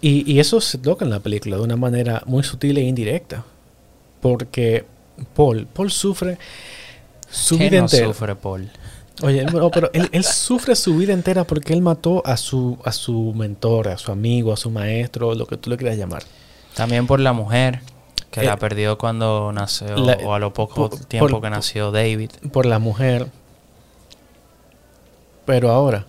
Y, 0.00 0.32
y 0.32 0.38
eso 0.38 0.60
se 0.60 0.78
toca 0.78 1.04
en 1.04 1.10
la 1.10 1.18
película 1.18 1.56
de 1.56 1.62
una 1.62 1.76
manera 1.76 2.22
muy 2.26 2.44
sutil 2.44 2.78
e 2.78 2.82
indirecta. 2.82 3.44
Porque 4.20 4.84
Paul, 5.34 5.66
Paul 5.66 5.90
sufre 5.90 6.38
su 7.28 7.58
¿Qué 7.58 7.64
vida 7.64 7.78
no 7.78 7.84
entera. 7.86 8.06
sufre 8.06 8.36
Paul? 8.36 8.70
Oye, 9.22 9.44
no, 9.44 9.70
pero 9.70 9.90
él, 9.92 10.08
él 10.12 10.22
sufre 10.24 10.76
su 10.76 10.96
vida 10.96 11.12
entera 11.12 11.44
porque 11.44 11.72
él 11.72 11.80
mató 11.82 12.22
a 12.24 12.36
su, 12.36 12.78
a 12.84 12.92
su 12.92 13.32
mentor, 13.34 13.88
a 13.88 13.98
su 13.98 14.12
amigo, 14.12 14.52
a 14.52 14.56
su 14.56 14.70
maestro, 14.70 15.34
lo 15.34 15.46
que 15.46 15.56
tú 15.56 15.70
le 15.70 15.76
quieras 15.76 15.96
llamar. 15.98 16.22
También 16.74 17.06
por 17.08 17.18
la 17.18 17.32
mujer, 17.32 17.80
que 18.30 18.40
Eh, 18.42 18.44
la 18.44 18.56
perdió 18.56 18.96
cuando 18.98 19.50
nació, 19.52 19.96
la- 19.96 20.18
o 20.24 20.34
a 20.34 20.38
lo 20.38 20.52
poco 20.52 20.90
por- 20.90 21.04
tiempo 21.06 21.28
por- 21.28 21.40
que 21.42 21.50
nació 21.50 21.90
David. 21.90 22.30
Por 22.52 22.66
la 22.66 22.78
mujer. 22.78 23.26
Pero 25.44 25.70
ahora, 25.70 26.06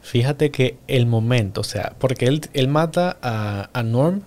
fíjate 0.00 0.50
que 0.50 0.78
el 0.86 1.06
momento, 1.06 1.60
o 1.60 1.64
sea, 1.64 1.92
porque 1.98 2.26
él, 2.26 2.40
él 2.52 2.68
mata 2.68 3.16
a, 3.22 3.68
a 3.72 3.82
Norm 3.82 4.22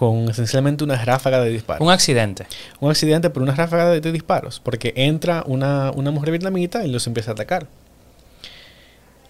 con 0.00 0.30
esencialmente 0.30 0.82
una 0.82 0.96
ráfaga 1.04 1.42
de 1.42 1.50
disparos. 1.50 1.86
Un 1.86 1.92
accidente. 1.92 2.46
Un 2.80 2.88
accidente 2.90 3.28
por 3.28 3.42
una 3.42 3.54
ráfaga 3.54 3.90
de, 3.90 4.00
de 4.00 4.12
disparos, 4.12 4.58
porque 4.58 4.94
entra 4.96 5.44
una, 5.46 5.90
una 5.94 6.10
mujer 6.10 6.30
vietnamita 6.30 6.86
y 6.86 6.90
los 6.90 7.06
empieza 7.06 7.32
a 7.32 7.34
atacar. 7.34 7.66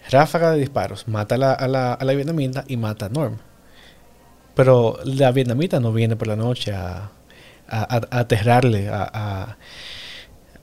Ráfaga 0.09 0.51
de 0.51 0.59
disparos, 0.59 1.09
mata 1.09 1.35
a 1.35 1.37
la, 1.37 1.51
a 1.51 1.67
la, 1.67 1.93
a 1.93 2.05
la 2.05 2.13
vietnamita 2.13 2.63
y 2.69 2.77
mata 2.77 3.07
a 3.07 3.09
Norm. 3.09 3.37
Pero 4.55 4.97
la 5.03 5.31
vietnamita 5.33 5.81
no 5.81 5.91
viene 5.91 6.15
por 6.15 6.27
la 6.29 6.37
noche 6.37 6.71
a, 6.71 7.09
a, 7.67 7.97
a- 7.97 8.19
aterrarle, 8.19 8.87
a, 8.87 9.57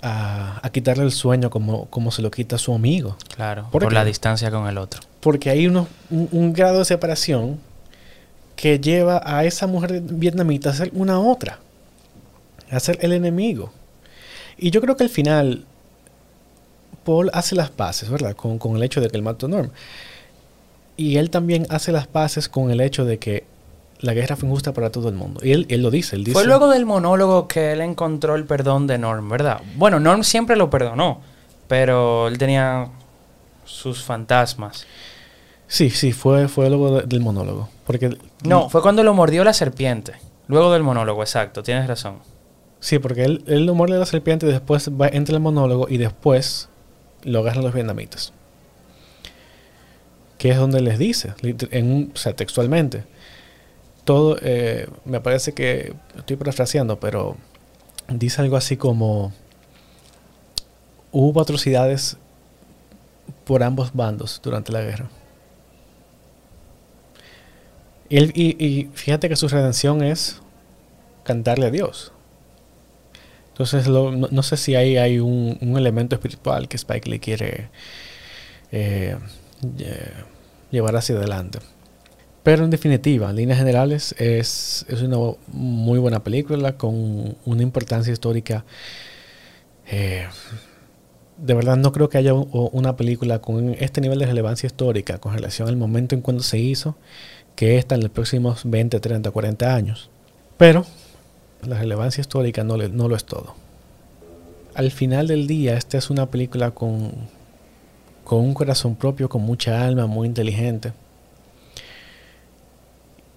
a, 0.02 0.70
quitarle 0.72 1.04
el 1.04 1.12
sueño 1.12 1.50
como, 1.50 1.84
como 1.90 2.11
se 2.12 2.22
lo 2.22 2.30
quita 2.30 2.56
a 2.56 2.59
su 2.59 2.74
amigo. 2.74 3.18
Claro. 3.36 3.68
¿Por 3.70 3.92
la 3.92 4.06
distancia 4.06 4.50
con 4.50 4.66
el 4.68 4.78
otro. 4.78 5.02
Porque 5.20 5.50
hay 5.50 5.66
uno- 5.66 5.86
un, 6.09 6.28
un 6.32 6.52
grado 6.54 6.78
de 6.78 6.84
separación 6.86 7.59
que 8.61 8.80
lleva 8.80 9.22
a 9.24 9.44
esa 9.44 9.68
mujer 9.68 10.00
vietnamita 10.02 10.70
a 10.70 10.74
ser 10.74 10.90
una 10.92 11.20
otra, 11.20 11.61
a 12.72 12.80
ser 12.80 12.98
el 13.02 13.12
enemigo. 13.12 13.70
Y 14.56 14.72
yo 14.72 14.80
creo 14.80 14.96
que 14.96 15.04
al 15.04 15.11
final 15.11 15.64
Paul 17.04 17.30
hace 17.32 17.54
las 17.54 17.70
paces, 17.70 18.11
¿verdad? 18.11 18.34
Con, 18.34 18.59
con 18.59 18.74
el 18.74 18.82
hecho 18.82 19.00
de 19.00 19.09
que 19.11 19.16
él 19.16 19.22
mató 19.22 19.46
a 19.46 19.48
Norm. 19.48 19.70
Y 20.96 21.18
él 21.18 21.30
también 21.30 21.68
hace 21.70 21.92
las 21.92 22.09
paces 22.09 22.48
con 22.48 22.72
el 22.72 22.80
hecho 22.80 23.04
de 23.04 23.18
que 23.20 23.44
la 24.00 24.12
guerra 24.14 24.34
fue 24.34 24.48
injusta 24.48 24.72
para 24.72 24.90
todo 24.90 25.09
el 25.09 25.14
mundo. 25.14 25.38
Y 25.44 25.52
él, 25.52 25.66
él 25.68 25.80
lo 25.82 25.92
dice, 25.92 26.16
él 26.16 26.24
dice... 26.24 26.32
Fue 26.34 26.44
luego 26.44 26.68
del 26.68 26.84
monólogo 26.84 27.46
que 27.46 27.70
él 27.72 27.80
encontró 27.80 28.34
el 28.34 28.44
perdón 28.44 28.88
de 28.88 28.98
Norm, 28.98 29.28
¿verdad? 29.28 29.61
Bueno, 29.76 30.00
Norm 30.00 30.24
siempre 30.24 30.56
lo 30.56 30.68
perdonó, 30.68 31.20
pero 31.68 32.26
él 32.26 32.36
tenía 32.38 32.88
sus 33.64 34.02
fantasmas. 34.02 34.84
Sí, 35.68 35.90
sí, 35.90 36.12
fue, 36.12 36.48
fue 36.48 36.68
luego 36.68 36.96
de- 37.00 37.06
del 37.06 37.20
monólogo. 37.20 37.68
Porque... 37.89 38.18
No, 38.45 38.68
fue 38.68 38.82
cuando 38.82 39.03
lo 39.03 39.14
mordió 39.14 39.43
la 39.45 39.55
serpiente. 39.55 40.12
Luego 40.47 40.70
del 40.72 40.82
monólogo, 40.82 41.22
exacto, 41.22 41.62
tienes 41.62 41.86
razón. 41.89 42.18
Sí, 42.80 42.99
porque 42.99 43.24
él, 43.24 43.43
él 43.47 43.64
lo 43.64 43.74
muerde 43.74 43.99
la 43.99 44.05
serpiente 44.07 44.47
y 44.47 44.51
después 44.51 44.91
va, 44.91 45.09
entra 45.09 45.34
el 45.34 45.41
monólogo 45.41 45.89
y 45.89 45.97
después 45.97 46.68
lo 47.24 47.41
agarran 47.41 47.64
los 47.64 47.72
vietnamitas. 47.72 48.34
Que 50.36 50.51
es 50.51 50.59
donde 50.59 50.82
les 50.82 50.99
dice, 50.99 51.32
liter- 51.41 51.70
en 51.72 51.91
un- 51.91 52.12
o 52.14 52.16
sea, 52.18 52.34
textualmente. 52.36 53.05
Todo, 54.05 54.36
eh, 54.43 54.86
me 55.07 55.20
parece 55.20 55.53
que 55.55 55.95
estoy 56.16 56.36
parafraseando, 56.36 57.01
pero 57.01 57.36
dice 58.09 58.43
algo 58.43 58.57
así 58.59 58.76
como 58.76 59.32
hubo 61.11 61.41
atrocidades 61.41 62.18
por 63.45 63.62
ambos 63.62 63.95
bandos 63.95 64.41
durante 64.43 64.72
la 64.72 64.82
guerra. 64.82 65.09
Y, 68.09 68.16
él- 68.16 68.32
y- 68.34 68.88
fíjate 68.94 69.28
que 69.28 69.36
su 69.36 69.48
redención 69.48 70.02
es 70.02 70.40
cantarle 71.24 71.66
a 71.66 71.70
Dios. 71.70 72.12
Entonces, 73.52 73.88
no, 73.88 74.42
sé 74.42 74.56
si 74.56 74.76
ahí 74.76 74.96
hay 74.98 75.18
un, 75.18 75.59
elemento 75.76 76.14
espiritual 76.14 76.68
que 76.68 76.76
Spike 76.76 77.11
Lee 77.11 77.18
quiere 77.18 77.70
eh, 78.70 79.16
lle- 79.62 80.12
llevar 80.70 80.94
hacia 80.96 81.16
adelante. 81.16 81.59
Pero 82.44 82.64
en 82.64 82.70
definitiva, 82.70 83.30
en 83.30 83.36
líneas 83.36 83.59
generales, 83.59 84.14
es, 84.18 84.86
una 85.02 85.18
muy 85.48 85.98
buena 85.98 86.22
película 86.22 86.76
con 86.78 87.36
una 87.44 87.62
importancia 87.62 88.12
histórica. 88.12 88.64
eh, 89.86 90.26
de 91.38 91.54
verdad 91.54 91.76
no 91.76 91.92
creo 91.92 92.09
que 92.09 92.18
haya 92.18 92.34
una 92.34 92.96
película 92.96 93.40
con 93.40 93.70
este 93.78 94.00
nivel 94.00 94.18
de 94.18 94.26
relevancia 94.26 94.66
histórica 94.66 95.18
con 95.18 95.32
relación 95.34 95.68
al 95.68 95.76
momento 95.76 96.14
en 96.16 96.20
cuando 96.20 96.42
se 96.42 96.59
hizo, 96.59 96.96
que 97.59 97.76
esta 97.76 97.96
en 97.96 98.02
los 98.02 98.11
próximos 98.12 98.61
20, 98.64 99.00
30, 99.00 99.32
40 99.32 99.74
años. 99.74 100.11
Pero 100.56 100.86
la 101.66 101.76
relevancia 101.76 102.20
histórica 102.20 102.62
no, 102.62 102.76
le- 102.76 102.88
no 102.88 103.09
lo 103.09 103.16
es 103.16 103.24
todo. 103.24 103.56
Al 104.74 104.92
final 104.92 105.26
del 105.26 105.48
día, 105.48 105.76
esta 105.76 105.98
es 105.98 106.09
una 106.09 106.26
película 106.26 106.70
con, 106.70 107.11
con 108.22 108.38
un 108.44 108.54
corazón 108.54 108.94
propio, 108.94 109.28
con 109.28 109.42
mucha 109.42 109.84
alma, 109.84 110.06
muy 110.06 110.28
inteligente. 110.28 110.92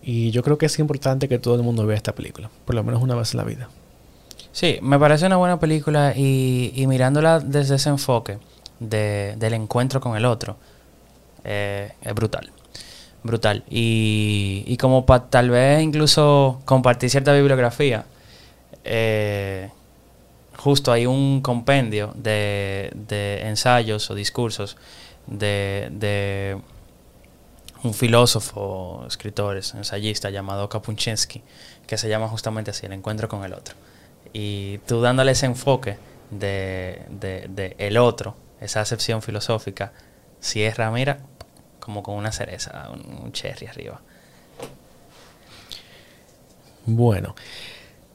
Y 0.03 0.29
yo 0.29 0.43
creo 0.43 0.59
que 0.59 0.67
es 0.67 0.77
importante 0.77 1.27
que 1.27 1.39
todo 1.39 1.55
el 1.55 1.63
mundo 1.63 1.85
vea 1.87 1.97
esta 1.97 2.13
película, 2.13 2.51
por 2.65 2.75
lo 2.75 2.83
menos 2.83 3.01
una 3.01 3.15
vez 3.15 3.33
en 3.33 3.37
la 3.39 3.43
vida. 3.43 3.69
Sí, 4.51 4.77
me 4.83 4.99
parece 4.99 5.25
una 5.25 5.37
buena 5.37 5.59
película 5.59 6.13
y, 6.15 6.71
y 6.75 6.85
mirándola 6.85 7.39
desde 7.39 7.75
ese 7.75 7.89
enfoque 7.89 8.37
de- 8.79 9.35
del 9.37 9.53
encuentro 9.55 9.99
con 9.99 10.15
el 10.15 10.25
otro, 10.25 10.57
eh, 11.43 11.93
es 12.03 12.13
brutal. 12.13 12.51
Brutal. 13.23 13.63
Y, 13.69 14.63
y 14.65 14.77
como 14.77 15.05
tal 15.29 15.49
vez 15.51 15.81
incluso 15.81 16.59
compartir 16.65 17.09
cierta 17.09 17.33
bibliografía, 17.33 18.05
eh, 18.83 19.69
justo 20.57 20.91
hay 20.91 21.05
un 21.05 21.41
compendio 21.41 22.11
de, 22.15 22.91
de 22.95 23.47
ensayos 23.47 24.09
o 24.09 24.15
discursos 24.15 24.75
de, 25.27 25.89
de 25.91 26.57
un 27.83 27.93
filósofo, 27.93 29.05
escritor, 29.07 29.57
ensayista 29.57 30.29
llamado 30.29 30.67
Kapuczynski, 30.69 31.43
que 31.87 31.97
se 31.97 32.09
llama 32.09 32.27
justamente 32.27 32.71
así, 32.71 32.85
el 32.87 32.93
encuentro 32.93 33.27
con 33.29 33.43
el 33.43 33.53
otro. 33.53 33.75
Y 34.33 34.79
tú 34.87 35.01
dándole 35.01 35.31
ese 35.33 35.45
enfoque 35.45 35.97
de- 36.31 37.01
de 37.09 37.75
el 37.77 37.97
otro, 37.97 38.35
esa 38.61 38.81
acepción 38.81 39.21
filosófica, 39.21 39.93
cierra, 40.39 40.89
mira, 40.91 41.19
como 41.81 42.01
con 42.03 42.15
una 42.15 42.31
cereza, 42.31 42.89
un, 42.91 43.33
cherry 43.33 43.67
arriba. 43.67 43.99
Bueno, 46.85 47.35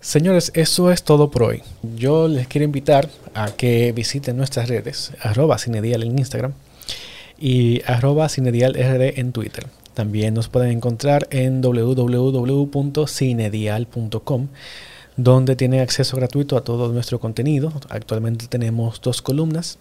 señores, 0.00 0.52
eso 0.54 0.90
es 0.90 1.02
todo 1.02 1.30
por 1.30 1.42
hoy. 1.42 1.62
Yo 1.82 2.28
les 2.28 2.48
quiero 2.48 2.64
invitar 2.64 3.10
a 3.34 3.50
que 3.50 3.92
visiten 3.92 4.38
nuestras 4.38 4.70
redes, 4.70 5.12
arroba 5.20 5.58
cinedial 5.58 6.02
en 6.02 6.18
Instagram 6.18 6.54
y 7.38 7.82
arroba 7.86 8.30
cinedialrd 8.30 9.18
en 9.18 9.32
Twitter. 9.32 9.66
También 9.92 10.32
nos 10.34 10.48
pueden 10.48 10.70
encontrar 10.70 11.28
en 11.30 11.60
www.cinedial.com 11.60 14.48
donde 15.16 15.56
tienen 15.56 15.80
acceso 15.80 16.16
gratuito 16.16 16.56
a 16.56 16.64
todo 16.64 16.92
nuestro 16.92 17.18
contenido. 17.18 17.72
Actualmente 17.88 18.46
tenemos 18.46 19.00
dos 19.00 19.22
columnas. 19.22 19.78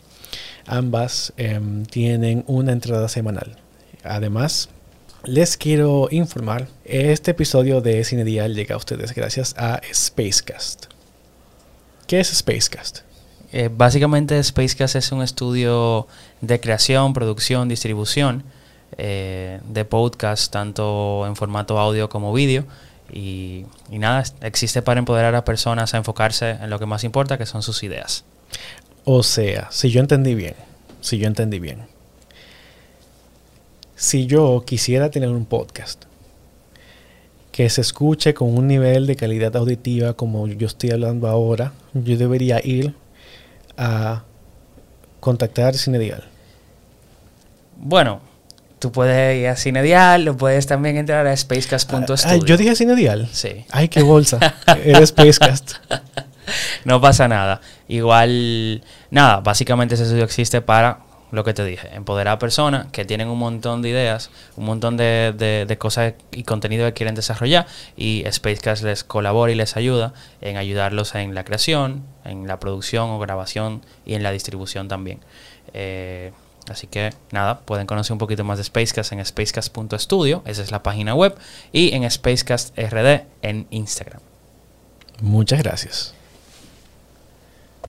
Ambas 0.65 1.33
em, 1.37 1.85
tienen 1.85 2.43
una 2.47 2.71
entrada 2.71 3.09
semanal. 3.09 3.57
Además, 4.05 4.69
les 5.23 5.57
quiero 5.57 6.07
informar, 6.11 6.67
este 6.83 7.31
episodio 7.31 7.81
de 7.81 8.03
Cine 8.03 8.23
Dial 8.23 8.53
llega 8.53 8.75
a 8.75 8.77
ustedes 8.77 9.13
gracias 9.13 9.55
a 9.57 9.81
Spacecast. 9.91 10.85
¿Qué 12.05 12.19
es 12.19 12.27
Spacecast? 12.27 12.99
Eh, 13.51 13.69
básicamente 13.75 14.41
Spacecast 14.43 14.95
es 14.95 15.11
un 15.11 15.23
estudio 15.23 16.07
de 16.41 16.59
creación, 16.59 17.13
producción, 17.13 17.67
distribución 17.67 18.43
eh, 18.97 19.59
de 19.67 19.85
podcast, 19.85 20.51
tanto 20.51 21.25
en 21.25 21.35
formato 21.35 21.79
audio 21.79 22.07
como 22.07 22.31
vídeo. 22.31 22.65
Y, 23.11 23.65
y 23.89 23.97
nada, 23.97 24.23
existe 24.41 24.81
para 24.81 24.99
empoderar 24.99 25.33
a 25.35 25.45
personas 25.45 25.93
a 25.93 25.97
enfocarse 25.97 26.51
en 26.51 26.69
lo 26.69 26.77
que 26.77 26.85
más 26.85 27.03
importa, 27.03 27.37
que 27.37 27.45
son 27.45 27.63
sus 27.63 27.81
ideas. 27.81 28.25
O 29.05 29.23
sea, 29.23 29.69
si 29.71 29.89
yo 29.89 30.01
entendí 30.01 30.35
bien, 30.35 30.55
si 31.01 31.17
yo 31.17 31.27
entendí 31.27 31.59
bien. 31.59 31.94
Si 33.95 34.25
yo 34.25 34.63
quisiera 34.65 35.09
tener 35.09 35.29
un 35.29 35.45
podcast 35.45 36.03
que 37.53 37.69
se 37.69 37.79
escuche 37.79 38.33
con 38.33 38.53
un 38.53 38.67
nivel 38.67 39.07
de 39.07 39.15
calidad 39.15 39.55
auditiva 39.55 40.13
como 40.13 40.47
yo 40.47 40.67
estoy 40.67 40.91
hablando 40.91 41.29
ahora, 41.29 41.71
yo 41.93 42.17
debería 42.17 42.59
ir 42.61 42.93
a 43.77 44.23
contactar 45.21 45.75
Cinedial. 45.75 46.25
Bueno, 47.77 48.19
tú 48.79 48.91
puedes 48.91 49.39
ir 49.39 49.47
a 49.47 49.55
Cinedial, 49.55 50.25
lo 50.25 50.35
puedes 50.35 50.67
también 50.67 50.97
entrar 50.97 51.25
a 51.25 51.35
spacecast.studio. 51.35 52.17
Ah, 52.25 52.35
yo 52.45 52.57
dije 52.57 52.75
Cinedial. 52.75 53.29
Sí. 53.31 53.65
Ay, 53.71 53.87
qué 53.87 54.03
bolsa. 54.03 54.55
Eres 54.83 55.09
Spacecast. 55.09 55.75
No 56.83 57.01
pasa 57.01 57.27
nada. 57.27 57.59
Igual, 57.87 58.83
nada, 59.09 59.39
básicamente 59.39 59.95
ese 59.95 60.03
estudio 60.03 60.23
existe 60.23 60.61
para 60.61 60.99
lo 61.35 61.43
que 61.43 61.53
te 61.53 61.63
dije, 61.63 61.93
empoderar 61.93 62.35
a 62.35 62.39
personas 62.39 62.87
que 62.91 63.05
tienen 63.05 63.27
un 63.27 63.37
montón 63.37 63.81
de 63.81 63.89
ideas, 63.89 64.31
un 64.55 64.65
montón 64.65 64.97
de, 64.97 65.77
cosas 65.77 66.13
y 66.31 66.43
contenido 66.43 66.85
que 66.87 66.93
quieren 66.93 67.13
desarrollar 67.13 67.67
y 67.95 68.23
Spacecast 68.31 68.83
les 68.83 69.03
colabora 69.03 69.51
y 69.51 69.55
les 69.55 69.77
ayuda 69.77 70.13
en 70.41 70.57
ayudarlos 70.57 71.13
en 71.15 71.35
la 71.35 71.43
creación, 71.43 72.03
en 72.23 72.47
la 72.47 72.59
producción 72.59 73.09
o 73.09 73.19
grabación 73.19 73.81
y 74.05 74.15
en 74.15 74.23
la 74.23 74.31
distribución 74.31 74.87
también. 74.87 75.19
Eh, 75.73 76.31
así 76.69 76.87
que 76.87 77.13
nada, 77.31 77.59
pueden 77.59 77.85
conocer 77.85 78.13
un 78.13 78.19
poquito 78.19 78.43
más 78.43 78.57
de 78.57 78.63
Spacecast 78.63 79.11
en 79.11 79.23
spacecast.studio, 79.23 80.41
esa 80.45 80.63
es 80.63 80.71
la 80.71 80.81
página 80.81 81.13
web, 81.13 81.35
y 81.71 81.93
en 81.93 82.09
Spacecast 82.09 82.77
RD 82.77 83.25
en 83.41 83.67
Instagram. 83.69 84.21
Muchas 85.21 85.61
gracias. 85.61 86.14